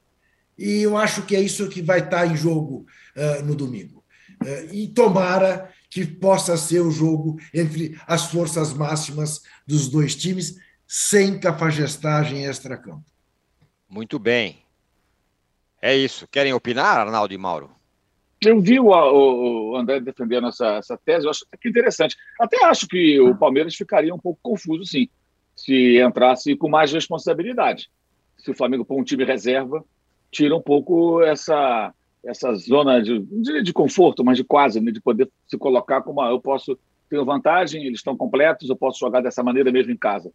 E 0.58 0.82
eu 0.82 0.98
acho 0.98 1.24
que 1.24 1.36
é 1.36 1.42
isso 1.42 1.70
que 1.70 1.82
vai 1.82 2.00
estar 2.00 2.26
em 2.26 2.36
jogo 2.36 2.86
uh, 3.16 3.44
no 3.44 3.56
domingo. 3.56 4.04
É, 4.46 4.66
e 4.74 4.88
tomara 4.88 5.72
que 5.90 6.06
possa 6.06 6.58
ser 6.58 6.82
o 6.82 6.92
jogo 6.92 7.40
entre 7.54 8.00
as 8.08 8.32
forças 8.32 8.74
máximas 8.74 9.44
dos 9.66 9.88
dois 9.88 10.16
times, 10.16 10.60
sem 10.88 11.40
cafajestagem 11.40 12.46
extra-campo. 12.46 13.06
Muito 13.90 14.18
bem. 14.20 14.64
É 15.82 15.96
isso. 15.96 16.28
Querem 16.28 16.54
opinar, 16.54 16.98
Arnaldo 16.98 17.34
e 17.34 17.38
Mauro? 17.38 17.70
Eu 18.42 18.60
vi 18.60 18.80
o, 18.80 18.88
o 18.88 19.78
André 19.78 20.00
defendendo 20.00 20.48
essa, 20.48 20.76
essa 20.76 20.98
tese, 20.98 21.26
eu 21.26 21.30
acho 21.30 21.46
que 21.62 21.70
interessante. 21.70 22.18
Até 22.40 22.66
acho 22.66 22.88
que 22.88 23.20
o 23.20 23.36
Palmeiras 23.36 23.76
ficaria 23.76 24.14
um 24.14 24.20
pouco 24.20 24.40
confuso, 24.42 24.86
sim. 24.86 25.08
se 25.56 26.02
entrasse 26.02 26.56
com 26.56 26.70
mais 26.70 26.92
responsabilidade. 26.92 27.90
Se 28.38 28.52
o 28.52 28.56
Flamengo 28.56 28.84
pôr 28.84 29.00
um 29.00 29.04
time 29.04 29.24
reserva, 29.24 29.86
tira 30.34 30.56
um 30.56 30.62
pouco 30.62 31.22
essa, 31.22 31.94
essa 32.26 32.54
zona 32.56 33.02
de, 33.02 33.20
de, 33.20 33.62
de 33.62 33.72
conforto, 33.72 34.24
mas 34.24 34.38
de 34.38 34.44
quase, 34.44 34.82
né? 34.82 34.92
de 34.92 35.00
poder 35.00 35.30
se 35.48 35.58
colocar 35.58 36.02
como 36.02 36.22
ah, 36.22 36.32
eu 36.32 36.42
posso 36.42 36.78
ter 37.10 37.24
vantagem, 37.24 37.86
eles 37.86 38.00
estão 38.00 38.18
completos, 38.18 38.70
eu 38.70 38.76
posso 38.76 39.00
jogar 39.00 39.22
dessa 39.22 39.44
maneira 39.44 39.72
mesmo 39.72 39.92
em 39.92 39.98
casa. 39.98 40.32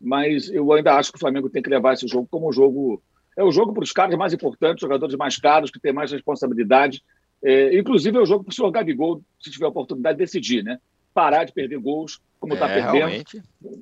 Mas 0.00 0.48
eu 0.48 0.72
ainda 0.72 0.94
acho 0.94 1.10
que 1.10 1.16
o 1.16 1.20
Flamengo 1.20 1.50
tem 1.50 1.60
que 1.60 1.68
levar 1.68 1.94
esse 1.94 2.06
jogo 2.06 2.28
como 2.30 2.48
um 2.48 2.52
jogo. 2.52 3.02
É 3.36 3.42
o 3.42 3.50
jogo 3.50 3.74
para 3.74 3.82
os 3.82 3.92
caras 3.92 4.16
mais 4.16 4.32
importantes, 4.32 4.80
jogadores 4.80 5.16
mais 5.16 5.36
caros, 5.36 5.70
que 5.70 5.80
têm 5.80 5.92
mais 5.92 6.12
responsabilidade. 6.12 7.02
É, 7.42 7.76
inclusive, 7.76 8.16
é 8.16 8.20
o 8.20 8.26
jogo 8.26 8.44
para 8.44 8.52
o 8.52 8.54
senhor 8.54 8.70
Gabigol, 8.70 9.22
se 9.40 9.50
tiver 9.50 9.66
a 9.66 9.68
oportunidade, 9.68 10.16
de 10.16 10.24
decidir, 10.24 10.62
né? 10.62 10.78
Parar 11.12 11.44
de 11.44 11.52
perder 11.52 11.78
gols, 11.78 12.20
como 12.40 12.54
está 12.54 12.68
é, 12.68 12.82
perdendo. 12.82 13.24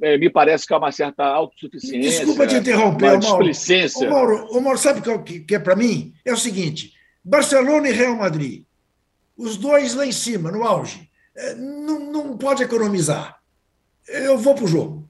É, 0.02 0.18
me 0.18 0.28
parece 0.28 0.66
que 0.66 0.74
há 0.74 0.78
uma 0.78 0.90
certa 0.90 1.24
autossuficiência. 1.24 2.10
Desculpa 2.10 2.46
te 2.46 2.56
interromper, 2.56 3.12
uma 3.12 3.18
displicência. 3.18 4.10
Mauro, 4.10 4.48
o 4.50 4.60
Mauro, 4.60 4.78
sabe 4.78 5.08
o 5.08 5.22
que, 5.22 5.40
que 5.40 5.54
é 5.54 5.58
para 5.60 5.76
mim? 5.76 6.12
É 6.24 6.32
o 6.32 6.36
seguinte: 6.36 6.92
Barcelona 7.24 7.88
e 7.88 7.92
Real 7.92 8.16
Madrid, 8.16 8.64
os 9.36 9.56
dois 9.56 9.94
lá 9.94 10.04
em 10.04 10.12
cima, 10.12 10.50
no 10.50 10.64
auge, 10.64 11.08
é, 11.36 11.54
não, 11.54 12.10
não 12.10 12.36
pode 12.36 12.62
economizar. 12.64 13.38
Eu 14.08 14.36
vou 14.36 14.54
para 14.54 14.64
o 14.64 14.68
jogo. 14.68 15.08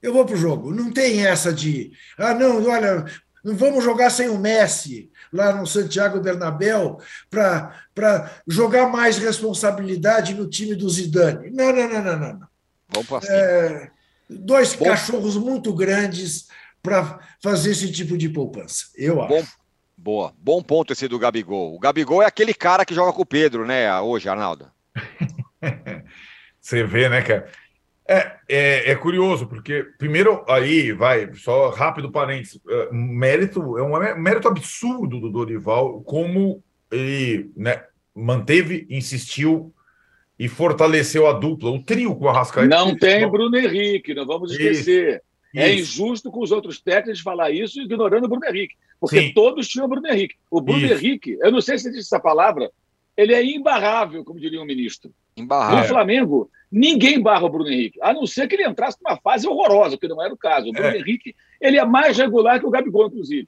Eu 0.00 0.14
vou 0.14 0.24
para 0.24 0.34
o 0.34 0.38
jogo. 0.38 0.74
Não 0.74 0.90
tem 0.90 1.26
essa 1.26 1.52
de, 1.52 1.92
ah, 2.16 2.32
não, 2.32 2.66
olha, 2.66 3.04
não 3.44 3.54
vamos 3.54 3.84
jogar 3.84 4.08
sem 4.08 4.30
o 4.30 4.38
Messi 4.38 5.10
lá 5.30 5.52
no 5.52 5.66
Santiago 5.66 6.20
Bernabéu 6.20 6.98
para 7.28 8.30
jogar 8.46 8.88
mais 8.88 9.18
responsabilidade 9.18 10.32
no 10.32 10.48
time 10.48 10.74
do 10.74 10.88
Zidane. 10.88 11.50
Não, 11.50 11.72
não, 11.74 11.88
não, 11.88 12.02
não, 12.02 12.18
não. 12.18 12.49
Vamos 12.92 13.08
para 13.08 13.26
é, 13.28 13.90
Dois 14.28 14.74
Bom. 14.74 14.84
cachorros 14.84 15.36
muito 15.36 15.72
grandes 15.74 16.48
para 16.82 17.20
fazer 17.42 17.72
esse 17.72 17.90
tipo 17.92 18.16
de 18.16 18.28
poupança, 18.28 18.86
eu 18.96 19.22
acho. 19.22 19.34
Bom. 19.34 19.44
Boa, 20.02 20.32
bom 20.38 20.62
ponto 20.62 20.94
esse 20.94 21.06
do 21.06 21.18
Gabigol. 21.18 21.74
O 21.74 21.78
Gabigol 21.78 22.22
é 22.22 22.26
aquele 22.26 22.54
cara 22.54 22.86
que 22.86 22.94
joga 22.94 23.12
com 23.12 23.20
o 23.20 23.26
Pedro, 23.26 23.66
né, 23.66 24.00
hoje, 24.00 24.30
Arnaldo? 24.30 24.66
Você 26.58 26.82
vê, 26.84 27.06
né, 27.06 27.20
cara? 27.20 27.50
É, 28.08 28.32
é, 28.48 28.90
é, 28.90 28.96
curioso, 28.96 29.46
porque, 29.46 29.84
primeiro, 29.98 30.42
aí, 30.48 30.90
vai, 30.90 31.32
só 31.34 31.68
rápido 31.68 32.10
parênteses, 32.10 32.58
é, 32.66 32.88
mérito, 32.90 33.76
é 33.76 33.82
um 33.82 34.20
mérito 34.20 34.48
absurdo 34.48 35.20
do 35.20 35.30
Dorival, 35.30 36.00
como 36.00 36.64
ele 36.90 37.52
né, 37.54 37.84
manteve, 38.14 38.86
insistiu 38.88 39.72
e 40.40 40.48
fortaleceu 40.48 41.26
a 41.26 41.34
dupla, 41.34 41.70
o 41.70 41.82
trio 41.82 42.16
com 42.16 42.26
a 42.26 42.32
Rascaeta. 42.32 42.74
Não 42.74 42.96
tem 42.96 43.28
Bruno 43.30 43.58
Henrique, 43.58 44.14
não 44.14 44.24
vamos 44.24 44.52
esquecer. 44.52 45.22
Isso, 45.52 45.62
é 45.62 45.74
injusto 45.74 46.30
com 46.30 46.40
os 46.40 46.50
outros 46.50 46.80
técnicos 46.80 47.20
falar 47.20 47.50
isso 47.50 47.78
ignorando 47.78 48.24
o 48.24 48.28
Bruno 48.28 48.46
Henrique, 48.46 48.74
porque 48.98 49.20
Sim. 49.20 49.32
todos 49.34 49.68
tinham 49.68 49.84
o 49.84 49.88
Bruno 49.88 50.08
Henrique. 50.08 50.36
O 50.50 50.62
Bruno 50.62 50.86
isso. 50.86 50.94
Henrique, 50.94 51.36
eu 51.42 51.52
não 51.52 51.60
sei 51.60 51.76
se 51.76 51.90
disse 51.90 52.06
essa 52.06 52.18
palavra, 52.18 52.70
ele 53.14 53.34
é 53.34 53.44
imbarrável, 53.44 54.24
como 54.24 54.40
diria 54.40 54.62
um 54.62 54.64
ministro. 54.64 55.12
Imbarrável. 55.36 55.80
No 55.80 55.84
Flamengo, 55.84 56.50
ninguém 56.72 57.20
barra 57.20 57.44
o 57.44 57.50
Bruno 57.50 57.68
Henrique, 57.68 57.98
a 58.00 58.14
não 58.14 58.26
ser 58.26 58.48
que 58.48 58.54
ele 58.54 58.66
entrasse 58.66 58.96
numa 59.04 59.18
fase 59.18 59.46
horrorosa, 59.46 59.98
que 59.98 60.08
não 60.08 60.22
era 60.24 60.32
o 60.32 60.38
caso. 60.38 60.70
O 60.70 60.72
Bruno 60.72 60.88
é. 60.88 60.98
Henrique 61.00 61.34
ele 61.60 61.76
é 61.76 61.84
mais 61.84 62.16
regular 62.16 62.58
que 62.58 62.64
o 62.64 62.70
Gabigol, 62.70 63.08
inclusive. 63.08 63.46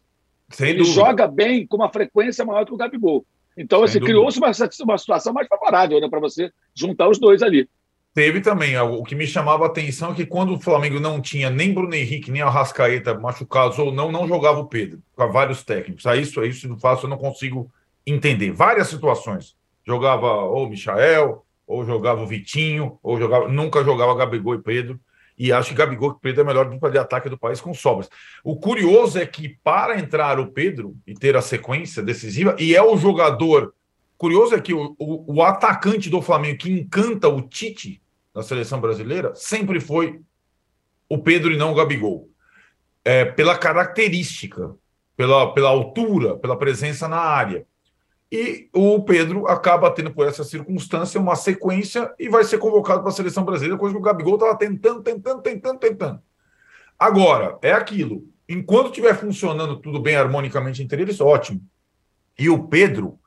Sem 0.51 0.69
ele 0.69 0.79
dúvida. 0.81 0.95
joga 0.95 1.27
bem, 1.27 1.67
com 1.67 1.77
uma 1.77 1.91
frequência 1.91 2.45
maior 2.45 2.67
que 2.67 2.75
o 2.75 2.77
Gabigol. 2.77 3.25
Então, 3.57 3.83
assim, 3.83 4.01
criou-se 4.01 4.39
uma, 4.39 4.51
uma 4.85 4.99
situação 4.99 5.33
mais 5.33 5.47
favorável 5.49 6.01
né, 6.01 6.09
para 6.09 6.21
você 6.21 6.51
juntar 6.75 7.09
os 7.09 7.19
dois 7.19 7.43
ali. 7.43 7.69
Teve 8.15 8.43
também, 8.43 8.77
o 8.79 9.03
que 9.03 9.15
me 9.15 9.27
chamava 9.27 9.65
a 9.65 9.69
atenção 9.69 10.13
é 10.13 10.15
que 10.15 10.27
quando 10.27 10.53
o 10.53 10.61
Flamengo 10.61 11.01
não 11.01 11.21
tinha 11.21 11.49
nem 11.49 11.73
Bruno 11.73 11.95
Henrique, 11.95 12.31
nem 12.31 12.43
Arrascaeta 12.43 13.19
machucados 13.19 13.79
ou 13.79 13.91
não, 13.91 14.13
não 14.13 14.29
jogava 14.29 14.61
o 14.61 14.67
Pedro, 14.67 15.03
com 15.17 15.33
vários 15.33 15.63
técnicos. 15.63 16.05
A 16.07 16.15
isso, 16.15 16.45
isso 16.45 16.69
não 16.69 16.79
faço, 16.79 17.07
eu 17.07 17.11
não 17.11 17.17
consigo 17.17 17.71
entender. 18.07 18.53
Várias 18.53 18.89
situações. 18.89 19.57
Jogava 19.87 20.27
ou 20.27 20.69
Michael, 20.69 21.43
ou 21.67 21.87
jogava 21.87 22.23
o 22.23 22.27
Vitinho, 22.27 22.99
ou 23.03 23.19
jogava, 23.19 23.49
nunca 23.49 23.83
jogava 23.83 24.15
Gabigol 24.15 24.57
e 24.57 24.63
Pedro. 24.63 25.01
E 25.43 25.53
acho 25.53 25.71
que 25.71 25.75
Gabigol 25.75 26.13
e 26.13 26.23
Pedro 26.23 26.43
é 26.43 26.45
a 26.45 26.47
melhor 26.47 26.71
dupla 26.71 26.89
de 26.89 26.99
ataque 26.99 27.29
do 27.29 27.37
país 27.37 27.61
com 27.61 27.75
sobras. 27.75 28.09
O 28.45 28.55
curioso 28.55 29.19
é 29.19 29.27
que 29.27 29.49
para 29.49 29.99
entrar 29.99 30.39
o 30.39 30.53
Pedro 30.53 30.97
e 31.05 31.15
ter 31.15 31.37
a 31.37 31.43
sequência 31.43 32.01
decisiva, 32.01 32.55
e 32.61 32.77
é 32.77 32.81
o 32.81 32.97
jogador. 32.97 33.75
Curioso 34.17 34.55
é 34.55 34.61
que 34.61 34.73
o, 34.73 34.95
o, 34.97 35.35
o 35.39 35.43
atacante 35.43 36.09
do 36.09 36.23
Flamengo 36.23 36.59
que 36.59 36.71
encanta 36.71 37.29
o 37.29 37.43
Tite 37.43 38.01
na 38.33 38.41
seleção 38.45 38.81
brasileira 38.81 39.35
sempre 39.35 39.81
foi 39.81 40.21
o 41.09 41.19
Pedro 41.19 41.51
e 41.51 41.57
não 41.57 41.73
o 41.73 41.75
Gabigol. 41.75 42.31
É, 43.05 43.25
pela 43.25 43.59
característica, 43.59 44.77
pela, 45.17 45.53
pela 45.53 45.71
altura, 45.71 46.37
pela 46.37 46.57
presença 46.57 47.09
na 47.09 47.19
área. 47.19 47.67
E 48.33 48.71
o 48.73 48.99
Pedro 49.03 49.47
acaba 49.47 49.91
tendo, 49.91 50.11
por 50.11 50.27
essa 50.27 50.43
circunstância, 50.43 51.21
uma 51.21 51.37
sequência 51.37 52.11
e 52.19 52.31
vai 52.31 52.43
ser 52.45 52.57
convocado 52.57 53.01
para 53.01 53.11
a 53.11 53.15
seleção 53.15 53.45
brasileira, 53.45 53.77
coisa 53.77 53.95
que 53.95 54.01
o 54.01 54.03
Gabigol 54.03 54.37
estava 54.37 54.57
tentando, 54.57 55.03
tentando, 55.03 55.43
tentando, 55.43 55.79
tentando. 55.79 56.23
Agora, 56.99 57.59
é 57.61 57.73
aquilo. 57.73 58.27
Enquanto 58.49 58.87
estiver 58.87 59.15
funcionando 59.15 59.77
tudo 59.77 60.01
bem 60.01 60.17
harmonicamente 60.17 60.83
entre 60.83 61.03
eles, 61.03 61.21
ótimo. 61.21 61.61
E 62.39 62.49
o 62.49 62.69
Pedro, 62.69 63.19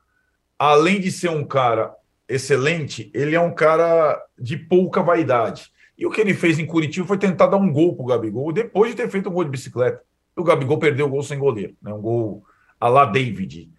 além 0.58 1.00
de 1.00 1.12
ser 1.12 1.30
um 1.30 1.46
cara 1.46 1.94
excelente, 2.28 3.12
ele 3.14 3.36
é 3.36 3.40
um 3.40 3.54
cara 3.54 4.20
de 4.40 4.58
pouca 4.58 5.04
vaidade. 5.04 5.72
E 5.96 6.08
o 6.08 6.10
que 6.10 6.20
ele 6.20 6.34
fez 6.34 6.58
em 6.58 6.66
Curitiba 6.66 7.06
foi 7.06 7.20
tentar 7.20 7.46
dar 7.46 7.58
um 7.58 7.72
gol 7.72 7.96
para 7.96 8.04
o 8.04 8.08
Gabigol, 8.08 8.52
depois 8.52 8.90
de 8.90 8.98
ter 8.98 9.10
feito 9.12 9.30
um 9.30 9.34
gol 9.34 9.44
de 9.44 9.52
bicicleta. 9.52 10.02
O 10.36 10.44
Gabigol 10.44 10.80
perdeu 10.80 11.06
o 11.06 11.10
gol 11.10 11.22
sem 11.22 11.38
goleiro, 11.38 11.76
né? 11.80 11.94
um 11.94 12.02
gol 12.02 12.44
a 12.80 12.90
la 12.90 13.06
David. 13.06 13.70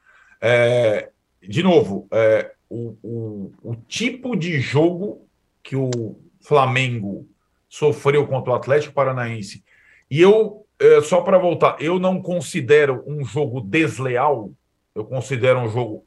É, 0.40 1.10
de 1.42 1.62
novo, 1.62 2.08
é, 2.10 2.52
o, 2.68 2.96
o, 3.02 3.52
o, 3.62 3.76
tipo 3.88 4.36
de 4.36 4.60
jogo 4.60 5.26
que 5.62 5.76
o 5.76 6.18
Flamengo 6.40 7.28
sofreu 7.68 8.26
contra 8.26 8.52
o 8.52 8.54
Atlético 8.54 8.94
Paranaense, 8.94 9.64
e 10.10 10.20
eu, 10.20 10.66
é, 10.78 11.00
só 11.00 11.20
para 11.20 11.38
voltar, 11.38 11.76
eu 11.80 11.98
não 11.98 12.20
considero 12.20 13.02
um 13.06 13.24
jogo 13.24 13.60
desleal, 13.60 14.50
eu 14.94 15.04
considero 15.04 15.60
um 15.60 15.68
jogo 15.68 16.04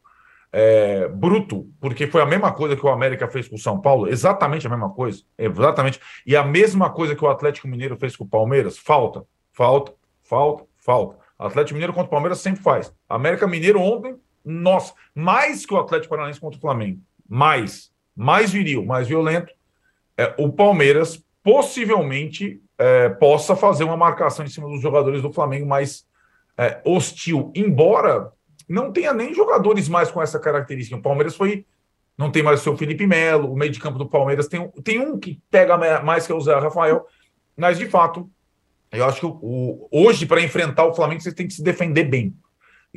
é, 0.52 1.08
bruto, 1.08 1.70
porque 1.80 2.08
foi 2.08 2.22
a 2.22 2.26
mesma 2.26 2.52
coisa 2.52 2.76
que 2.76 2.86
o 2.86 2.90
América 2.90 3.28
fez 3.28 3.48
com 3.48 3.56
o 3.56 3.60
São 3.60 3.80
Paulo, 3.80 4.08
exatamente 4.08 4.66
a 4.66 4.70
mesma 4.70 4.90
coisa, 4.90 5.24
exatamente, 5.38 6.00
e 6.26 6.36
a 6.36 6.44
mesma 6.44 6.90
coisa 6.90 7.16
que 7.16 7.24
o 7.24 7.30
Atlético 7.30 7.68
Mineiro 7.68 7.98
fez 7.98 8.16
com 8.16 8.24
o 8.24 8.28
Palmeiras, 8.28 8.78
falta, 8.78 9.24
falta, 9.52 9.94
falta, 10.24 10.66
falta. 10.78 11.18
Atlético 11.38 11.76
Mineiro 11.76 11.94
contra 11.94 12.08
o 12.08 12.12
Palmeiras 12.12 12.40
sempre 12.40 12.62
faz. 12.62 12.94
América 13.08 13.48
Mineiro 13.48 13.80
ontem 13.80 14.18
nossa, 14.50 14.94
mais 15.14 15.66
que 15.66 15.74
o 15.74 15.78
Atlético 15.78 16.10
Paranaense 16.10 16.40
contra 16.40 16.58
o 16.58 16.62
Flamengo. 16.62 17.00
Mais. 17.28 17.92
Mais 18.16 18.52
viril, 18.52 18.84
mais 18.84 19.08
violento. 19.08 19.54
É, 20.18 20.34
o 20.38 20.52
Palmeiras 20.52 21.24
possivelmente 21.44 22.62
é, 22.78 23.10
possa 23.10 23.56
fazer 23.56 23.84
uma 23.84 23.96
marcação 23.96 24.44
em 24.44 24.50
cima 24.50 24.68
dos 24.68 24.82
jogadores 24.82 25.22
do 25.22 25.32
Flamengo 25.32 25.68
mais 25.68 26.06
é, 26.58 26.82
hostil, 26.84 27.52
embora 27.56 28.32
não 28.68 28.92
tenha 28.92 29.14
nem 29.14 29.34
jogadores 29.34 29.88
mais 29.88 30.12
com 30.12 30.22
essa 30.22 30.40
característica. 30.40 30.98
O 30.98 31.02
Palmeiras 31.02 31.36
foi. 31.36 31.66
Não 32.18 32.30
tem 32.30 32.44
mais 32.44 32.60
o 32.60 32.64
seu 32.64 32.76
Felipe 32.76 33.08
Melo, 33.08 33.54
o 33.54 33.56
meio 33.56 33.72
de 33.72 33.80
campo 33.80 33.98
do 33.98 34.10
Palmeiras 34.10 34.50
tem, 34.50 34.68
tem 34.84 35.00
um 35.00 35.18
que 35.18 35.40
pega 35.50 35.78
mais 36.04 36.28
que 36.28 36.34
é 36.34 36.36
o 36.36 36.42
Zé 36.42 36.54
Rafael, 36.54 37.06
mas 37.56 37.78
de 37.78 37.86
fato, 37.86 38.30
eu 38.92 39.06
acho 39.06 39.22
que 39.22 39.26
o, 39.26 39.88
hoje, 39.90 40.26
para 40.26 40.42
enfrentar 40.42 40.84
o 40.84 40.94
Flamengo, 40.94 41.22
você 41.22 41.32
tem 41.32 41.48
que 41.48 41.54
se 41.54 41.64
defender 41.64 42.04
bem 42.04 42.36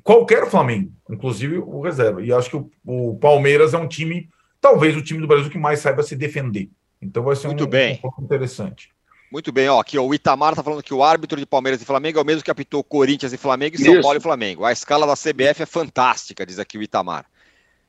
qualquer 0.00 0.48
Flamengo, 0.48 0.92
inclusive 1.10 1.58
o 1.58 1.80
reserva. 1.80 2.22
E 2.22 2.32
acho 2.32 2.50
que 2.50 2.56
o, 2.56 2.70
o, 2.84 3.16
Palmeiras 3.16 3.74
é 3.74 3.78
um 3.78 3.88
time, 3.88 4.28
talvez 4.60 4.96
o 4.96 5.02
time 5.02 5.20
do 5.20 5.26
Brasil 5.26 5.50
que 5.50 5.58
mais 5.58 5.80
saiba 5.80 6.02
se 6.02 6.16
defender. 6.16 6.70
Então 7.00 7.22
vai 7.22 7.36
ser 7.36 7.48
Muito 7.48 7.64
um, 7.64 7.68
bem. 7.68 8.00
um 8.04 8.24
interessante. 8.24 8.90
Muito 9.30 9.50
bem, 9.50 9.68
ó, 9.68 9.80
aqui 9.80 9.98
ó, 9.98 10.04
o 10.04 10.14
Itamar 10.14 10.52
está 10.52 10.62
falando 10.62 10.82
que 10.82 10.92
o 10.92 11.02
árbitro 11.02 11.38
de 11.38 11.46
Palmeiras 11.46 11.80
e 11.80 11.86
Flamengo 11.86 12.18
é 12.18 12.22
o 12.22 12.24
mesmo 12.24 12.42
que 12.42 12.50
apitou 12.50 12.84
Corinthians 12.84 13.32
e 13.32 13.38
Flamengo 13.38 13.76
e 13.76 13.78
São 13.78 13.94
Isso. 13.94 14.02
Paulo 14.02 14.18
e 14.18 14.20
Flamengo. 14.20 14.64
A 14.64 14.72
escala 14.72 15.06
da 15.06 15.14
CBF 15.14 15.62
é 15.62 15.66
fantástica, 15.66 16.44
diz 16.44 16.58
aqui 16.58 16.76
o 16.76 16.82
Itamar. 16.82 17.24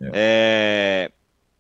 É. 0.02 0.12
É... 0.14 1.12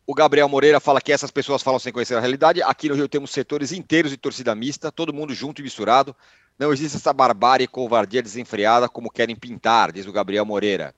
O 0.06 0.14
Gabriel 0.14 0.50
Moreira 0.50 0.80
fala 0.80 1.00
que 1.00 1.14
essas 1.14 1.32
pessoas 1.32 1.62
falam 1.62 1.80
sem 1.80 1.94
conhecer 1.94 2.16
a 2.16 2.20
realidade. 2.20 2.62
Aqui 2.62 2.90
no 2.90 2.96
Rio 2.96 3.08
temos 3.08 3.32
setores 3.32 3.72
inteiros 3.72 4.12
de 4.12 4.18
torcida 4.18 4.54
mista, 4.54 4.92
todo 4.92 5.14
mundo 5.14 5.34
junto 5.34 5.62
e 5.62 5.64
misturado. 5.64 6.16
Não 6.60 6.74
existe 6.74 6.98
essa 6.98 7.14
barbárie 7.14 7.64
e 7.64 7.68
covardia 7.68 8.22
desenfreada 8.22 8.90
como 8.90 9.10
querem 9.10 9.36
pintar, 9.36 9.92
diz 9.92 10.06
o 10.06 10.12
Gabriel 10.12 10.46
Moreira. 10.46 10.94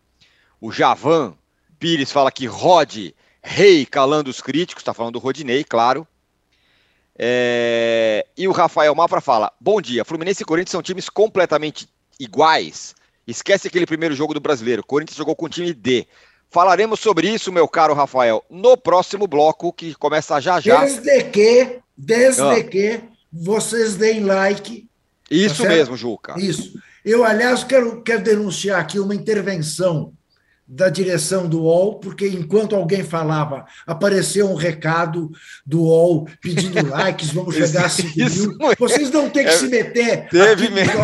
O 0.59 0.71
Javan 0.71 1.37
Pires 1.77 2.11
fala 2.11 2.31
que 2.31 2.47
Rod, 2.47 3.11
rei 3.41 3.85
calando 3.85 4.29
os 4.29 4.41
críticos, 4.41 4.81
está 4.81 4.93
falando 4.93 5.13
do 5.13 5.19
Rodinei, 5.19 5.63
claro. 5.63 6.07
É... 7.17 8.25
E 8.35 8.47
o 8.47 8.51
Rafael 8.51 8.93
Mafra 8.95 9.21
fala: 9.21 9.51
Bom 9.61 9.79
dia, 9.79 10.03
Fluminense 10.03 10.41
e 10.43 10.45
Corinthians 10.45 10.71
são 10.71 10.81
times 10.81 11.09
completamente 11.09 11.87
iguais. 12.19 12.95
Esquece 13.27 13.67
aquele 13.67 13.85
primeiro 13.85 14.15
jogo 14.15 14.33
do 14.33 14.39
brasileiro. 14.39 14.83
Corinthians 14.83 15.17
jogou 15.17 15.35
com 15.35 15.45
o 15.45 15.49
time 15.49 15.73
D. 15.73 16.07
Falaremos 16.55 17.01
sobre 17.01 17.27
isso, 17.27 17.51
meu 17.51 17.67
caro 17.67 17.93
Rafael, 17.93 18.41
no 18.49 18.77
próximo 18.77 19.27
bloco, 19.27 19.73
que 19.73 19.93
começa 19.93 20.39
já 20.39 20.57
já. 20.61 20.85
Desde 20.85 21.23
que, 21.25 21.79
desde 21.97 22.41
ah. 22.41 22.63
que 22.63 23.01
vocês 23.29 23.95
deem 23.95 24.23
like 24.23 24.87
Isso 25.29 25.63
tá 25.63 25.67
mesmo, 25.67 25.97
Juca. 25.97 26.35
Isso. 26.37 26.79
Eu, 27.03 27.25
aliás, 27.25 27.65
quero, 27.65 28.01
quero 28.01 28.23
denunciar 28.23 28.79
aqui 28.79 28.97
uma 29.01 29.13
intervenção 29.13 30.13
da 30.67 30.89
direção 30.89 31.47
do 31.47 31.63
UOL, 31.63 31.99
porque 31.99 32.27
enquanto 32.27 32.75
alguém 32.75 33.03
falava, 33.03 33.65
apareceu 33.85 34.49
um 34.49 34.55
recado 34.55 35.29
do 35.65 35.83
UOL 35.83 36.27
pedindo 36.41 36.83
likes, 36.89 37.31
vamos 37.31 37.53
chegar 37.53 37.85
a 37.85 37.89
5 37.89 38.17
mil. 38.17 38.57
Vocês 38.79 39.11
não 39.11 39.29
têm 39.29 39.43
que 39.43 39.51
é, 39.51 39.57
se 39.57 39.67
meter. 39.67 40.29
Teve 40.29 40.69
mesmo. 40.69 41.01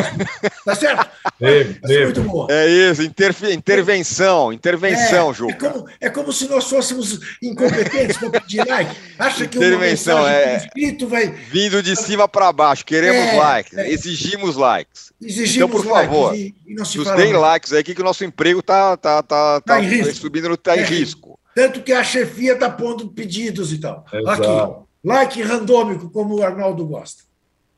Tá 0.63 0.75
certo? 0.75 1.09
Teve, 1.39 1.73
teve. 1.81 2.05
Muito 2.05 2.21
bom. 2.21 2.47
É 2.51 2.69
isso, 2.69 3.01
intervenção, 3.01 4.53
intervenção, 4.53 5.31
é, 5.31 5.33
Ju. 5.33 5.49
É 5.49 5.53
como, 5.53 5.85
é 5.99 6.09
como 6.09 6.31
se 6.31 6.47
nós 6.47 6.69
fôssemos 6.69 7.19
incompetentes 7.41 8.17
para 8.17 8.29
pedir 8.29 8.63
like. 8.67 8.95
Acha 9.17 9.47
que 9.47 9.57
intervenção, 9.57 10.19
uma 10.19 10.31
é, 10.31 10.57
escrito 10.57 11.07
vai. 11.07 11.31
Vindo 11.31 11.81
de 11.81 11.95
cima 11.95 12.27
para 12.27 12.51
baixo, 12.51 12.85
queremos 12.85 13.33
é, 13.33 13.37
likes, 13.37 13.77
é. 13.77 13.89
exigimos 13.89 14.55
likes. 14.55 15.11
Exigimos 15.19 15.55
então, 15.55 15.69
por 15.69 15.83
favor, 15.83 16.35
e, 16.35 16.53
e 16.67 16.75
nos 16.75 16.93
deem 17.15 17.33
likes 17.33 17.73
aí 17.73 17.83
que, 17.83 17.95
que 17.95 18.01
o 18.01 18.05
nosso 18.05 18.23
emprego 18.23 18.61
tá, 18.61 18.95
tá, 18.95 19.23
tá, 19.23 19.61
tá, 19.61 19.81
tá 19.81 20.13
subindo, 20.13 20.55
tá 20.57 20.77
em 20.77 20.81
é 20.81 20.83
risco. 20.83 21.39
Tanto 21.55 21.81
que 21.81 21.91
a 21.91 22.03
chefia 22.03 22.53
está 22.53 22.69
pondo 22.69 23.09
pedidos 23.09 23.73
e 23.73 23.79
tal. 23.79 24.05
Exato. 24.13 24.43
Aqui, 24.43 24.85
like 25.03 25.41
randômico, 25.41 26.09
como 26.09 26.35
o 26.35 26.43
Arnaldo 26.43 26.85
gosta. 26.85 27.23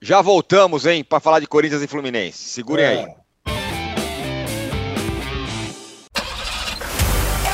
Já 0.06 0.22
voltamos, 0.22 0.86
hein, 0.86 1.01
para 1.01 1.22
falar 1.22 1.39
de 1.39 1.47
Corinthians 1.47 1.82
e 1.82 1.88
Fluminense. 1.88 2.38
Segurem 2.38 2.84
é. 2.84 2.89
aí. 2.89 3.08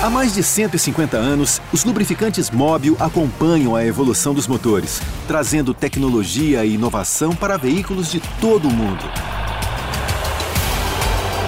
Há 0.02 0.10
mais 0.10 0.34
de 0.34 0.42
150 0.42 1.16
anos, 1.16 1.62
os 1.72 1.84
lubrificantes 1.84 2.50
Móbil 2.50 2.98
acompanham 3.00 3.76
a 3.76 3.86
evolução 3.86 4.34
dos 4.34 4.48
motores, 4.48 5.00
trazendo 5.28 5.76
tecnologia 5.76 6.66
e 6.66 6.74
inovação 6.74 7.36
para 7.36 7.56
veículos 7.56 8.10
de 8.10 8.20
todo 8.42 8.68
o 8.68 8.72
mundo. 8.72 9.04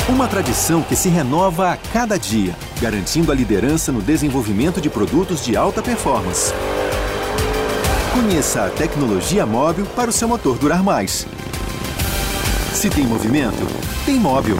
Uma 0.08 0.28
tradição 0.28 0.84
que 0.84 0.96
se 0.96 1.10
renova 1.10 1.72
a 1.72 1.78
cada 1.78 2.16
dia, 2.20 2.56
garantindo 2.80 3.32
a 3.32 3.36
liderança 3.36 3.92
no 3.92 4.04
desenvolvimento 4.04 4.80
de 4.80 4.90
produtos 4.90 5.44
de 5.44 5.58
alta 5.58 5.82
performance. 5.82 6.54
Conheça 8.14 8.66
a 8.66 8.70
tecnologia 8.70 9.46
móvel 9.46 9.86
para 9.96 10.10
o 10.10 10.14
seu 10.14 10.28
motor 10.28 10.58
durar 10.60 10.84
mais. 10.84 11.26
Se 12.74 12.90
tem 12.90 13.08
movimento, 13.08 13.56
tem 14.06 14.16
móvel. 14.16 14.58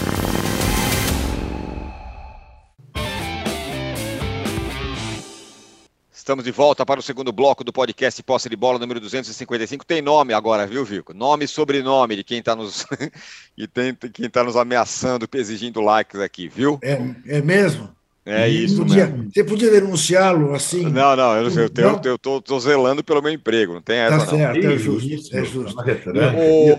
Estamos 6.14 6.46
de 6.46 6.52
volta 6.52 6.86
para 6.86 7.02
o 7.02 7.04
segundo 7.04 7.34
bloco 7.34 7.62
do 7.66 7.74
podcast 7.74 8.24
Posse 8.24 8.48
de 8.48 8.56
Bola 8.56 8.80
número 8.80 9.02
255. 9.02 9.86
Tem 9.86 10.02
nome 10.02 10.34
agora, 10.34 10.66
viu, 10.66 10.86
Vico? 10.86 11.14
Nome 11.14 11.44
e 11.44 11.48
sobrenome 11.50 12.16
de 12.16 12.24
quem 12.24 12.40
está 12.40 12.56
nos, 12.56 12.86
e 13.58 13.68
tem, 13.68 13.94
quem 13.94 14.30
tá 14.30 14.46
nos 14.46 14.56
ameaçando, 14.56 15.28
exigindo 15.34 15.82
likes 15.82 16.22
aqui, 16.22 16.48
viu? 16.48 16.80
É, 16.82 17.02
é 17.26 17.42
mesmo? 17.42 17.94
É 18.24 18.48
isso 18.48 18.78
podia, 18.78 19.08
mesmo. 19.08 19.32
Você 19.32 19.44
podia 19.44 19.72
denunciá-lo 19.72 20.54
assim? 20.54 20.84
Não, 20.84 21.16
não, 21.16 21.36
eu, 21.38 21.50
eu, 21.50 21.70
eu, 21.76 22.02
eu 22.04 22.18
tô, 22.20 22.40
tô, 22.40 22.60
zelando 22.60 23.04
pelo 23.04 23.22
meu 23.22 23.32
emprego, 23.32 23.74
não 23.74 23.82
tem 23.82 23.98
essa 23.98 24.20
tá 24.20 24.26
certo, 24.28 24.62
não. 24.62 24.72
É 24.72 24.78
justo, 24.78 25.36
é 25.36 25.44
justo. 25.44 25.76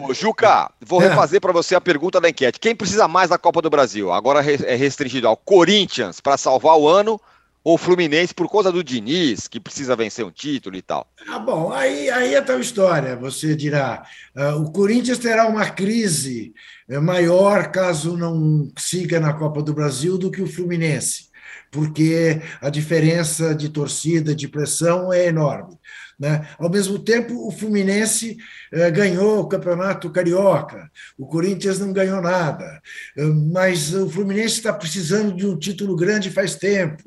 Ô, 0.08 0.14
Juca, 0.14 0.70
vou 0.80 1.02
é. 1.02 1.08
refazer 1.08 1.40
para 1.40 1.52
você 1.52 1.74
a 1.74 1.80
pergunta 1.80 2.20
da 2.20 2.28
enquete. 2.28 2.60
Quem 2.60 2.76
precisa 2.76 3.08
mais 3.08 3.30
da 3.30 3.38
Copa 3.38 3.60
do 3.60 3.68
Brasil? 3.68 4.12
Agora 4.12 4.40
é 4.40 4.76
restringido 4.76 5.26
ao 5.26 5.36
Corinthians 5.36 6.20
para 6.20 6.36
salvar 6.36 6.76
o 6.78 6.88
ano 6.88 7.20
ou 7.64 7.78
Fluminense 7.78 8.34
por 8.34 8.50
causa 8.50 8.72
do 8.72 8.82
Diniz, 8.82 9.46
que 9.46 9.60
precisa 9.60 9.94
vencer 9.94 10.24
um 10.24 10.30
título 10.30 10.76
e 10.76 10.82
tal? 10.82 11.06
Ah, 11.28 11.38
bom, 11.38 11.72
aí, 11.72 12.10
aí 12.10 12.34
é 12.34 12.40
tal 12.40 12.58
história. 12.58 13.14
Você 13.16 13.54
dirá, 13.54 14.04
uh, 14.36 14.60
o 14.60 14.72
Corinthians 14.72 15.18
terá 15.18 15.46
uma 15.46 15.70
crise 15.70 16.52
eh, 16.88 16.98
maior 16.98 17.70
caso 17.70 18.16
não 18.16 18.68
siga 18.76 19.20
na 19.20 19.32
Copa 19.32 19.62
do 19.62 19.72
Brasil 19.72 20.18
do 20.18 20.30
que 20.30 20.42
o 20.42 20.46
Fluminense, 20.46 21.28
porque 21.72 22.40
a 22.60 22.68
diferença 22.68 23.54
de 23.54 23.70
torcida, 23.70 24.34
de 24.34 24.46
pressão 24.46 25.10
é 25.10 25.26
enorme. 25.26 25.78
Né? 26.20 26.46
Ao 26.58 26.70
mesmo 26.70 26.98
tempo, 26.98 27.48
o 27.48 27.50
Fluminense 27.50 28.36
eh, 28.70 28.90
ganhou 28.90 29.40
o 29.40 29.48
Campeonato 29.48 30.10
Carioca, 30.10 30.88
o 31.18 31.26
Corinthians 31.26 31.80
não 31.80 31.90
ganhou 31.92 32.20
nada, 32.20 32.80
eh, 33.16 33.24
mas 33.24 33.94
o 33.94 34.08
Fluminense 34.08 34.56
está 34.56 34.72
precisando 34.72 35.34
de 35.34 35.46
um 35.46 35.58
título 35.58 35.96
grande 35.96 36.30
faz 36.30 36.54
tempo. 36.54 37.02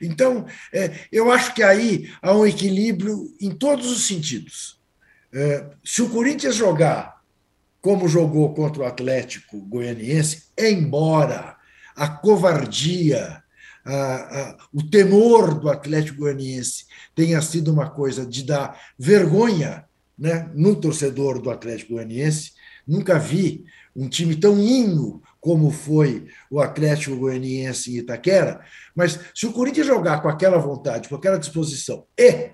Então, 0.00 0.44
eh, 0.72 0.92
eu 1.10 1.32
acho 1.32 1.54
que 1.54 1.62
aí 1.62 2.12
há 2.20 2.36
um 2.36 2.46
equilíbrio 2.46 3.34
em 3.40 3.50
todos 3.50 3.90
os 3.90 4.06
sentidos. 4.06 4.80
se 5.82 6.02
o 6.02 6.10
Corinthians 6.10 6.54
jogar 6.54 7.22
como 7.80 8.06
jogou 8.06 8.52
contra 8.54 8.82
o 8.82 8.86
Atlético 8.86 9.58
Goianiense, 9.62 10.44
embora 10.58 11.56
a 11.96 12.06
covardia, 12.06 13.41
o 14.72 14.82
temor 14.88 15.58
do 15.58 15.68
Atlético 15.68 16.20
Goianiense 16.20 16.86
tenha 17.14 17.40
sido 17.42 17.72
uma 17.72 17.90
coisa 17.90 18.24
de 18.24 18.44
dar 18.44 18.80
vergonha 18.98 19.84
né, 20.18 20.50
no 20.54 20.76
torcedor 20.76 21.40
do 21.40 21.50
Atlético 21.50 21.94
Goianiense. 21.94 22.52
Nunca 22.86 23.18
vi 23.18 23.64
um 23.94 24.08
time 24.08 24.36
tão 24.36 24.58
hino 24.58 25.22
como 25.40 25.70
foi 25.70 26.28
o 26.50 26.60
Atlético 26.60 27.16
Goianiense 27.16 27.92
em 27.92 27.98
Itaquera, 27.98 28.64
mas 28.94 29.18
se 29.34 29.46
o 29.46 29.52
Corinthians 29.52 29.86
jogar 29.86 30.22
com 30.22 30.28
aquela 30.28 30.58
vontade, 30.58 31.08
com 31.08 31.16
aquela 31.16 31.38
disposição, 31.38 32.06
e, 32.16 32.50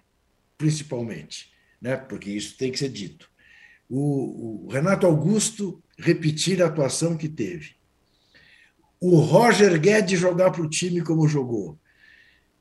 principalmente, 0.57 1.51
né, 1.81 1.97
porque 1.97 2.31
isso 2.31 2.57
tem 2.57 2.73
que 2.73 2.79
ser 2.79 2.89
dito, 2.89 3.29
o, 3.91 4.67
o 4.67 4.69
Renato 4.71 5.07
Augusto 5.07 5.83
repetir 5.99 6.63
a 6.63 6.67
atuação 6.67 7.17
que 7.17 7.29
teve, 7.29 7.78
o 9.01 9.19
Roger 9.21 9.81
Guedes 9.81 10.19
jogar 10.19 10.51
para 10.51 10.63
o 10.63 10.69
time 10.69 11.03
como 11.03 11.29
jogou, 11.29 11.79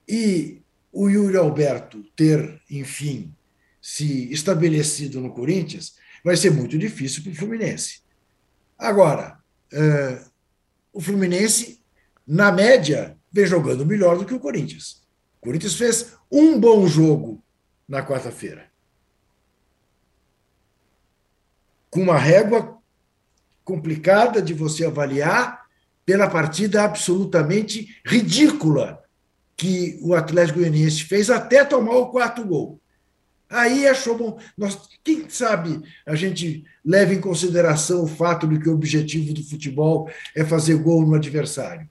e 0.07 0.61
o 0.91 1.09
Yuri 1.09 1.37
Alberto 1.37 2.03
ter, 2.15 2.61
enfim, 2.69 3.33
se 3.81 4.31
estabelecido 4.31 5.19
no 5.19 5.33
Corinthians, 5.33 5.95
vai 6.23 6.35
ser 6.35 6.51
muito 6.51 6.77
difícil 6.77 7.23
para 7.23 7.31
o 7.31 7.35
Fluminense. 7.35 8.01
Agora, 8.77 9.39
é, 9.71 10.23
o 10.93 11.01
Fluminense, 11.01 11.81
na 12.25 12.51
média, 12.51 13.17
vem 13.31 13.45
jogando 13.45 13.85
melhor 13.85 14.17
do 14.17 14.25
que 14.25 14.33
o 14.33 14.39
Corinthians. 14.39 15.05
O 15.41 15.45
Corinthians 15.45 15.75
fez 15.75 16.13
um 16.31 16.59
bom 16.59 16.87
jogo 16.87 17.43
na 17.87 18.05
quarta-feira. 18.05 18.69
Com 21.89 22.01
uma 22.01 22.17
régua 22.17 22.77
complicada 23.63 24.41
de 24.41 24.53
você 24.53 24.85
avaliar 24.85 25.66
pela 26.07 26.29
partida 26.29 26.85
absolutamente 26.85 27.97
ridícula 28.05 29.03
que 29.57 29.99
o 30.01 30.15
Atlético 30.15 30.59
Goianiense 30.59 31.03
fez 31.03 31.29
até 31.29 31.65
tomar 31.65 31.97
o 31.97 32.07
quarto 32.07 32.45
gol. 32.45 32.79
Aí 33.49 33.85
achou 33.85 34.17
bom. 34.17 34.39
Nós, 34.57 34.79
quem 35.03 35.29
sabe 35.29 35.81
a 36.05 36.15
gente 36.15 36.63
leva 36.83 37.13
em 37.13 37.19
consideração 37.19 38.03
o 38.03 38.07
fato 38.07 38.47
de 38.47 38.57
que 38.57 38.69
o 38.69 38.73
objetivo 38.73 39.33
do 39.33 39.43
futebol 39.43 40.09
é 40.33 40.45
fazer 40.45 40.75
gol 40.75 41.05
no 41.05 41.13
adversário. 41.13 41.89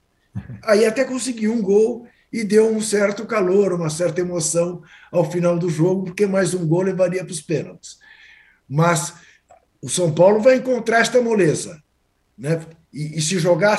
Aí 0.65 0.87
até 0.87 1.05
conseguiu 1.05 1.53
um 1.53 1.61
gol 1.61 2.09
e 2.33 2.43
deu 2.43 2.75
um 2.75 2.81
certo 2.81 3.27
calor, 3.27 3.75
uma 3.75 3.91
certa 3.91 4.23
emoção 4.23 4.83
ao 5.13 5.31
final 5.31 5.59
do 5.59 5.69
jogo, 5.69 6.05
porque 6.05 6.27
mais 6.27 6.55
um 6.55 6.67
gol 6.67 6.83
levaria 6.83 7.23
para 7.23 7.33
os 7.33 7.43
pênaltis. 7.43 7.99
Mas 8.67 9.13
o 9.83 9.91
São 9.91 10.11
Paulo 10.11 10.41
vai 10.41 10.57
encontrar 10.57 11.01
esta 11.01 11.21
moleza. 11.21 11.83
Né? 12.37 12.65
E, 12.91 13.19
e 13.19 13.21
se 13.21 13.39
jogar, 13.39 13.77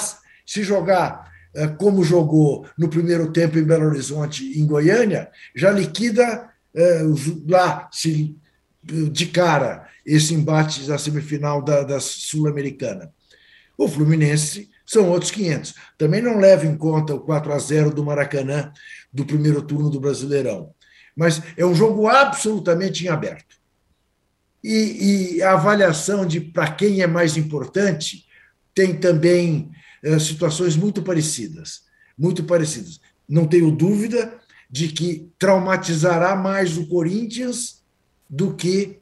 se 0.48 0.64
jogar 0.64 1.30
é, 1.54 1.68
como 1.68 2.04
jogou 2.04 2.66
no 2.78 2.88
primeiro 2.88 3.32
tempo 3.32 3.60
em 3.60 3.64
Belo 3.64 3.88
Horizonte, 3.88 4.60
em 4.60 4.66
Goiânia, 4.66 5.30
já 5.54 5.70
liquida 5.72 6.50
é, 6.74 7.02
lá 7.48 7.90
de 8.84 9.26
cara 9.26 9.88
esse 10.06 10.34
embate 10.34 10.88
da 10.88 10.98
semifinal 10.98 11.62
da, 11.62 11.84
da 11.84 12.00
Sul-Americana. 12.00 13.12
O 13.78 13.88
Fluminense 13.88 14.70
são 14.86 15.10
outros 15.10 15.32
500. 15.32 15.76
Também 15.98 16.22
não 16.22 16.38
leva 16.38 16.66
em 16.66 16.78
conta 16.78 17.14
o 17.14 17.20
4 17.20 17.52
a 17.52 17.60
0 17.60 17.92
do 17.92 18.06
Maracanã 18.06 18.72
do 19.12 19.26
primeiro 19.26 19.62
turno 19.62 19.90
do 19.90 20.00
Brasileirão. 20.00 20.74
Mas 21.16 21.42
é 21.58 21.66
um 21.66 21.76
jogo 21.76 22.08
absolutamente 22.08 23.06
em 23.06 23.10
aberto. 23.10 23.58
E, 24.64 25.36
e 25.38 25.44
a 25.44 25.54
avaliação 25.54 26.26
de 26.26 26.40
para 26.40 26.72
quem 26.72 27.02
é 27.02 27.08
mais 27.08 27.36
importante 27.36 28.26
tem 28.74 28.96
também 28.96 29.72
é, 30.04 30.18
situações 30.20 30.76
muito 30.76 31.02
parecidas, 31.02 31.84
muito 32.18 32.44
parecidas. 32.44 33.00
Não 33.28 33.48
tenho 33.48 33.72
dúvida 33.72 34.40
de 34.70 34.90
que 34.90 35.30
traumatizará 35.40 36.36
mais 36.36 36.78
o 36.78 36.88
Corinthians 36.88 37.84
do 38.30 38.54
que 38.54 39.00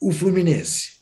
o 0.00 0.12
Fluminense. 0.12 0.98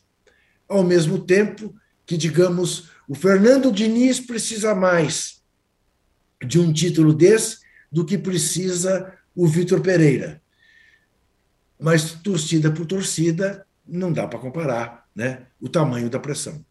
Ao 0.67 0.83
mesmo 0.83 1.19
tempo 1.19 1.73
que, 2.05 2.17
digamos, 2.17 2.89
o 3.07 3.15
Fernando 3.15 3.71
Diniz 3.71 4.19
precisa 4.19 4.75
mais 4.75 5.41
de 6.45 6.59
um 6.59 6.71
título 6.71 7.13
desse 7.13 7.59
do 7.91 8.05
que 8.05 8.17
precisa 8.17 9.13
o 9.35 9.47
Vitor 9.47 9.81
Pereira. 9.81 10.41
Mas 11.79 12.11
torcida 12.11 12.71
por 12.71 12.85
torcida, 12.85 13.65
não 13.87 14.11
dá 14.11 14.27
para 14.27 14.39
comparar 14.39 15.07
né, 15.15 15.47
o 15.59 15.69
tamanho 15.69 16.09
da 16.09 16.19
pressão. 16.19 16.65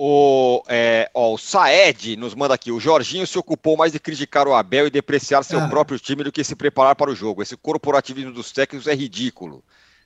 O, 0.00 0.62
é, 0.68 1.10
ó, 1.12 1.34
o 1.34 1.38
Saed 1.38 2.16
nos 2.16 2.32
manda 2.32 2.54
aqui. 2.54 2.70
O 2.70 2.78
Jorginho 2.78 3.26
se 3.26 3.36
ocupou 3.36 3.76
mais 3.76 3.90
de 3.90 3.98
criticar 3.98 4.46
o 4.46 4.54
Abel 4.54 4.86
e 4.86 4.90
depreciar 4.90 5.42
seu 5.42 5.58
ah. 5.58 5.66
próprio 5.68 5.98
time 5.98 6.22
do 6.22 6.30
que 6.30 6.44
se 6.44 6.54
preparar 6.54 6.94
para 6.94 7.10
o 7.10 7.16
jogo. 7.16 7.42
Esse 7.42 7.56
corporativismo 7.56 8.32
dos 8.32 8.52
técnicos 8.52 8.86
é 8.86 8.94
ridículo. 8.94 9.64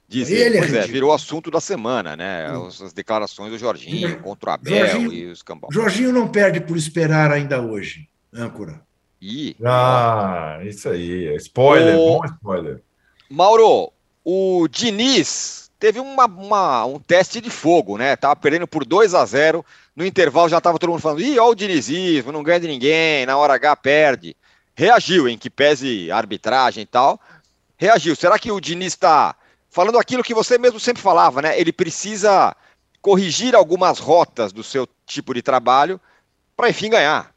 Diz 0.09 0.30
ele, 0.30 0.59
pois 0.59 0.72
é, 0.72 0.78
é 0.78 0.86
virou 0.86 1.12
assunto 1.12 1.51
da 1.51 1.61
semana, 1.61 2.16
né? 2.16 2.47
As 2.66 2.93
declarações 2.95 3.51
do 3.51 3.59
Jorginho 3.59 4.18
contra 4.20 4.51
o 4.51 4.53
Abel 4.55 4.86
Jorginho, 4.86 5.12
e 5.12 5.26
os 5.26 5.43
cambal. 5.43 5.70
Jorginho 5.70 6.12
não 6.12 6.26
perde 6.28 6.61
por 6.61 6.76
esperar 6.76 7.30
ainda 7.30 7.61
hoje, 7.61 8.09
âncora. 8.32 8.82
Ih, 9.20 9.57
ah, 9.64 10.59
isso 10.64 10.88
aí. 10.88 11.36
Spoiler, 11.36 11.97
o... 11.97 12.18
bom 12.18 12.24
spoiler. 12.24 12.82
Mauro, 13.30 13.93
o 14.24 14.66
Diniz 14.68 15.70
teve 15.83 15.99
uma, 15.99 16.26
uma, 16.26 16.87
um 16.87 17.01
teste 17.01 17.41
de 17.41 17.51
fogo, 17.51 17.99
né? 17.99 18.14
Tava 18.14 18.37
perdendo 18.37 18.68
por 18.68 18.85
2 18.85 19.16
a 19.16 19.26
0 19.26 19.66
No 19.97 20.07
intervalo 20.07 20.49
já 20.49 20.61
tava 20.61 20.78
todo 20.78 20.91
mundo 20.91 21.01
falando: 21.01 21.20
ih, 21.20 21.41
olha 21.41 21.51
o 21.51 21.57
dinizismo, 21.57 22.30
não 22.30 22.45
ganha 22.45 22.61
de 22.61 22.68
ninguém, 22.68 23.26
na 23.26 23.37
hora 23.37 23.55
H 23.55 23.74
perde. 23.74 24.37
Reagiu, 24.76 25.28
em 25.28 25.37
que 25.37 25.51
pese 25.51 26.09
arbitragem 26.12 26.85
e 26.85 26.87
tal. 26.87 27.20
Reagiu. 27.76 28.14
Será 28.14 28.39
que 28.39 28.53
o 28.53 28.61
Diniz 28.61 28.93
está 28.93 29.35
falando 29.68 29.99
aquilo 29.99 30.22
que 30.22 30.33
você 30.33 30.57
mesmo 30.57 30.78
sempre 30.78 31.03
falava, 31.03 31.43
né? 31.43 31.59
Ele 31.59 31.72
precisa 31.72 32.55
corrigir 33.01 33.57
algumas 33.57 33.99
rotas 33.99 34.53
do 34.53 34.62
seu 34.62 34.89
tipo 35.05 35.35
de 35.35 35.43
trabalho 35.43 36.01
para 36.57 36.70
enfim 36.70 36.91
ganhar. 36.91 37.35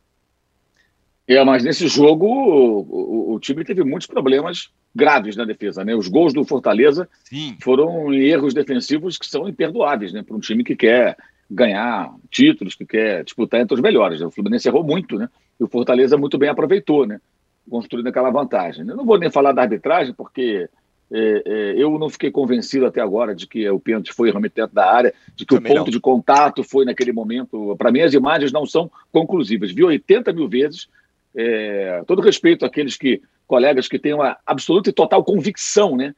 É, 1.28 1.43
mas 1.43 1.64
nesse 1.64 1.88
jogo 1.88 2.28
o, 2.28 3.32
o, 3.32 3.34
o, 3.34 3.39
time 3.39 3.66
teve 3.66 3.84
muitos 3.84 4.06
problemas 4.06 4.70
graves 4.96 5.36
na 5.36 5.43
defesa, 5.43 5.84
né? 5.84 5.93
Os 5.93 6.08
gols 6.08 6.34
do 6.34 6.46
Fortaleza 6.46 7.08
Sim. 7.26 7.58
foram 7.62 8.14
erros 8.14 8.54
defensivos 8.54 9.18
que 9.18 9.28
são 9.28 9.48
imperdoáveis, 9.50 10.14
né? 10.14 10.24
Para 10.24 10.36
um 10.36 10.39
time 10.39 10.64
que 10.64 10.76
quer 10.76 11.18
ganhar 11.52 12.14
títulos, 12.32 12.76
que 12.76 12.86
quer 12.86 13.24
disputar 13.24 13.60
entre 13.60 13.76
os 13.76 13.82
melhores. 13.82 14.22
O 14.22 14.32
Fluminense 14.32 14.68
errou 14.68 14.84
muito, 14.84 15.18
né? 15.18 15.30
E 15.60 15.64
o 15.64 15.68
Fortaleza 15.68 16.18
muito 16.18 16.38
bem 16.38 16.50
aproveitou, 16.50 17.06
né? 17.06 17.20
Construindo 17.70 18.08
aquela 18.08 18.30
vantagem. 18.30 18.88
Eu 18.88 18.96
não 18.96 19.06
vou 19.06 19.20
nem 19.20 19.30
falar 19.30 19.52
da 19.52 19.62
arbitragem, 19.62 20.14
porque 20.14 20.70
é, 21.12 21.43
é, 21.46 21.74
eu 21.78 21.98
não 22.00 22.10
fiquei 22.10 22.32
convencido 22.32 22.86
até 22.86 23.00
agora 23.00 23.36
de 23.36 23.48
que 23.48 23.70
o 23.70 23.80
pênalti 23.80 24.12
foi 24.12 24.30
realmente 24.30 24.54
dentro 24.56 24.74
da 24.74 24.91
área, 24.91 25.14
de 25.36 25.46
que 25.46 25.56
Também 25.56 25.72
o 25.72 25.76
ponto 25.76 25.88
não. 25.88 25.91
de 25.91 26.00
contato 26.00 26.64
foi 26.64 26.86
naquele 26.86 27.12
momento. 27.12 27.76
Para 27.78 27.91
mim, 27.91 28.02
as 28.02 28.14
imagens 28.14 28.52
não 28.52 28.66
são 28.66 28.89
conclusivas. 29.12 29.72
Vi 29.72 29.84
80 29.84 30.34
mil 30.34 30.48
vezes, 30.48 30.88
é, 31.36 32.04
todo 32.08 32.22
respeito 32.22 32.66
àqueles 32.66 32.98
que, 32.98 33.22
colegas 33.48 33.88
que 33.88 34.00
têm 34.00 34.14
uma 34.14 34.38
absoluta 34.46 34.89
e 34.89 34.93
total 34.93 35.24
convicção, 35.24 35.96
né? 35.96 36.16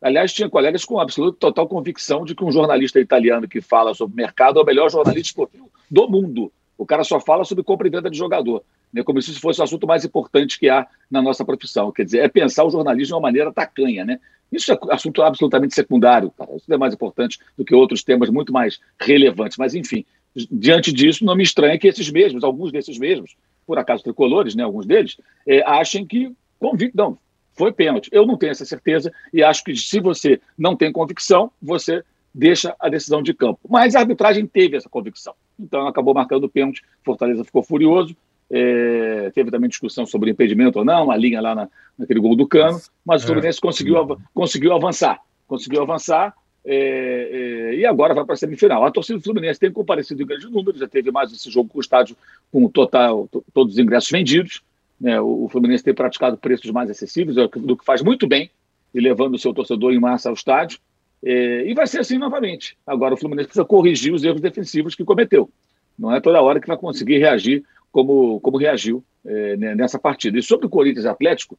Aliás, 0.00 0.32
tinha 0.32 0.50
colegas 0.50 0.84
com 0.84 1.00
absoluta 1.00 1.36
e 1.36 1.40
total 1.40 1.66
convicção 1.66 2.24
de 2.24 2.34
que 2.34 2.44
um 2.44 2.52
jornalista 2.52 3.00
italiano 3.00 3.48
que 3.48 3.60
fala 3.60 3.94
sobre 3.94 4.16
mercado 4.16 4.58
é 4.58 4.62
o 4.62 4.66
melhor 4.66 4.90
jornalista 4.90 5.28
esportivo 5.28 5.70
do 5.90 6.08
mundo. 6.08 6.52
O 6.76 6.84
cara 6.84 7.04
só 7.04 7.20
fala 7.20 7.44
sobre 7.44 7.64
compra 7.64 7.86
e 7.86 7.90
venda 7.90 8.10
de 8.10 8.18
jogador, 8.18 8.62
né? 8.92 9.02
como 9.02 9.22
se 9.22 9.30
isso 9.30 9.40
fosse 9.40 9.60
o 9.60 9.64
assunto 9.64 9.86
mais 9.86 10.04
importante 10.04 10.58
que 10.58 10.68
há 10.68 10.86
na 11.10 11.22
nossa 11.22 11.44
profissão. 11.44 11.90
Quer 11.92 12.04
dizer, 12.04 12.18
é 12.18 12.28
pensar 12.28 12.64
o 12.64 12.70
jornalismo 12.70 13.06
de 13.06 13.14
uma 13.14 13.20
maneira 13.20 13.52
tacanha, 13.52 14.04
né? 14.04 14.20
Isso 14.52 14.72
é 14.72 14.78
assunto 14.90 15.22
absolutamente 15.22 15.74
secundário, 15.74 16.30
cara. 16.30 16.54
Isso 16.54 16.72
é 16.72 16.76
mais 16.76 16.94
importante 16.94 17.38
do 17.56 17.64
que 17.64 17.74
outros 17.74 18.04
temas 18.04 18.28
muito 18.28 18.52
mais 18.52 18.78
relevantes. 19.00 19.56
Mas, 19.56 19.74
enfim, 19.74 20.04
diante 20.50 20.92
disso, 20.92 21.24
não 21.24 21.34
me 21.34 21.42
estranha 21.42 21.78
que 21.78 21.88
esses 21.88 22.10
mesmos, 22.10 22.44
alguns 22.44 22.70
desses 22.70 22.98
mesmos, 22.98 23.36
por 23.66 23.78
acaso 23.78 24.02
tricolores, 24.02 24.54
né, 24.54 24.62
alguns 24.62 24.86
deles, 24.86 25.16
é, 25.46 25.62
achem 25.62 26.06
que 26.06 26.32
convicto, 26.58 26.96
não, 26.96 27.18
foi 27.54 27.72
pênalti. 27.72 28.08
Eu 28.12 28.26
não 28.26 28.36
tenho 28.36 28.52
essa 28.52 28.64
certeza 28.64 29.12
e 29.32 29.42
acho 29.42 29.64
que 29.64 29.76
se 29.76 30.00
você 30.00 30.40
não 30.58 30.76
tem 30.76 30.92
convicção, 30.92 31.50
você 31.62 32.02
deixa 32.34 32.74
a 32.80 32.88
decisão 32.88 33.22
de 33.22 33.32
campo. 33.32 33.60
Mas 33.68 33.94
a 33.94 34.00
arbitragem 34.00 34.46
teve 34.46 34.76
essa 34.76 34.88
convicção. 34.88 35.34
Então 35.58 35.86
acabou 35.86 36.12
marcando 36.12 36.44
o 36.44 36.48
pênalti, 36.48 36.82
Fortaleza 37.04 37.44
ficou 37.44 37.62
furioso. 37.62 38.16
É, 38.50 39.30
teve 39.34 39.50
também 39.50 39.70
discussão 39.70 40.04
sobre 40.04 40.30
impedimento 40.30 40.78
ou 40.78 40.84
não, 40.84 41.10
a 41.10 41.16
linha 41.16 41.40
lá 41.40 41.54
na, 41.54 41.68
naquele 41.98 42.20
gol 42.20 42.36
do 42.36 42.46
cano, 42.46 42.78
mas 43.04 43.22
o 43.22 43.24
é. 43.24 43.26
Fluminense 43.28 43.58
é. 43.58 43.60
conseguiu, 43.60 44.18
conseguiu 44.34 44.72
avançar. 44.74 45.18
Conseguiu 45.46 45.82
avançar 45.82 46.34
é, 46.64 47.70
é, 47.72 47.74
e 47.76 47.86
agora 47.86 48.14
vai 48.14 48.24
para 48.24 48.34
a 48.34 48.36
semifinal. 48.36 48.84
A 48.84 48.90
torcida 48.90 49.18
do 49.18 49.24
Fluminense 49.24 49.60
tem 49.60 49.72
comparecido 49.72 50.22
em 50.22 50.26
grande 50.26 50.48
número, 50.48 50.78
já 50.78 50.88
teve 50.88 51.10
mais 51.10 51.32
esse 51.32 51.50
jogo 51.50 51.68
com 51.68 51.78
o 51.78 51.80
estádio 51.80 52.16
com 52.50 52.68
total, 52.68 53.28
todos 53.52 53.74
os 53.74 53.78
ingressos 53.78 54.10
vendidos. 54.10 54.62
Né? 55.00 55.20
O, 55.20 55.44
o, 55.44 55.48
Fluminense 55.48 55.84
tem 55.84 55.94
praticado 55.94 56.36
preços 56.36 56.70
mais 56.70 56.90
acessíveis, 56.90 57.36
é 57.36 57.46
do 57.46 57.76
que 57.76 57.84
faz 57.84 58.02
muito 58.02 58.26
bem, 58.26 58.50
e 58.94 59.00
levando 59.00 59.34
o 59.34 59.38
seu 59.38 59.52
torcedor 59.52 59.92
em 59.92 60.00
massa 60.00 60.28
ao 60.28 60.34
estádio. 60.34 60.78
É, 61.22 61.66
e 61.66 61.74
vai 61.74 61.86
ser 61.86 62.00
assim 62.00 62.18
novamente. 62.18 62.76
Agora 62.86 63.14
o 63.14 63.16
Fluminense 63.16 63.48
precisa 63.48 63.64
corrigir 63.64 64.12
os 64.12 64.24
erros 64.24 64.40
defensivos 64.40 64.94
que 64.94 65.04
cometeu. 65.04 65.50
Não 65.98 66.14
é 66.14 66.20
toda 66.20 66.42
hora 66.42 66.60
que 66.60 66.66
vai 66.66 66.76
conseguir 66.76 67.18
reagir 67.18 67.64
como, 67.90 68.40
como 68.40 68.58
reagiu 68.58 69.04
é, 69.24 69.56
nessa 69.56 69.98
partida. 69.98 70.38
E 70.38 70.42
sobre 70.42 70.66
o 70.66 70.70
Corinthians 70.70 71.06
Atlético, 71.06 71.58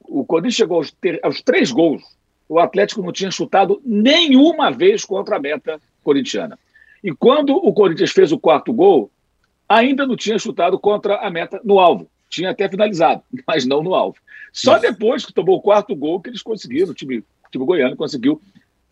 o 0.00 0.24
Corinthians 0.24 0.54
chegou 0.54 0.76
aos, 0.78 0.90
ter, 0.92 1.18
aos 1.22 1.40
três 1.40 1.72
gols 1.72 2.02
o 2.48 2.58
Atlético 2.58 3.02
não 3.02 3.12
tinha 3.12 3.30
chutado 3.30 3.80
nenhuma 3.84 4.70
vez 4.70 5.04
contra 5.04 5.36
a 5.36 5.40
meta 5.40 5.80
corintiana. 6.02 6.58
E 7.02 7.12
quando 7.12 7.54
o 7.54 7.72
Corinthians 7.72 8.12
fez 8.12 8.32
o 8.32 8.38
quarto 8.38 8.72
gol, 8.72 9.10
ainda 9.68 10.06
não 10.06 10.16
tinha 10.16 10.38
chutado 10.38 10.78
contra 10.78 11.16
a 11.16 11.30
meta 11.30 11.60
no 11.64 11.78
alvo. 11.78 12.08
Tinha 12.34 12.50
até 12.50 12.68
finalizado, 12.68 13.22
mas 13.46 13.64
não 13.64 13.82
no 13.82 13.94
alvo. 13.94 14.18
Só 14.52 14.78
depois 14.78 15.24
que 15.24 15.32
tomou 15.32 15.56
o 15.56 15.62
quarto 15.62 15.94
gol 15.94 16.20
que 16.20 16.30
eles 16.30 16.42
conseguiram, 16.42 16.90
o 16.90 16.94
time, 16.94 17.18
o 17.18 17.50
time 17.50 17.64
goiano 17.64 17.96
conseguiu 17.96 18.40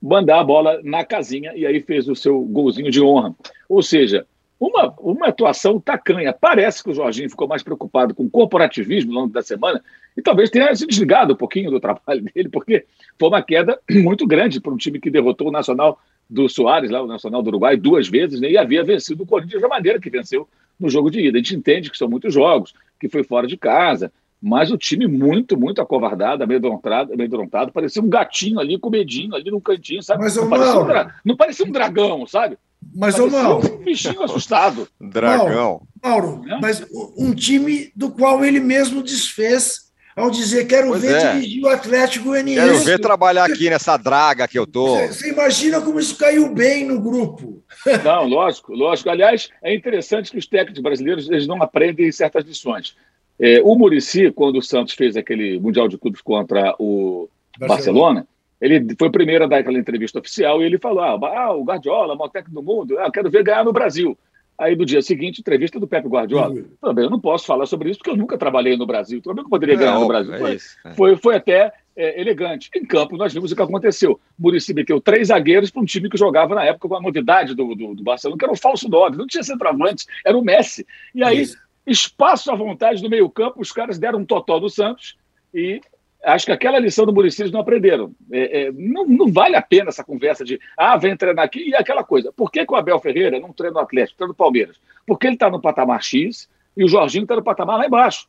mandar 0.01 0.41
a 0.41 0.45
bola 0.45 0.81
na 0.83 1.05
casinha 1.05 1.53
e 1.55 1.65
aí 1.65 1.81
fez 1.81 2.09
o 2.09 2.17
seu 2.17 2.41
golzinho 2.41 2.91
de 2.91 3.01
honra. 3.01 3.35
Ou 3.69 3.83
seja, 3.83 4.27
uma, 4.59 4.95
uma 5.01 5.29
atuação 5.29 5.81
tacanha. 5.81 6.33
Parece 6.33 6.85
que 6.85 6.91
o 6.91 6.95
Jorginho 6.95 7.29
ficou 7.29 7.49
mais 7.49 7.65
preocupado 7.65 8.15
com 8.15 8.25
o 8.25 8.31
corporativismo 8.31 9.13
ao 9.13 9.23
longo 9.23 9.33
da 9.33 9.43
semana 9.43 9.83
e 10.17 10.23
talvez 10.23 10.51
tenha 10.51 10.73
se 10.75 10.87
desligado 10.87 11.33
um 11.33 11.37
pouquinho 11.37 11.69
do 11.71 11.79
trabalho 11.81 12.23
dele, 12.23 12.49
porque 12.49 12.85
foi 13.19 13.29
uma 13.29 13.43
queda 13.43 13.79
muito 13.91 14.25
grande 14.25 14.61
para 14.61 14.73
um 14.73 14.77
time 14.77 15.01
que 15.01 15.11
derrotou 15.11 15.49
o 15.49 15.53
Nacional 15.53 15.99
do 16.31 16.49
Soares, 16.49 16.91
lá, 16.91 17.03
o 17.03 17.09
Nacional 17.09 17.43
do 17.43 17.49
Uruguai, 17.49 17.77
duas 17.77 18.09
vezes, 18.09 18.41
né, 18.41 18.51
e 18.51 18.57
havia 18.57 18.85
vencido 18.85 19.25
o 19.25 19.27
Corinthians 19.27 19.61
da 19.61 19.69
maneira 19.69 20.01
que 20.01 20.09
venceu 20.09 20.49
no 20.79 20.89
jogo 20.89 21.11
de 21.11 21.21
ida. 21.21 21.39
A 21.39 21.43
gente 21.43 21.57
entende 21.57 21.91
que 21.91 21.99
são 21.99 22.09
muitos 22.09 22.33
jogos, 22.33 22.73
que 23.03 23.09
foi 23.09 23.25
fora 23.25 23.49
de 23.49 23.57
casa, 23.57 24.13
mas 24.41 24.71
o 24.71 24.79
time 24.79 25.09
muito, 25.09 25.59
muito 25.59 25.83
acovardado, 25.83 26.45
amedrontado, 26.45 27.13
amedrontado 27.13 27.73
parecia 27.73 28.01
um 28.01 28.09
gatinho 28.09 28.61
ali, 28.61 28.79
com 28.79 28.91
medinho 28.91 29.35
ali 29.35 29.51
no 29.51 29.61
cantinho, 29.61 30.01
sabe? 30.05 30.23
Mas, 30.23 30.37
não, 30.37 30.49
parecia 30.49 30.79
um 30.79 30.87
dra... 30.87 31.15
não 31.25 31.37
parecia 31.37 31.67
um 31.67 31.73
dragão, 31.73 32.27
sabe? 32.29 32.57
Mas, 32.95 33.19
ô 33.19 33.29
Mauro. 33.29 33.75
Um 33.75 33.85
bichinho 33.85 34.23
assustado. 34.23 34.87
Dragão. 35.01 35.83
Mauro, 36.01 36.45
é? 36.49 36.61
mas 36.61 36.87
um 37.19 37.35
time 37.35 37.91
do 37.97 38.13
qual 38.13 38.45
ele 38.45 38.61
mesmo 38.61 39.03
desfez 39.03 39.92
ao 40.17 40.31
dizer 40.31 40.67
quero 40.67 40.89
pois 40.89 41.03
ver 41.03 41.15
é. 41.15 41.33
dirigir 41.35 41.65
o 41.65 41.69
Atlético 41.69 42.27
Goianiense. 42.27 42.67
Quero 42.67 42.79
ver 42.79 42.99
trabalhar 42.99 43.45
aqui 43.45 43.71
nessa 43.71 43.97
draga 43.97 44.47
que 44.47 44.59
eu 44.59 44.67
tô. 44.67 44.97
Você 45.07 45.31
imagina 45.31 45.81
como 45.81 45.99
isso 45.99 46.17
caiu 46.17 46.53
bem 46.53 46.87
no 46.87 47.01
grupo. 47.01 47.63
Não, 48.05 48.27
lógico, 48.27 48.75
lógico. 48.75 49.11
Aliás, 49.11 49.49
é 49.63 49.75
interessante 49.75 50.31
que 50.31 50.39
os 50.39 50.47
técnicos 50.47 50.83
brasileiros 50.83 51.29
eles 51.31 51.47
não 51.47 51.63
aprendem 51.63 52.11
certas 52.13 52.45
lições. 52.45 52.97
É, 53.41 53.61
o 53.63 53.75
Murici, 53.75 54.31
quando 54.31 54.59
o 54.59 54.63
Santos 54.63 54.95
fez 54.95 55.17
aquele 55.17 55.59
Mundial 55.59 55.89
de 55.89 55.99
Clubes 55.99 56.21
contra 56.21 56.75
o 56.79 57.29
Barcelona, 57.59 57.75
Barcelona 57.75 58.27
ele 58.63 58.95
foi 58.97 59.09
o 59.09 59.13
primeiro 59.13 59.43
a 59.43 59.49
dar 59.49 59.59
aquela 59.59 59.77
entrevista 59.77 60.21
oficial 60.21 60.63
e 60.63 60.65
ele 60.65 60.79
falou: 60.79 61.01
ah, 61.01 61.19
ah 61.37 61.53
o 61.53 61.65
Guardiola, 61.65 62.15
o 62.15 62.17
maior 62.17 62.29
técnico 62.29 62.61
do 62.61 62.63
mundo, 62.63 62.97
ah, 63.01 63.11
quero 63.11 63.29
ver 63.29 63.43
ganhar 63.43 63.65
no 63.65 63.73
Brasil. 63.73 64.17
Aí, 64.63 64.77
no 64.77 64.87
dia 64.87 65.03
seguinte, 65.03 65.41
entrevista 65.41 65.81
do 65.81 65.89
Pepe 65.89 66.07
Guardiola. 66.07 66.55
Uhum. 66.55 66.65
Também 66.81 67.05
eu 67.05 67.11
não 67.11 67.19
posso 67.19 67.45
falar 67.45 67.67
sobre 67.67 67.91
isso, 67.91 67.99
porque 67.99 68.11
eu 68.11 68.17
nunca 68.17 68.39
trabalhei 68.39 68.77
no 68.77 68.87
Brasil. 68.87 69.21
Também 69.21 69.43
eu 69.43 69.51
poderia 69.51 69.75
é, 69.75 69.79
ganhar 69.79 69.99
no 69.99 70.07
Brasil. 70.07 70.35
É 70.35 70.39
foi, 70.39 70.57
é. 70.85 70.95
foi, 70.95 71.17
foi, 71.17 71.35
até 71.35 71.73
é, 71.97 72.21
elegante. 72.21 72.71
Em 72.73 72.85
campo, 72.85 73.17
nós 73.17 73.35
vimos 73.35 73.51
o 73.51 73.57
que 73.57 73.63
aconteceu. 73.63 74.21
Murici 74.39 74.73
meteu 74.73 75.01
três 75.01 75.29
zagueiros 75.29 75.69
para 75.69 75.83
um 75.83 75.85
time 75.85 76.09
que 76.09 76.17
jogava 76.17 76.55
na 76.55 76.65
época 76.65 76.89
com 76.89 76.95
a 76.95 77.01
novidade 77.01 77.57
do, 77.57 77.75
do, 77.75 77.93
do 77.97 78.05
Barcelona, 78.05 78.39
que 78.39 78.45
era 78.45 78.53
o 78.53 78.57
falso 78.57 78.89
9. 78.89 79.17
Não 79.17 79.27
tinha 79.27 79.43
centroavante, 79.43 80.07
era 80.25 80.39
o 80.39 80.45
Messi. 80.45 80.87
E 81.13 81.25
aí, 81.25 81.41
isso. 81.41 81.59
espaço 81.85 82.49
à 82.53 82.55
vontade 82.55 83.03
no 83.03 83.11
meio-campo, 83.11 83.61
os 83.61 83.73
caras 83.73 83.99
deram 83.99 84.21
um 84.21 84.25
totó 84.25 84.61
do 84.61 84.71
Santos 84.71 85.17
e 85.53 85.81
acho 86.25 86.47
que 86.47 86.53
aquela 86.53 86.79
lição 86.79 87.05
do 87.05 87.13
Muricy 87.13 87.51
não 87.51 87.61
aprenderam. 87.61 88.15
É, 88.31 88.63
é, 88.63 88.73
não, 88.73 89.07
não, 89.07 89.33
vale 89.33 89.57
a 89.57 89.63
pena 89.63 89.89
essa 89.89 90.05
conversa 90.05 90.45
de, 90.45 90.61
ah, 90.77 90.97
vem 90.97 91.17
treinar 91.17 91.45
aqui, 91.45 91.69
e 91.69 91.75
aquela 91.75 92.05
coisa. 92.05 92.33
Por 92.33 92.51
que, 92.51 92.65
que 92.65 92.73
o 92.73 92.77
Abel 92.77 92.99
Ferreira 93.01 93.41
não 93.41 93.53
treina 93.53 93.77
o 93.77 93.81
Atlético, 93.81 94.19
treina 94.19 94.33
o 94.33 94.37
Palmeiras? 94.37 94.77
Porque 95.07 95.27
ele 95.27 95.35
está 95.35 95.51
no 95.51 95.61
patamar 95.61 96.03
X 96.03 96.49
e 96.77 96.85
o 96.85 96.89
Jorginho 96.89 97.25
está 97.25 97.37
no 97.37 97.43
patamar 97.43 97.79
lá 97.79 97.87
embaixo. 97.87 98.29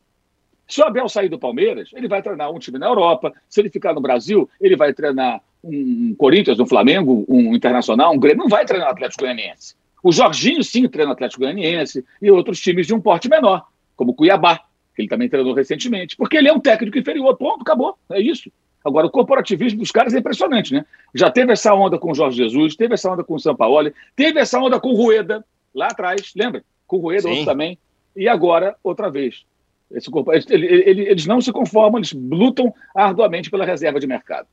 Se 0.68 0.82
o 0.82 0.86
Abel 0.86 1.08
sair 1.10 1.30
do 1.30 1.38
Palmeiras, 1.38 1.90
ele 1.94 2.08
vai 2.08 2.22
treinar 2.22 2.52
um 2.52 2.58
time 2.58 2.80
na 2.80 2.88
Europa. 2.88 3.34
Se 3.48 3.62
ele 3.62 3.70
ficar 3.70 3.94
no 3.94 4.02
Brasil, 4.02 4.50
ele 4.60 4.76
vai 4.76 4.94
treinar 4.94 5.42
um 5.64 6.16
Corinthians, 6.18 6.60
um 6.60 6.66
Flamengo, 6.66 7.26
um 7.28 7.54
Internacional, 7.56 8.14
um 8.14 8.20
Grêmio. 8.20 8.44
Não 8.44 8.50
vai 8.50 8.66
treinar 8.66 8.90
o 8.90 8.92
Atlético 8.92 9.24
Goianiense. 9.24 9.76
O 10.02 10.12
Jorginho, 10.12 10.64
sim, 10.64 10.88
treina 10.88 11.12
o 11.12 11.14
Atlético 11.14 11.42
Goianiense 11.42 12.04
e 12.22 12.32
outros 12.32 12.60
times 12.60 12.88
de 12.88 12.94
um 12.94 13.00
porte 13.00 13.30
menor, 13.30 13.66
como 13.96 14.12
o 14.12 14.14
Cuiabá 14.14 14.62
que 14.96 15.02
ele 15.02 15.10
também 15.10 15.30
treinou 15.30 15.54
recentemente, 15.54 16.16
porque 16.16 16.38
ele 16.38 16.48
é 16.48 16.54
um 16.54 16.60
técnico 16.60 16.98
inferior, 16.98 17.36
ponto, 17.36 17.62
acabou, 17.62 17.98
é 18.12 18.22
isso. 18.22 18.52
Agora, 18.84 19.08
o 19.08 19.10
corporativismo 19.10 19.80
dos 19.80 19.92
caras 19.92 20.14
é 20.14 20.20
impressionante, 20.20 20.74
né? 20.74 20.86
Já 21.16 21.32
teve 21.32 21.54
essa 21.54 21.74
onda 21.74 21.98
com 21.98 22.12
o 22.12 22.16
Jorge 22.16 22.38
Jesus, 22.38 22.76
teve 22.76 22.94
essa 22.94 23.12
onda 23.12 23.24
com 23.24 23.36
o 23.36 23.40
Sampaoli, 23.40 23.94
teve 24.16 24.40
essa 24.40 24.60
onda 24.60 24.80
com 24.80 24.90
o 24.90 24.96
Rueda, 24.96 25.44
lá 25.74 25.88
atrás, 25.88 26.34
lembra? 26.36 26.64
Com 26.86 26.98
o 26.98 27.00
Rueda, 27.00 27.30
outro 27.30 27.46
também. 27.46 27.78
E 28.16 28.28
agora, 28.28 28.76
outra 28.84 29.10
vez. 29.10 29.46
Esse 29.90 30.10
corpo, 30.10 30.34
eles, 30.34 30.46
eles 30.50 31.26
não 31.26 31.40
se 31.40 31.52
conformam, 31.52 32.00
eles 32.00 32.14
lutam 32.14 32.74
arduamente 32.94 33.50
pela 33.50 33.66
reserva 33.66 34.00
de 34.00 34.08
mercado. 34.08 34.48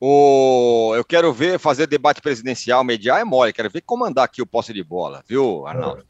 O... 0.00 0.92
Eu 0.94 1.04
quero 1.04 1.32
ver 1.32 1.58
fazer 1.58 1.86
debate 1.86 2.20
presidencial, 2.20 2.84
mediar 2.84 3.20
é 3.20 3.24
mole, 3.24 3.52
quero 3.52 3.70
ver 3.70 3.80
comandar 3.80 4.24
aqui 4.24 4.40
o 4.40 4.46
posse 4.46 4.72
de 4.72 4.82
bola, 4.82 5.22
viu, 5.28 5.66
Arnaldo? 5.66 6.04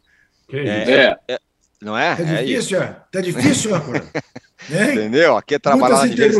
É, 0.52 0.58
é, 0.58 1.16
é, 1.28 1.40
não 1.80 1.96
é? 1.96 2.16
Tá 2.16 2.42
difícil, 2.42 2.82
é 2.82 2.96
tá 3.10 3.20
difícil, 3.20 3.70
Entendeu? 4.68 5.36
Aqui 5.36 5.54
é 5.54 5.58
trabalhar 5.58 5.98
na, 5.98 6.06
divers... 6.06 6.36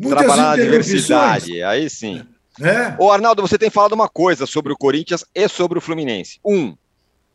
trabalhar 0.00 0.56
na 0.56 0.56
diversidade, 0.56 1.62
aí 1.62 1.88
sim. 1.88 2.26
É. 2.60 2.94
Ô, 2.98 3.10
Arnaldo, 3.10 3.40
você 3.40 3.56
tem 3.56 3.70
falado 3.70 3.92
uma 3.92 4.08
coisa 4.08 4.46
sobre 4.46 4.72
o 4.72 4.76
Corinthians 4.76 5.24
e 5.34 5.48
sobre 5.48 5.78
o 5.78 5.80
Fluminense. 5.80 6.38
Um, 6.44 6.76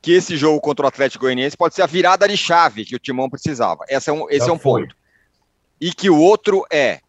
que 0.01 0.11
esse 0.11 0.37
jogo 0.37 0.61
contra 0.61 0.85
o 0.85 0.87
Atlético 0.87 1.25
Goianiense 1.25 1.57
pode 1.57 1.73
ser 1.73 1.81
a 1.81 1.87
virada 1.87 2.27
de 2.27 2.37
chave 2.37 2.85
que 2.85 2.95
o 2.95 2.99
Timão 2.99 3.29
precisava. 3.29 3.83
Esse 3.89 4.09
é 4.09 4.13
um, 4.13 4.29
esse 4.29 4.47
é 4.47 4.53
um 4.53 4.57
ponto. 4.57 4.95
E 5.81 5.91
que 5.91 6.09
o 6.09 6.19
outro 6.19 6.65
é, 6.71 6.99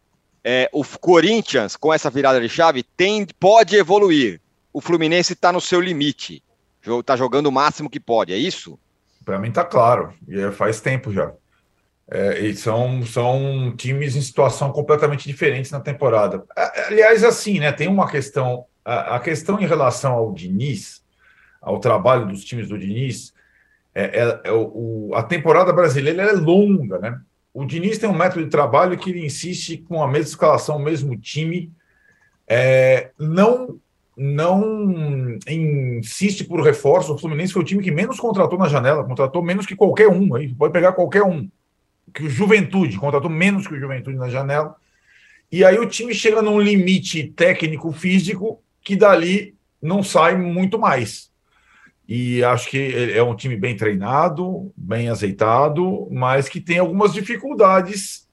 é, 0.42 0.68
o 0.72 0.84
Corinthians, 0.84 1.76
com 1.76 1.92
essa 1.92 2.08
virada 2.08 2.40
de 2.40 2.48
chave, 2.48 2.82
tem, 2.82 3.26
pode 3.38 3.76
evoluir. 3.76 4.40
O 4.72 4.80
Fluminense 4.80 5.34
está 5.34 5.52
no 5.52 5.60
seu 5.60 5.80
limite. 5.80 6.42
Está 7.00 7.16
jogando 7.16 7.46
o 7.46 7.52
máximo 7.52 7.90
que 7.90 8.00
pode, 8.00 8.32
é 8.32 8.36
isso? 8.36 8.78
Para 9.28 9.38
mim 9.38 9.50
está 9.50 9.62
claro. 9.62 10.14
E 10.26 10.40
é, 10.40 10.50
faz 10.50 10.80
tempo 10.80 11.12
já. 11.12 11.30
É, 12.10 12.40
e 12.40 12.56
são, 12.56 13.04
são 13.04 13.74
times 13.76 14.16
em 14.16 14.22
situação 14.22 14.72
completamente 14.72 15.28
diferentes 15.28 15.70
na 15.70 15.80
temporada. 15.80 16.42
Aliás, 16.86 17.22
assim, 17.22 17.60
né? 17.60 17.70
Tem 17.70 17.88
uma 17.88 18.10
questão. 18.10 18.64
A, 18.82 19.16
a 19.16 19.20
questão 19.20 19.60
em 19.60 19.66
relação 19.66 20.14
ao 20.14 20.32
Diniz, 20.32 21.04
ao 21.60 21.78
trabalho 21.78 22.24
dos 22.24 22.42
times 22.42 22.70
do 22.70 22.78
Diniz, 22.78 23.34
é, 23.94 24.18
é, 24.18 24.40
é 24.44 24.50
o, 24.50 25.10
a 25.12 25.22
temporada 25.22 25.74
brasileira 25.74 26.22
é 26.22 26.32
longa, 26.32 26.98
né? 26.98 27.20
O 27.52 27.66
Diniz 27.66 27.98
tem 27.98 28.08
um 28.08 28.16
método 28.16 28.44
de 28.46 28.50
trabalho 28.50 28.96
que 28.96 29.10
ele 29.10 29.26
insiste 29.26 29.76
com 29.76 30.02
a 30.02 30.08
mesma 30.08 30.30
escalação, 30.30 30.76
o 30.76 30.82
mesmo 30.82 31.14
time, 31.18 31.70
é, 32.46 33.10
não 33.18 33.78
não 34.18 35.38
insiste 35.48 36.44
por 36.44 36.60
reforço. 36.60 37.14
O 37.14 37.18
Fluminense 37.18 37.52
foi 37.52 37.62
o 37.62 37.64
time 37.64 37.82
que 37.82 37.90
menos 37.90 38.18
contratou 38.18 38.58
na 38.58 38.68
janela, 38.68 39.04
contratou 39.04 39.42
menos 39.42 39.64
que 39.64 39.76
qualquer 39.76 40.08
um. 40.08 40.34
Aí 40.34 40.52
pode 40.52 40.72
pegar 40.72 40.92
qualquer 40.92 41.22
um 41.22 41.48
que 42.12 42.24
o 42.24 42.28
Juventude, 42.28 42.98
contratou 42.98 43.30
menos 43.30 43.66
que 43.66 43.74
o 43.74 43.80
Juventude 43.80 44.16
na 44.16 44.28
janela. 44.28 44.74
E 45.50 45.64
aí 45.64 45.78
o 45.78 45.86
time 45.86 46.12
chega 46.12 46.42
num 46.42 46.60
limite 46.60 47.32
técnico-físico 47.34 48.62
que 48.82 48.96
dali 48.96 49.54
não 49.80 50.02
sai 50.02 50.36
muito 50.36 50.78
mais. 50.78 51.30
E 52.06 52.42
acho 52.42 52.70
que 52.70 53.12
é 53.14 53.22
um 53.22 53.36
time 53.36 53.56
bem 53.56 53.76
treinado, 53.76 54.72
bem 54.76 55.08
azeitado, 55.08 56.08
mas 56.10 56.48
que 56.48 56.60
tem 56.60 56.78
algumas 56.78 57.12
dificuldades, 57.12 58.27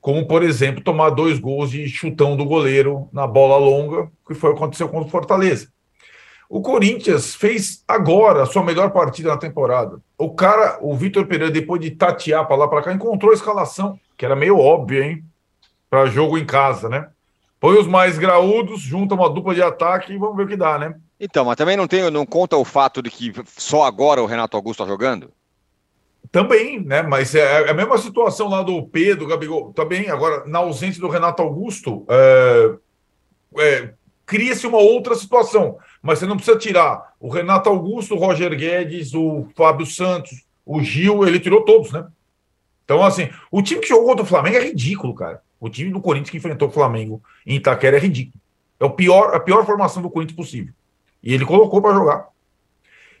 como, 0.00 0.26
por 0.26 0.42
exemplo, 0.42 0.82
tomar 0.82 1.10
dois 1.10 1.38
gols 1.38 1.70
de 1.70 1.88
chutão 1.88 2.36
do 2.36 2.44
goleiro 2.44 3.08
na 3.12 3.26
bola 3.26 3.56
longa, 3.56 4.10
que 4.26 4.34
foi 4.34 4.50
o 4.50 4.52
que 4.54 4.58
aconteceu 4.58 4.88
contra 4.88 5.08
o 5.08 5.10
Fortaleza. 5.10 5.68
O 6.48 6.62
Corinthians 6.62 7.34
fez 7.34 7.84
agora 7.86 8.42
a 8.42 8.46
sua 8.46 8.64
melhor 8.64 8.90
partida 8.90 9.28
na 9.28 9.36
temporada. 9.36 10.00
O 10.16 10.30
cara, 10.30 10.78
o 10.80 10.96
Vitor 10.96 11.26
Pereira, 11.26 11.52
depois 11.52 11.80
de 11.80 11.90
tatear 11.90 12.46
para 12.46 12.56
lá 12.56 12.68
para 12.68 12.82
cá, 12.82 12.92
encontrou 12.92 13.32
a 13.32 13.34
escalação, 13.34 14.00
que 14.16 14.24
era 14.24 14.34
meio 14.34 14.58
óbvia, 14.58 15.04
hein? 15.04 15.24
Para 15.90 16.06
jogo 16.06 16.38
em 16.38 16.46
casa, 16.46 16.88
né? 16.88 17.08
Põe 17.60 17.76
os 17.78 17.86
mais 17.86 18.16
graúdos, 18.16 18.80
junta 18.80 19.14
uma 19.14 19.28
dupla 19.28 19.54
de 19.54 19.62
ataque 19.62 20.12
e 20.12 20.18
vamos 20.18 20.36
ver 20.36 20.44
o 20.44 20.48
que 20.48 20.56
dá, 20.56 20.78
né? 20.78 20.94
Então, 21.20 21.44
mas 21.44 21.56
também 21.56 21.76
não, 21.76 21.88
tem, 21.88 22.08
não 22.10 22.24
conta 22.24 22.56
o 22.56 22.64
fato 22.64 23.02
de 23.02 23.10
que 23.10 23.32
só 23.46 23.82
agora 23.82 24.22
o 24.22 24.26
Renato 24.26 24.56
Augusto 24.56 24.82
está 24.82 24.90
jogando? 24.90 25.30
Também, 26.30 26.80
né? 26.80 27.02
Mas 27.02 27.34
é, 27.34 27.40
é 27.40 27.70
a 27.70 27.74
mesma 27.74 27.96
situação 27.98 28.48
lá 28.48 28.62
do 28.62 28.82
Pedro, 28.86 29.26
Gabigol. 29.26 29.72
Também, 29.72 30.10
agora, 30.10 30.44
na 30.46 30.58
ausência 30.58 31.00
do 31.00 31.08
Renato 31.08 31.42
Augusto, 31.42 32.04
é, 32.08 32.74
é, 33.58 33.94
cria-se 34.26 34.66
uma 34.66 34.78
outra 34.78 35.14
situação. 35.14 35.78
Mas 36.02 36.18
você 36.18 36.26
não 36.26 36.36
precisa 36.36 36.58
tirar 36.58 37.14
o 37.18 37.28
Renato 37.28 37.68
Augusto, 37.68 38.14
o 38.14 38.18
Roger 38.18 38.54
Guedes, 38.56 39.14
o 39.14 39.48
Fábio 39.56 39.86
Santos, 39.86 40.44
o 40.64 40.82
Gil, 40.82 41.26
ele 41.26 41.40
tirou 41.40 41.64
todos, 41.64 41.92
né? 41.92 42.06
Então, 42.84 43.02
assim, 43.02 43.30
o 43.50 43.62
time 43.62 43.80
que 43.80 43.88
jogou 43.88 44.06
contra 44.06 44.22
o 44.22 44.26
Flamengo 44.26 44.56
é 44.56 44.64
ridículo, 44.64 45.14
cara. 45.14 45.42
O 45.60 45.68
time 45.68 45.90
do 45.90 46.00
Corinthians 46.00 46.30
que 46.30 46.36
enfrentou 46.36 46.68
o 46.68 46.72
Flamengo 46.72 47.22
em 47.46 47.56
Itaquera 47.56 47.96
é 47.96 48.00
ridículo. 48.00 48.40
É 48.78 48.84
o 48.84 48.90
pior, 48.90 49.34
a 49.34 49.40
pior 49.40 49.64
formação 49.66 50.02
do 50.02 50.10
Corinthians 50.10 50.36
possível. 50.36 50.72
E 51.22 51.34
ele 51.34 51.44
colocou 51.44 51.82
para 51.82 51.94
jogar. 51.94 52.28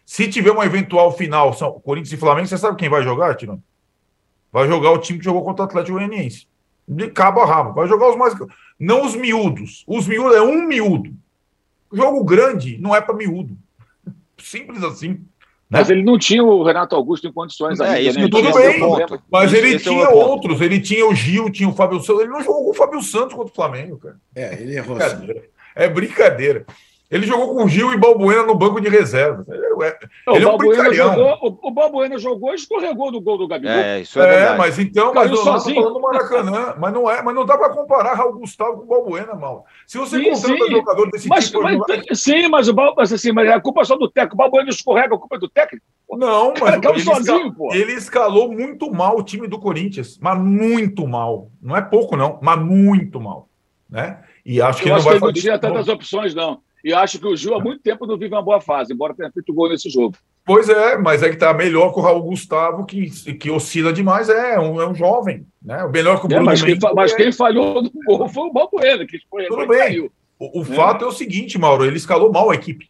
Se 0.08 0.26
tiver 0.26 0.52
uma 0.52 0.64
eventual 0.64 1.12
final, 1.12 1.52
são 1.52 1.70
Corinthians 1.80 2.14
e 2.14 2.16
Flamengo, 2.16 2.48
você 2.48 2.56
sabe 2.56 2.78
quem 2.78 2.88
vai 2.88 3.02
jogar, 3.02 3.34
Tirão? 3.34 3.62
Vai 4.50 4.66
jogar 4.66 4.90
o 4.92 4.96
time 4.96 5.18
que 5.18 5.24
jogou 5.26 5.44
contra 5.44 5.64
o 5.64 5.66
Atlético 5.66 5.98
Goianiense. 5.98 6.46
De 6.88 7.10
cabo 7.10 7.42
a 7.42 7.44
rabo. 7.46 7.74
Vai 7.74 7.86
jogar 7.86 8.08
os 8.08 8.16
mais. 8.16 8.34
Não 8.80 9.04
os 9.04 9.14
miúdos. 9.14 9.84
Os 9.86 10.06
miúdos 10.08 10.34
é 10.34 10.40
um 10.40 10.66
miúdo. 10.66 11.12
Jogo 11.92 12.24
grande 12.24 12.78
não 12.78 12.96
é 12.96 13.02
para 13.02 13.14
miúdo. 13.14 13.54
Simples 14.38 14.82
assim. 14.82 15.08
Né? 15.10 15.18
Mas 15.68 15.90
ele 15.90 16.02
não 16.02 16.18
tinha 16.18 16.42
o 16.42 16.64
Renato 16.64 16.96
Augusto 16.96 17.28
em 17.28 17.32
condições 17.32 17.78
é, 17.78 17.84
ainda, 17.90 18.20
né? 18.20 18.28
Tudo 18.30 18.50
bem, 18.54 18.80
mas 19.30 19.52
ele 19.52 19.74
Esse 19.74 19.88
é 19.88 19.92
tinha 19.92 20.04
é 20.04 20.08
outros. 20.08 20.62
Ele 20.62 20.80
tinha 20.80 21.06
o 21.06 21.14
Gil, 21.14 21.50
tinha 21.50 21.68
o 21.68 21.74
Fábio 21.74 22.00
Santos. 22.00 22.22
Ele 22.22 22.32
não 22.32 22.42
jogou 22.42 22.64
com 22.64 22.70
o 22.70 22.74
Fábio 22.74 23.02
Santos 23.02 23.34
contra 23.34 23.52
o 23.52 23.54
Flamengo, 23.54 23.98
cara. 23.98 24.16
É, 24.34 24.54
ele 24.54 24.74
errou. 24.74 24.96
Brincadeira. 24.96 25.44
É 25.76 25.86
brincadeira. 25.86 26.66
Ele 27.10 27.26
jogou 27.26 27.54
com 27.54 27.64
o 27.64 27.68
Gil 27.68 27.90
e 27.94 27.96
Balbuena 27.96 28.42
no 28.42 28.54
banco 28.54 28.80
de 28.80 28.88
reservas. 28.88 29.48
Ele, 29.48 29.64
é, 29.82 29.98
ele 30.28 30.44
é 30.44 30.46
um 30.46 30.58
Balbuena 30.58 30.92
jogou, 30.92 31.38
o, 31.40 31.68
o 31.68 31.70
Balbuena 31.70 32.18
jogou 32.18 32.52
e 32.52 32.56
escorregou 32.56 33.10
do 33.10 33.18
gol 33.18 33.38
do 33.38 33.48
Gabigol. 33.48 33.72
É, 33.72 34.00
isso 34.02 34.20
é, 34.20 34.44
é 34.44 34.56
mas 34.56 34.78
então, 34.78 35.14
mas 35.14 35.30
eu 35.30 35.42
não 35.42 35.58
falando 35.58 35.94
do 35.94 36.00
Maracanã, 36.00 36.74
mas 36.78 36.92
não 36.92 37.10
é, 37.10 37.22
mas 37.22 37.34
não 37.34 37.46
dá 37.46 37.56
para 37.56 37.70
comparar 37.70 38.12
Raul 38.12 38.38
Gustavo 38.38 38.78
com 38.78 38.82
o 38.82 38.86
Balbuena, 38.86 39.34
mal. 39.34 39.64
Se 39.86 39.96
você 39.96 40.18
sim, 40.18 40.30
contrata 40.30 40.64
sim. 40.64 40.70
jogador 40.70 41.10
desse 41.10 41.28
mas, 41.28 41.46
tipo, 41.46 41.62
mas, 41.62 41.78
sim, 42.12 42.48
mas 42.48 42.68
o 42.68 42.74
mas, 42.74 43.10
assim, 43.10 43.32
mas 43.32 43.48
a 43.48 43.58
culpa 43.58 43.80
é 43.80 43.84
só 43.84 43.96
do 43.96 44.10
técnico. 44.10 44.34
O 44.34 44.38
Balbuena 44.38 44.68
escorrega, 44.68 45.14
a 45.14 45.18
culpa 45.18 45.36
é 45.36 45.38
do 45.38 45.48
técnico. 45.48 45.86
Não, 46.10 46.52
mas 46.60 46.74
ele, 46.74 47.00
sozinho, 47.00 47.54
pô. 47.54 47.72
ele 47.72 47.92
escalou 47.92 48.52
muito 48.52 48.90
mal 48.92 49.16
o 49.16 49.22
time 49.22 49.46
do 49.46 49.58
Corinthians, 49.58 50.18
mas 50.20 50.38
muito 50.38 51.06
mal. 51.06 51.50
Não 51.62 51.74
é 51.74 51.80
pouco 51.80 52.16
não, 52.16 52.38
mas 52.42 52.58
muito 52.58 53.18
mal, 53.18 53.48
né? 53.88 54.18
E 54.44 54.60
acho 54.60 54.82
que 54.82 54.90
eu 54.90 54.96
ele 54.96 54.98
não 54.98 55.04
vai 55.04 55.18
que 55.18 55.24
ele 55.24 55.26
não 55.26 55.32
tinha 55.32 55.58
tantas 55.58 55.88
opções 55.88 56.34
não. 56.34 56.60
E 56.84 56.92
acho 56.92 57.18
que 57.18 57.26
o 57.26 57.36
Gil 57.36 57.54
há 57.54 57.60
muito 57.60 57.82
tempo 57.82 58.06
não 58.06 58.16
vive 58.16 58.34
uma 58.34 58.42
boa 58.42 58.60
fase, 58.60 58.92
embora 58.92 59.14
tenha 59.14 59.30
feito 59.30 59.52
gol 59.52 59.68
nesse 59.68 59.90
jogo. 59.90 60.16
Pois 60.44 60.68
é, 60.68 60.96
mas 60.96 61.22
é 61.22 61.28
que 61.28 61.34
está 61.34 61.52
melhor 61.52 61.92
que 61.92 61.98
o 61.98 62.02
Raul 62.02 62.22
Gustavo, 62.22 62.86
que, 62.86 63.10
que 63.34 63.50
oscila 63.50 63.92
demais, 63.92 64.28
é 64.28 64.58
um, 64.58 64.80
é 64.80 64.88
um 64.88 64.94
jovem. 64.94 65.46
Né? 65.62 65.84
O 65.84 65.90
melhor 65.90 66.20
que 66.20 66.26
o 66.26 66.32
é, 66.32 66.36
Bruno 66.36 66.42
é, 66.42 66.52
mas, 66.52 66.62
quem, 66.62 66.78
mas 66.94 67.14
quem 67.14 67.32
falhou 67.32 67.82
no 67.82 67.90
gol 68.06 68.28
foi 68.28 68.44
o 68.44 68.52
Balbuena, 68.52 69.06
que 69.06 69.18
foi 69.28 69.46
Tudo 69.46 69.66
bem. 69.66 70.10
O, 70.38 70.60
o 70.60 70.62
é. 70.62 70.64
fato 70.64 71.04
é 71.04 71.08
o 71.08 71.12
seguinte, 71.12 71.58
Mauro, 71.58 71.84
ele 71.84 71.96
escalou 71.96 72.32
mal 72.32 72.50
a 72.50 72.54
equipe. 72.54 72.88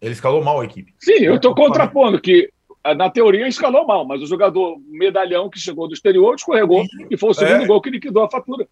Ele 0.00 0.12
escalou 0.12 0.42
mal 0.42 0.60
a 0.60 0.64
equipe. 0.64 0.94
Sim, 0.98 1.18
eu 1.24 1.36
estou 1.36 1.54
contrapondo 1.54 2.18
que 2.20 2.48
na 2.96 3.10
teoria 3.10 3.46
escalou 3.46 3.86
mal, 3.86 4.06
mas 4.06 4.22
o 4.22 4.26
jogador 4.26 4.78
medalhão 4.88 5.50
que 5.50 5.58
chegou 5.58 5.86
do 5.86 5.92
exterior 5.92 6.34
escorregou 6.34 6.82
Sim, 6.84 7.06
e 7.10 7.16
foi 7.16 7.30
o 7.30 7.34
segundo 7.34 7.64
é. 7.64 7.66
gol 7.66 7.80
que 7.82 7.90
liquidou 7.90 8.24
a 8.24 8.30
fatura. 8.30 8.66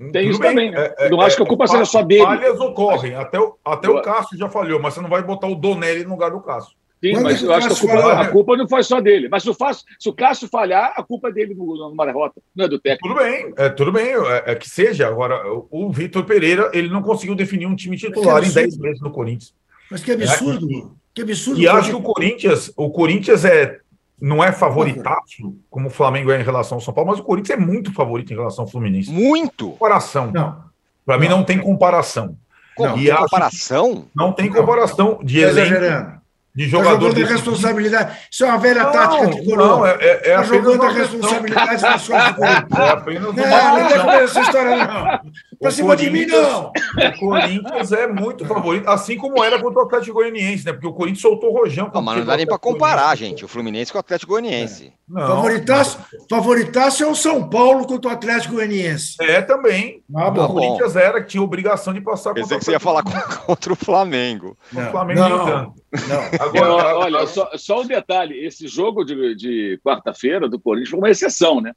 Tem 0.00 0.22
Tudo 0.22 0.30
isso 0.30 0.40
bem. 0.40 0.48
também, 0.48 0.70
né? 0.70 0.94
É, 0.96 1.10
não 1.10 1.22
é, 1.22 1.26
acho 1.26 1.36
que 1.36 1.42
a 1.42 1.46
culpa 1.46 1.66
seja 1.66 1.84
só 1.84 2.02
dele. 2.02 2.22
Falhas 2.22 2.58
ocorrem, 2.58 3.14
até, 3.14 3.38
o, 3.38 3.54
até 3.62 3.88
o 3.88 4.00
Cássio 4.00 4.38
já 4.38 4.48
falhou, 4.48 4.80
mas 4.80 4.94
você 4.94 5.00
não 5.02 5.10
vai 5.10 5.22
botar 5.22 5.46
o 5.46 5.54
Donelli 5.54 6.04
no 6.04 6.10
lugar 6.10 6.30
do 6.30 6.40
Cássio. 6.40 6.74
Sim, 7.02 7.12
Quando 7.12 7.24
mas 7.24 7.42
eu 7.42 7.52
acho 7.52 7.68
que 7.68 7.72
a 7.72 7.76
culpa, 7.76 8.12
a 8.12 8.28
culpa, 8.28 8.56
não 8.56 8.68
foi 8.68 8.82
só 8.82 9.00
dele. 9.00 9.28
Mas 9.30 9.42
se 9.42 9.50
o, 9.50 9.54
Cássio, 9.54 9.84
se 9.98 10.08
o 10.08 10.12
Cássio 10.12 10.48
falhar, 10.48 10.94
a 10.96 11.02
culpa 11.02 11.28
é 11.28 11.32
dele 11.32 11.54
no, 11.54 11.94
no 11.94 12.04
derrota, 12.04 12.40
não 12.54 12.64
é 12.64 12.68
do 12.68 12.78
técnico. 12.78 13.14
Tudo 13.14 13.22
bem, 13.22 13.52
é, 13.56 13.68
tudo 13.68 13.92
bem, 13.92 14.06
é, 14.06 14.52
é 14.52 14.54
que 14.54 14.68
seja. 14.68 15.06
Agora, 15.06 15.42
o, 15.50 15.68
o 15.70 15.92
Vitor 15.92 16.24
Pereira, 16.24 16.70
ele 16.72 16.88
não 16.88 17.02
conseguiu 17.02 17.34
definir 17.34 17.66
um 17.66 17.76
time 17.76 17.96
titular 17.96 18.42
em 18.42 18.50
10 18.50 18.78
meses 18.78 19.00
no 19.00 19.10
Corinthians. 19.10 19.54
Mas 19.90 20.02
que 20.02 20.12
absurdo, 20.12 20.66
é, 20.70 20.88
que 21.14 21.22
absurdo. 21.22 21.60
E 21.60 21.68
acho 21.68 21.90
que 21.90 21.96
o 21.96 22.02
Corinthians, 22.02 22.72
o 22.76 22.90
Corinthians 22.90 23.44
é 23.44 23.80
não 24.20 24.42
é 24.44 24.52
favoritaço 24.52 25.56
como 25.70 25.88
o 25.88 25.90
Flamengo 25.90 26.30
é 26.30 26.40
em 26.40 26.44
relação 26.44 26.76
ao 26.76 26.82
São 26.82 26.92
Paulo, 26.92 27.10
mas 27.10 27.20
o 27.20 27.24
Corinthians 27.24 27.58
é 27.58 27.60
muito 27.60 27.92
favorito 27.92 28.32
em 28.32 28.36
relação 28.36 28.64
ao 28.64 28.70
Fluminense. 28.70 29.10
Muito. 29.10 29.70
Comparação. 29.70 30.30
Não. 30.30 30.64
Para 31.06 31.18
mim 31.18 31.28
não 31.28 31.42
tem 31.42 31.58
comparação. 31.58 32.36
Não, 32.78 32.96
e 32.96 33.06
tem 33.06 33.16
comparação? 33.16 34.04
Não 34.14 34.32
tem 34.32 34.50
comparação 34.50 35.18
de 35.22 35.40
elenco 35.40 36.19
de 36.60 36.68
jogador. 36.68 37.14
Tá 37.14 37.20
responsabilidade. 37.20 38.18
Isso 38.30 38.44
é 38.44 38.48
uma 38.48 38.58
velha 38.58 38.84
não, 38.84 38.92
tática 38.92 39.26
de 39.28 39.44
coroa. 39.46 39.66
Não, 39.66 39.86
é, 39.86 39.96
é, 40.00 40.30
é 40.30 40.36
tá 40.36 40.42
jogando 40.42 40.82
a 40.82 40.90
responsabilidade 40.90 41.80
nas 41.82 42.08
costas 42.08 42.34
do 42.34 42.34
Corinthians. 42.34 42.78
É 42.78 42.88
apenas 42.90 43.22
não, 43.22 43.32
não 43.32 44.06
tem 44.06 44.20
essa 44.20 44.40
história, 44.42 44.76
não. 44.76 45.20
Pra 45.58 45.70
cima 45.70 45.96
de 45.96 46.10
mim, 46.10 46.26
não. 46.26 46.66
O 46.70 47.18
Corinthians 47.18 47.92
é 47.92 48.06
muito 48.06 48.44
favorito, 48.44 48.88
assim 48.88 49.16
como 49.16 49.42
era 49.42 49.58
contra 49.60 49.82
o 49.82 49.86
Atlético 49.86 50.14
Goianiense, 50.14 50.66
né? 50.66 50.72
Porque 50.72 50.86
o 50.86 50.92
Corinthians 50.92 51.22
soltou 51.22 51.50
o 51.50 51.54
Rojão. 51.54 51.90
Não, 51.92 52.02
mas 52.02 52.18
não 52.18 52.26
dá 52.26 52.36
nem 52.36 52.46
para 52.46 52.58
comparar, 52.58 53.16
gente, 53.16 53.44
o 53.44 53.48
Fluminense 53.48 53.90
com 53.90 53.98
o 53.98 54.00
Atlético 54.00 54.32
Goianiense. 54.32 54.86
É. 54.86 55.00
Não, 55.10 55.26
favoritaço, 55.26 55.98
favoritaço 56.28 57.02
é 57.02 57.06
o 57.06 57.16
São 57.16 57.48
Paulo 57.48 57.84
contra 57.84 58.10
o 58.10 58.14
Atlético 58.14 58.54
Goianiense. 58.54 59.16
É, 59.20 59.42
também. 59.42 60.02
Ah, 60.14 60.28
o 60.28 60.48
Corinthians 60.48 60.94
era 60.94 61.20
que 61.20 61.28
tinha 61.28 61.42
obrigação 61.42 61.92
de 61.92 62.00
passar 62.00 62.30
contra 62.30 62.42
Pensei 62.42 62.58
que 62.58 62.64
você 62.64 62.70
ia 62.70 62.80
falar 62.80 63.02
contra 63.44 63.72
o 63.72 63.76
Flamengo. 63.76 64.56
Não, 64.72 64.86
o 64.86 64.90
Flamengo 64.92 65.20
não, 65.20 65.28
não. 65.28 65.46
não. 65.46 66.49
Agora, 66.58 66.98
olha, 66.98 67.26
só, 67.26 67.50
só 67.56 67.82
um 67.82 67.86
detalhe: 67.86 68.44
esse 68.44 68.66
jogo 68.68 69.04
de, 69.04 69.34
de 69.34 69.80
quarta-feira 69.84 70.48
do 70.48 70.58
Corinthians 70.60 70.90
foi 70.90 70.98
uma 70.98 71.10
exceção, 71.10 71.60
né? 71.60 71.72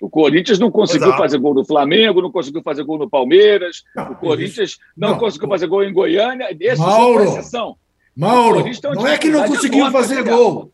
O 0.00 0.10
Corinthians 0.10 0.58
não 0.58 0.70
conseguiu 0.70 1.06
Exato. 1.06 1.22
fazer 1.22 1.38
gol 1.38 1.54
no 1.54 1.64
Flamengo, 1.64 2.20
não 2.20 2.32
conseguiu 2.32 2.60
fazer 2.62 2.82
gol 2.82 2.98
no 2.98 3.08
Palmeiras, 3.08 3.84
não, 3.94 4.10
o 4.10 4.16
Corinthians 4.16 4.76
não, 4.96 5.10
não, 5.10 5.18
conseguiu 5.18 5.48
fazer 5.48 5.68
gol 5.68 5.84
em 5.84 5.92
Goiânia. 5.92 6.48
Esse 6.58 6.80
Mauro, 6.80 7.18
foi 7.18 7.26
uma 7.28 7.38
exceção. 7.38 7.76
Mauro, 8.16 8.64
não 8.94 9.06
é 9.06 9.16
que 9.16 9.28
não 9.28 9.46
conseguiu 9.46 9.90
fazer 9.92 10.24
gol. 10.24 10.72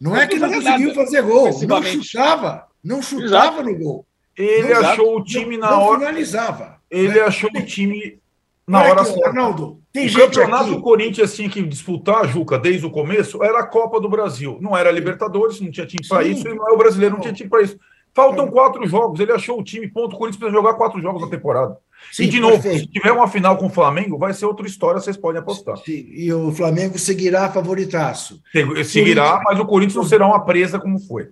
Não 0.00 0.16
é 0.16 0.26
que 0.26 0.38
não 0.38 0.50
conseguiu 0.50 0.94
fazer 0.94 1.22
gol. 1.22 1.50
Não 1.68 1.82
chutava. 1.82 2.66
Não 2.82 3.02
chutava 3.02 3.62
no 3.62 3.78
gol. 3.78 4.06
Ele 4.36 4.72
achou 4.72 5.18
o 5.18 5.24
time 5.24 5.58
na 5.58 5.78
hora. 5.78 5.90
Não 5.90 5.98
finalizava. 5.98 6.80
Ele 6.90 7.20
achou 7.20 7.50
o 7.54 7.62
time 7.62 8.18
na 8.66 8.82
hora 8.82 9.04
certa. 9.04 9.28
Arnaldo, 9.28 9.79
tem 9.92 10.06
o 10.06 10.12
campeonato 10.12 10.64
aqui... 10.64 10.72
o 10.74 10.80
Corinthians 10.80 11.34
tinha 11.34 11.48
que 11.48 11.62
disputar, 11.62 12.26
Juca, 12.28 12.58
desde 12.58 12.86
o 12.86 12.90
começo, 12.90 13.42
era 13.42 13.60
a 13.60 13.66
Copa 13.66 14.00
do 14.00 14.08
Brasil. 14.08 14.58
Não 14.60 14.76
era 14.76 14.88
a 14.88 14.92
Libertadores, 14.92 15.60
não 15.60 15.70
tinha 15.70 15.86
time 15.86 16.06
para 16.06 16.24
isso, 16.24 16.46
e 16.46 16.54
não 16.54 16.68
é 16.68 16.72
o 16.72 16.76
brasileiro, 16.78 17.14
não 17.14 17.20
tinha 17.20 17.34
time 17.34 17.50
para 17.50 17.62
isso. 17.62 17.78
Faltam 18.14 18.46
é. 18.46 18.50
quatro 18.50 18.86
jogos, 18.86 19.20
ele 19.20 19.32
achou 19.32 19.58
o 19.58 19.64
time, 19.64 19.88
ponto. 19.88 20.14
O 20.14 20.18
Corinthians 20.18 20.38
precisa 20.38 20.56
jogar 20.56 20.74
quatro 20.74 21.00
jogos 21.00 21.22
na 21.22 21.28
temporada. 21.28 21.76
Sim, 22.12 22.24
e, 22.24 22.28
de 22.28 22.40
novo, 22.40 22.60
perfeito. 22.60 22.86
se 22.86 22.86
tiver 22.86 23.12
uma 23.12 23.28
final 23.28 23.56
com 23.56 23.66
o 23.66 23.70
Flamengo, 23.70 24.18
vai 24.18 24.32
ser 24.32 24.46
outra 24.46 24.66
história, 24.66 25.00
vocês 25.00 25.16
podem 25.16 25.40
apostar. 25.40 25.76
Sim, 25.78 26.06
e 26.08 26.32
o 26.32 26.50
Flamengo 26.50 26.98
seguirá 26.98 27.50
favoritaço. 27.50 28.40
Seguirá, 28.84 29.40
mas 29.44 29.60
o 29.60 29.66
Corinthians 29.66 29.96
não 29.96 30.04
será 30.04 30.26
uma 30.26 30.44
presa 30.44 30.78
como 30.78 30.98
foi. 30.98 31.28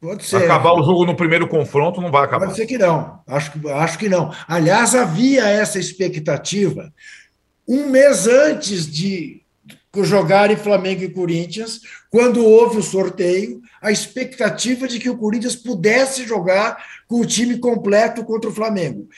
Pode 0.00 0.24
ser. 0.24 0.44
Acabar 0.44 0.72
o 0.72 0.82
jogo 0.82 1.06
no 1.06 1.16
primeiro 1.16 1.48
confronto 1.48 2.00
não 2.00 2.10
vai 2.10 2.24
acabar. 2.24 2.46
Pode 2.46 2.56
ser 2.56 2.66
que 2.66 2.76
não. 2.76 3.20
Acho, 3.26 3.52
acho 3.70 3.98
que 3.98 4.08
não. 4.08 4.30
Aliás, 4.46 4.94
havia 4.94 5.48
essa 5.48 5.78
expectativa 5.78 6.92
um 7.66 7.88
mês 7.88 8.26
antes 8.26 8.90
de 8.90 9.42
jogarem 10.04 10.56
Flamengo 10.56 11.02
e 11.02 11.08
Corinthians, 11.08 11.80
quando 12.10 12.44
houve 12.44 12.78
o 12.78 12.82
sorteio, 12.82 13.62
a 13.80 13.90
expectativa 13.90 14.86
de 14.86 14.98
que 14.98 15.08
o 15.08 15.16
Corinthians 15.16 15.56
pudesse 15.56 16.26
jogar 16.26 16.84
com 17.08 17.20
o 17.20 17.26
time 17.26 17.58
completo 17.58 18.24
contra 18.24 18.50
o 18.50 18.52
Flamengo 18.52 19.08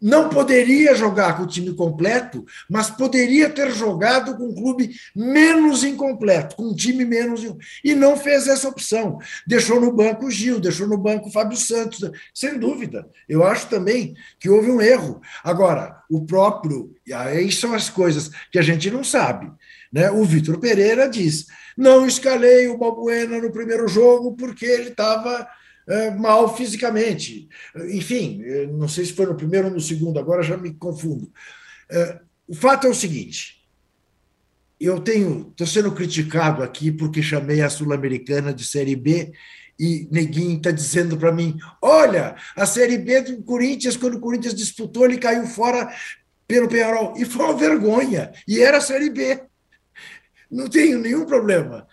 não 0.00 0.28
poderia 0.28 0.94
jogar 0.94 1.36
com 1.36 1.44
o 1.44 1.46
time 1.46 1.74
completo, 1.74 2.44
mas 2.68 2.90
poderia 2.90 3.48
ter 3.48 3.70
jogado 3.70 4.36
com 4.36 4.48
um 4.48 4.54
clube 4.54 4.94
menos 5.14 5.84
incompleto, 5.84 6.56
com 6.56 6.64
um 6.64 6.74
time 6.74 7.04
menos. 7.04 7.42
E 7.82 7.94
não 7.94 8.16
fez 8.16 8.46
essa 8.46 8.68
opção. 8.68 9.18
Deixou 9.46 9.80
no 9.80 9.92
banco 9.92 10.26
o 10.26 10.30
Gil, 10.30 10.60
deixou 10.60 10.86
no 10.86 10.98
banco 10.98 11.28
o 11.28 11.32
Fábio 11.32 11.56
Santos. 11.56 11.98
Sem 12.34 12.58
dúvida. 12.58 13.08
Eu 13.28 13.44
acho 13.44 13.68
também 13.68 14.14
que 14.38 14.50
houve 14.50 14.70
um 14.70 14.80
erro. 14.80 15.20
Agora, 15.42 16.02
o 16.10 16.24
próprio. 16.24 16.94
E 17.06 17.12
aí 17.12 17.50
são 17.50 17.72
as 17.72 17.88
coisas 17.88 18.30
que 18.50 18.58
a 18.58 18.62
gente 18.62 18.90
não 18.90 19.02
sabe. 19.02 19.50
Né? 19.92 20.10
O 20.10 20.24
Vitor 20.24 20.58
Pereira 20.58 21.08
diz: 21.08 21.46
não 21.76 22.06
escalei 22.06 22.68
o 22.68 22.78
Balbuena 22.78 23.40
no 23.40 23.52
primeiro 23.52 23.86
jogo 23.88 24.34
porque 24.34 24.64
ele 24.64 24.90
estava 24.90 25.46
mal 26.18 26.56
fisicamente. 26.56 27.48
Enfim, 27.90 28.42
não 28.72 28.88
sei 28.88 29.04
se 29.04 29.12
foi 29.12 29.26
no 29.26 29.36
primeiro 29.36 29.68
ou 29.68 29.74
no 29.74 29.80
segundo, 29.80 30.18
agora 30.18 30.42
já 30.42 30.56
me 30.56 30.74
confundo. 30.74 31.32
É, 31.90 32.20
o 32.48 32.54
fato 32.54 32.86
é 32.86 32.90
o 32.90 32.94
seguinte: 32.94 33.64
eu 34.80 35.00
tenho, 35.00 35.48
estou 35.50 35.66
sendo 35.66 35.92
criticado 35.92 36.62
aqui 36.62 36.90
porque 36.90 37.22
chamei 37.22 37.62
a 37.62 37.70
Sul-Americana 37.70 38.52
de 38.52 38.64
Série 38.64 38.96
B 38.96 39.32
e 39.78 40.08
Neguinho 40.10 40.56
está 40.56 40.70
dizendo 40.70 41.16
para 41.16 41.32
mim: 41.32 41.58
olha, 41.80 42.36
a 42.54 42.66
Série 42.66 42.98
B 42.98 43.20
do 43.20 43.42
Corinthians, 43.42 43.96
quando 43.96 44.16
o 44.16 44.20
Corinthians 44.20 44.54
disputou, 44.54 45.04
ele 45.04 45.18
caiu 45.18 45.46
fora 45.46 45.92
pelo 46.46 46.68
Penharol. 46.68 47.14
E 47.16 47.24
foi 47.24 47.44
uma 47.44 47.56
vergonha. 47.56 48.32
E 48.46 48.60
era 48.60 48.78
a 48.78 48.80
Série 48.80 49.10
B. 49.10 49.42
Não 50.50 50.68
tenho 50.68 50.98
nenhum 50.98 51.26
problema. 51.26 51.86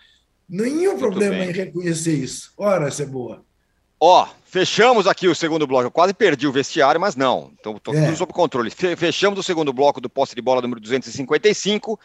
Nenhum 0.48 0.98
problema 0.98 1.36
em 1.36 1.50
reconhecer 1.50 2.14
isso. 2.14 2.52
Ora, 2.56 2.88
essa 2.88 3.02
é 3.02 3.06
boa. 3.06 3.44
Ó, 4.06 4.28
fechamos 4.44 5.06
aqui 5.06 5.26
o 5.28 5.34
segundo 5.34 5.66
bloco. 5.66 5.86
Eu 5.86 5.90
quase 5.90 6.12
perdi 6.12 6.46
o 6.46 6.52
vestiário, 6.52 7.00
mas 7.00 7.16
não. 7.16 7.50
Então, 7.58 7.78
estou 7.78 7.94
é. 7.94 8.04
tudo 8.04 8.16
sob 8.18 8.34
controle. 8.34 8.68
Fechamos 8.70 9.38
o 9.38 9.42
segundo 9.42 9.72
bloco 9.72 9.98
do 9.98 10.10
posse 10.10 10.34
de 10.34 10.42
bola 10.42 10.60
número 10.60 10.78
255. 10.78 11.98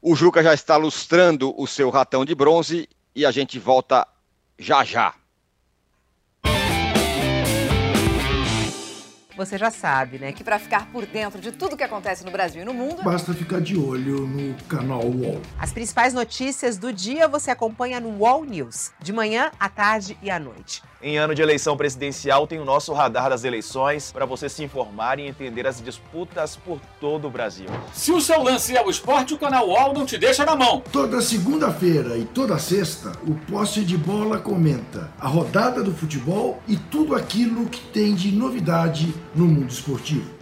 O 0.00 0.14
Juca 0.14 0.40
já 0.40 0.54
está 0.54 0.76
lustrando 0.76 1.52
o 1.60 1.66
seu 1.66 1.90
ratão 1.90 2.24
de 2.24 2.32
bronze 2.32 2.88
e 3.12 3.26
a 3.26 3.32
gente 3.32 3.58
volta 3.58 4.06
já 4.56 4.84
já. 4.84 5.14
Você 9.36 9.58
já 9.58 9.72
sabe, 9.72 10.20
né, 10.20 10.30
que 10.30 10.44
para 10.44 10.60
ficar 10.60 10.92
por 10.92 11.04
dentro 11.06 11.40
de 11.40 11.50
tudo 11.50 11.76
que 11.76 11.82
acontece 11.82 12.24
no 12.24 12.30
Brasil 12.30 12.62
e 12.62 12.64
no 12.64 12.72
mundo, 12.72 13.02
basta 13.02 13.34
ficar 13.34 13.60
de 13.60 13.76
olho 13.76 14.28
no 14.28 14.54
canal 14.68 15.02
UOL. 15.04 15.40
As 15.58 15.72
principais 15.72 16.14
notícias 16.14 16.78
do 16.78 16.92
dia 16.92 17.26
você 17.26 17.50
acompanha 17.50 17.98
no 17.98 18.10
UOL 18.10 18.44
News, 18.44 18.92
de 19.00 19.12
manhã, 19.12 19.50
à 19.58 19.68
tarde 19.68 20.16
e 20.22 20.30
à 20.30 20.38
noite. 20.38 20.82
Em 21.04 21.18
ano 21.18 21.34
de 21.34 21.42
eleição 21.42 21.76
presidencial, 21.76 22.46
tem 22.46 22.60
o 22.60 22.64
nosso 22.64 22.92
radar 22.92 23.28
das 23.28 23.42
eleições 23.42 24.12
para 24.12 24.24
você 24.24 24.48
se 24.48 24.62
informar 24.62 25.18
e 25.18 25.26
entender 25.26 25.66
as 25.66 25.82
disputas 25.82 26.54
por 26.54 26.78
todo 27.00 27.26
o 27.26 27.30
Brasil. 27.30 27.66
Se 27.92 28.12
o 28.12 28.20
seu 28.20 28.40
lance 28.40 28.76
é 28.76 28.80
o 28.80 28.88
esporte, 28.88 29.34
o 29.34 29.38
canal 29.38 29.66
UOL 29.66 29.92
não 29.92 30.06
te 30.06 30.16
deixa 30.16 30.44
na 30.44 30.54
mão. 30.54 30.80
Toda 30.92 31.20
segunda-feira 31.20 32.16
e 32.16 32.24
toda 32.24 32.56
sexta, 32.56 33.10
o 33.26 33.34
Posse 33.50 33.80
de 33.80 33.98
Bola 33.98 34.38
comenta 34.38 35.10
a 35.18 35.26
rodada 35.26 35.82
do 35.82 35.92
futebol 35.92 36.62
e 36.68 36.76
tudo 36.76 37.16
aquilo 37.16 37.68
que 37.68 37.80
tem 37.80 38.14
de 38.14 38.30
novidade 38.30 39.12
no 39.34 39.46
mundo 39.46 39.72
esportivo. 39.72 40.30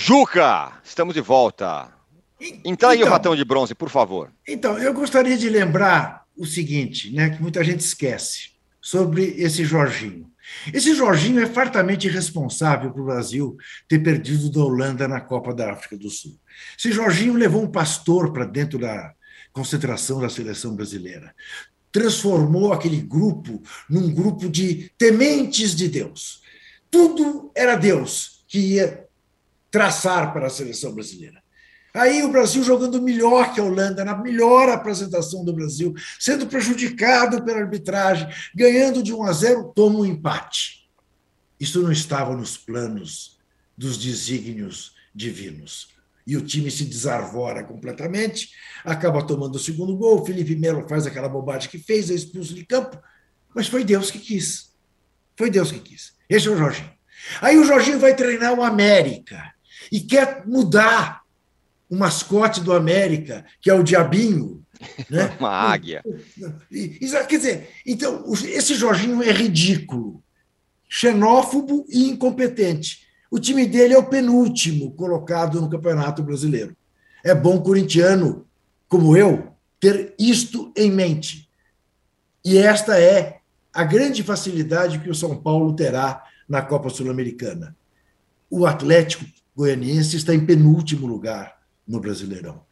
Juca, 0.00 0.80
estamos 0.84 1.12
de 1.12 1.20
volta. 1.20 1.92
Então, 2.64 2.90
aí 2.90 3.02
o 3.02 3.08
ratão 3.08 3.34
de 3.34 3.44
bronze, 3.44 3.74
por 3.74 3.90
favor. 3.90 4.32
Então, 4.46 4.78
eu 4.78 4.94
gostaria 4.94 5.36
de 5.36 5.50
lembrar 5.50 6.22
o 6.36 6.46
seguinte, 6.46 7.12
né, 7.12 7.30
que 7.30 7.42
muita 7.42 7.64
gente 7.64 7.80
esquece, 7.80 8.50
sobre 8.80 9.34
esse 9.36 9.64
Jorginho. 9.64 10.30
Esse 10.72 10.94
Jorginho 10.94 11.40
é 11.40 11.46
fartamente 11.46 12.08
responsável 12.08 12.92
para 12.92 13.02
o 13.02 13.06
Brasil 13.06 13.56
ter 13.88 13.98
perdido 13.98 14.48
da 14.52 14.60
Holanda 14.60 15.08
na 15.08 15.20
Copa 15.20 15.52
da 15.52 15.72
África 15.72 15.96
do 15.98 16.08
Sul. 16.08 16.38
Esse 16.78 16.92
Jorginho 16.92 17.34
levou 17.34 17.64
um 17.64 17.70
pastor 17.70 18.32
para 18.32 18.44
dentro 18.44 18.78
da 18.78 19.12
concentração 19.52 20.20
da 20.20 20.28
seleção 20.28 20.76
brasileira. 20.76 21.34
Transformou 21.90 22.72
aquele 22.72 23.00
grupo 23.00 23.60
num 23.90 24.14
grupo 24.14 24.48
de 24.48 24.92
tementes 24.96 25.74
de 25.74 25.88
Deus. 25.88 26.40
Tudo 26.88 27.50
era 27.52 27.74
Deus 27.74 28.44
que 28.46 28.58
ia 28.74 29.07
traçar 29.70 30.32
para 30.32 30.46
a 30.46 30.50
seleção 30.50 30.94
brasileira. 30.94 31.42
Aí 31.94 32.22
o 32.22 32.30
Brasil 32.30 32.62
jogando 32.62 33.00
melhor 33.00 33.52
que 33.52 33.60
a 33.60 33.64
Holanda, 33.64 34.04
na 34.04 34.16
melhor 34.16 34.68
apresentação 34.68 35.44
do 35.44 35.52
Brasil, 35.52 35.94
sendo 36.18 36.46
prejudicado 36.46 37.42
pela 37.44 37.58
arbitragem, 37.58 38.28
ganhando 38.54 39.02
de 39.02 39.12
1 39.12 39.22
a 39.24 39.32
0, 39.32 39.72
toma 39.74 40.00
um 40.00 40.06
empate. 40.06 40.88
Isso 41.58 41.82
não 41.82 41.90
estava 41.90 42.36
nos 42.36 42.56
planos 42.56 43.38
dos 43.76 43.96
desígnios 43.96 44.94
divinos. 45.14 45.88
E 46.26 46.36
o 46.36 46.42
time 46.42 46.70
se 46.70 46.84
desarvora 46.84 47.64
completamente, 47.64 48.50
acaba 48.84 49.26
tomando 49.26 49.56
o 49.56 49.58
segundo 49.58 49.96
gol. 49.96 50.20
O 50.20 50.26
Felipe 50.26 50.54
Melo 50.54 50.86
faz 50.86 51.06
aquela 51.06 51.28
bobagem 51.28 51.70
que 51.70 51.78
fez, 51.78 52.10
é 52.10 52.14
expulso 52.14 52.54
de 52.54 52.66
campo, 52.66 53.00
mas 53.54 53.66
foi 53.66 53.82
Deus 53.82 54.10
que 54.10 54.18
quis. 54.18 54.74
Foi 55.36 55.50
Deus 55.50 55.72
que 55.72 55.80
quis. 55.80 56.12
Esse 56.28 56.48
é 56.48 56.50
o 56.50 56.56
Jorginho. 56.56 56.92
Aí 57.40 57.58
o 57.58 57.64
Jorginho 57.64 57.98
vai 57.98 58.14
treinar 58.14 58.52
o 58.52 58.62
América 58.62 59.52
e 59.90 60.00
quer 60.00 60.46
mudar 60.46 61.22
o 61.88 61.96
mascote 61.96 62.60
do 62.60 62.72
América, 62.72 63.44
que 63.60 63.70
é 63.70 63.74
o 63.74 63.82
diabinho. 63.82 64.62
Né? 65.10 65.36
Uma 65.40 65.50
águia. 65.50 66.04
Quer 67.28 67.36
dizer, 67.36 67.68
então, 67.84 68.24
esse 68.32 68.76
Jorginho 68.76 69.20
é 69.24 69.32
ridículo, 69.32 70.22
xenófobo 70.88 71.84
e 71.88 72.08
incompetente. 72.08 73.00
O 73.28 73.40
time 73.40 73.66
dele 73.66 73.94
é 73.94 73.98
o 73.98 74.08
penúltimo 74.08 74.92
colocado 74.92 75.60
no 75.60 75.68
Campeonato 75.68 76.22
Brasileiro. 76.22 76.76
É 77.24 77.34
bom 77.34 77.60
corintiano, 77.60 78.46
como 78.88 79.16
eu, 79.16 79.52
ter 79.80 80.14
isto 80.16 80.72
em 80.76 80.92
mente. 80.92 81.48
E 82.44 82.56
esta 82.56 83.00
é 83.00 83.40
a 83.74 83.82
grande 83.82 84.22
facilidade 84.22 85.00
que 85.00 85.10
o 85.10 85.14
São 85.14 85.36
Paulo 85.36 85.74
terá 85.74 86.24
na 86.48 86.62
Copa 86.62 86.88
Sul-Americana. 86.88 87.76
O 88.48 88.64
Atlético 88.64 89.24
goianiense 89.58 90.16
está 90.16 90.32
em 90.32 90.46
penúltimo 90.46 91.04
lugar 91.04 91.58
no 91.84 91.98
Brasileirão. 91.98 92.62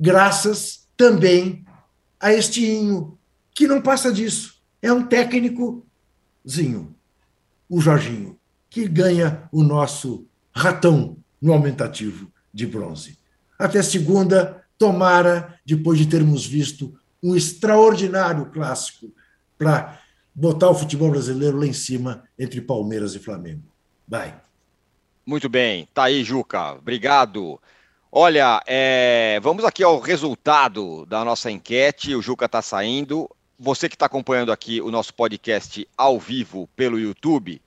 Graças 0.00 0.88
também 0.96 1.66
a 2.18 2.32
este 2.32 2.64
Inho, 2.64 3.18
que 3.54 3.66
não 3.66 3.82
passa 3.82 4.10
disso. 4.10 4.54
É 4.80 4.90
um 4.90 5.06
técnicozinho, 5.06 6.96
o 7.68 7.78
Jorginho, 7.78 8.38
que 8.70 8.88
ganha 8.88 9.50
o 9.52 9.62
nosso 9.62 10.26
ratão 10.50 11.18
no 11.42 11.52
aumentativo 11.52 12.32
de 12.54 12.66
bronze. 12.66 13.18
Até 13.58 13.82
segunda, 13.82 14.64
tomara, 14.78 15.60
depois 15.66 15.98
de 15.98 16.06
termos 16.06 16.46
visto 16.46 16.98
um 17.22 17.36
extraordinário 17.36 18.46
clássico 18.46 19.12
para 19.58 20.00
botar 20.34 20.70
o 20.70 20.74
futebol 20.74 21.10
brasileiro 21.10 21.58
lá 21.58 21.66
em 21.66 21.74
cima 21.74 22.24
entre 22.38 22.62
Palmeiras 22.62 23.14
e 23.14 23.18
Flamengo. 23.18 23.64
Vai. 24.08 24.40
Muito 25.30 25.48
bem, 25.48 25.86
tá 25.94 26.02
aí, 26.06 26.24
Juca. 26.24 26.72
Obrigado. 26.72 27.60
Olha, 28.10 28.60
é... 28.66 29.38
vamos 29.40 29.64
aqui 29.64 29.84
ao 29.84 30.00
resultado 30.00 31.06
da 31.06 31.24
nossa 31.24 31.48
enquete. 31.52 32.16
O 32.16 32.20
Juca 32.20 32.46
está 32.46 32.60
saindo. 32.60 33.30
Você 33.56 33.88
que 33.88 33.94
está 33.94 34.06
acompanhando 34.06 34.50
aqui 34.50 34.80
o 34.80 34.90
nosso 34.90 35.14
podcast 35.14 35.86
ao 35.96 36.18
vivo 36.18 36.68
pelo 36.74 36.98
YouTube, 36.98 37.62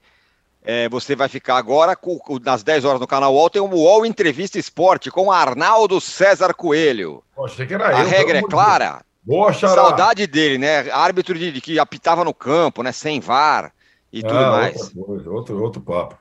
é, 0.62 0.90
você 0.90 1.16
vai 1.16 1.30
ficar 1.30 1.56
agora 1.56 1.96
com, 1.96 2.20
nas 2.44 2.64
10 2.64 2.84
horas 2.84 3.00
no 3.00 3.08
canal 3.08 3.34
UOL. 3.34 3.50
Tem 3.50 3.62
um 3.62 3.74
UOL 3.74 4.06
Entrevista 4.06 4.60
Esporte 4.60 5.10
com 5.10 5.32
Arnaldo 5.32 6.02
César 6.02 6.54
Coelho. 6.54 7.24
Poxa, 7.34 7.66
que 7.66 7.74
era 7.74 7.96
A 7.96 8.02
eu, 8.02 8.08
regra 8.10 8.40
é 8.40 8.42
clara. 8.42 9.06
Boa, 9.24 9.54
Xará. 9.54 9.74
Saudade 9.74 10.28
dele, 10.28 10.58
né? 10.58 10.92
Árbitro 10.92 11.40
de, 11.40 11.50
de 11.50 11.62
que 11.62 11.80
apitava 11.80 12.26
no 12.26 12.34
campo, 12.34 12.84
né? 12.84 12.92
Sem 12.92 13.22
VAR 13.22 13.72
e 14.12 14.22
tudo 14.22 14.36
Ah, 14.36 14.52
mais. 14.52 14.76
outra 14.82 15.04
coisa, 15.06 15.30
outro, 15.30 15.64
outro 15.64 15.82
papo. 15.82 16.18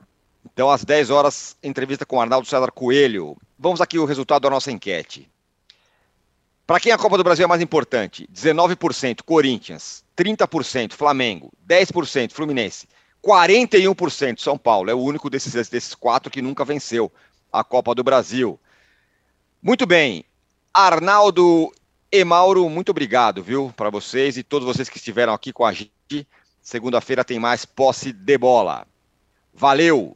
Então, 0.53 0.69
às 0.69 0.85
10 0.85 1.09
horas, 1.09 1.57
entrevista 1.63 2.05
com 2.05 2.21
Arnaldo 2.21 2.47
César 2.47 2.71
Coelho. 2.71 3.35
Vamos 3.57 3.81
aqui 3.81 3.97
o 3.97 4.05
resultado 4.05 4.43
da 4.43 4.51
nossa 4.51 4.71
enquete. 4.71 5.27
Para 6.65 6.79
quem 6.79 6.91
a 6.91 6.97
Copa 6.97 7.17
do 7.17 7.23
Brasil 7.23 7.43
é 7.43 7.47
mais 7.47 7.61
importante? 7.61 8.29
19% 8.31 9.23
Corinthians, 9.25 10.03
30% 10.15 10.93
Flamengo, 10.93 11.51
10% 11.67 12.31
Fluminense, 12.31 12.87
41% 13.21 14.39
São 14.39 14.57
Paulo. 14.57 14.89
É 14.89 14.93
o 14.93 14.99
único 14.99 15.29
desses, 15.29 15.53
desses 15.69 15.95
quatro 15.95 16.31
que 16.31 16.41
nunca 16.41 16.63
venceu 16.63 17.11
a 17.51 17.63
Copa 17.63 17.95
do 17.95 18.03
Brasil. 18.03 18.59
Muito 19.61 19.85
bem. 19.85 20.23
Arnaldo 20.71 21.73
e 22.11 22.23
Mauro, 22.23 22.69
muito 22.69 22.89
obrigado, 22.89 23.41
viu, 23.41 23.73
para 23.75 23.89
vocês 23.89 24.37
e 24.37 24.43
todos 24.43 24.67
vocês 24.67 24.87
que 24.87 24.97
estiveram 24.97 25.33
aqui 25.33 25.51
com 25.51 25.65
a 25.65 25.73
gente. 25.73 26.27
Segunda-feira 26.61 27.25
tem 27.25 27.39
mais 27.39 27.65
posse 27.65 28.13
de 28.13 28.37
bola. 28.37 28.87
Valeu. 29.53 30.15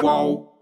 Qual? 0.00 0.55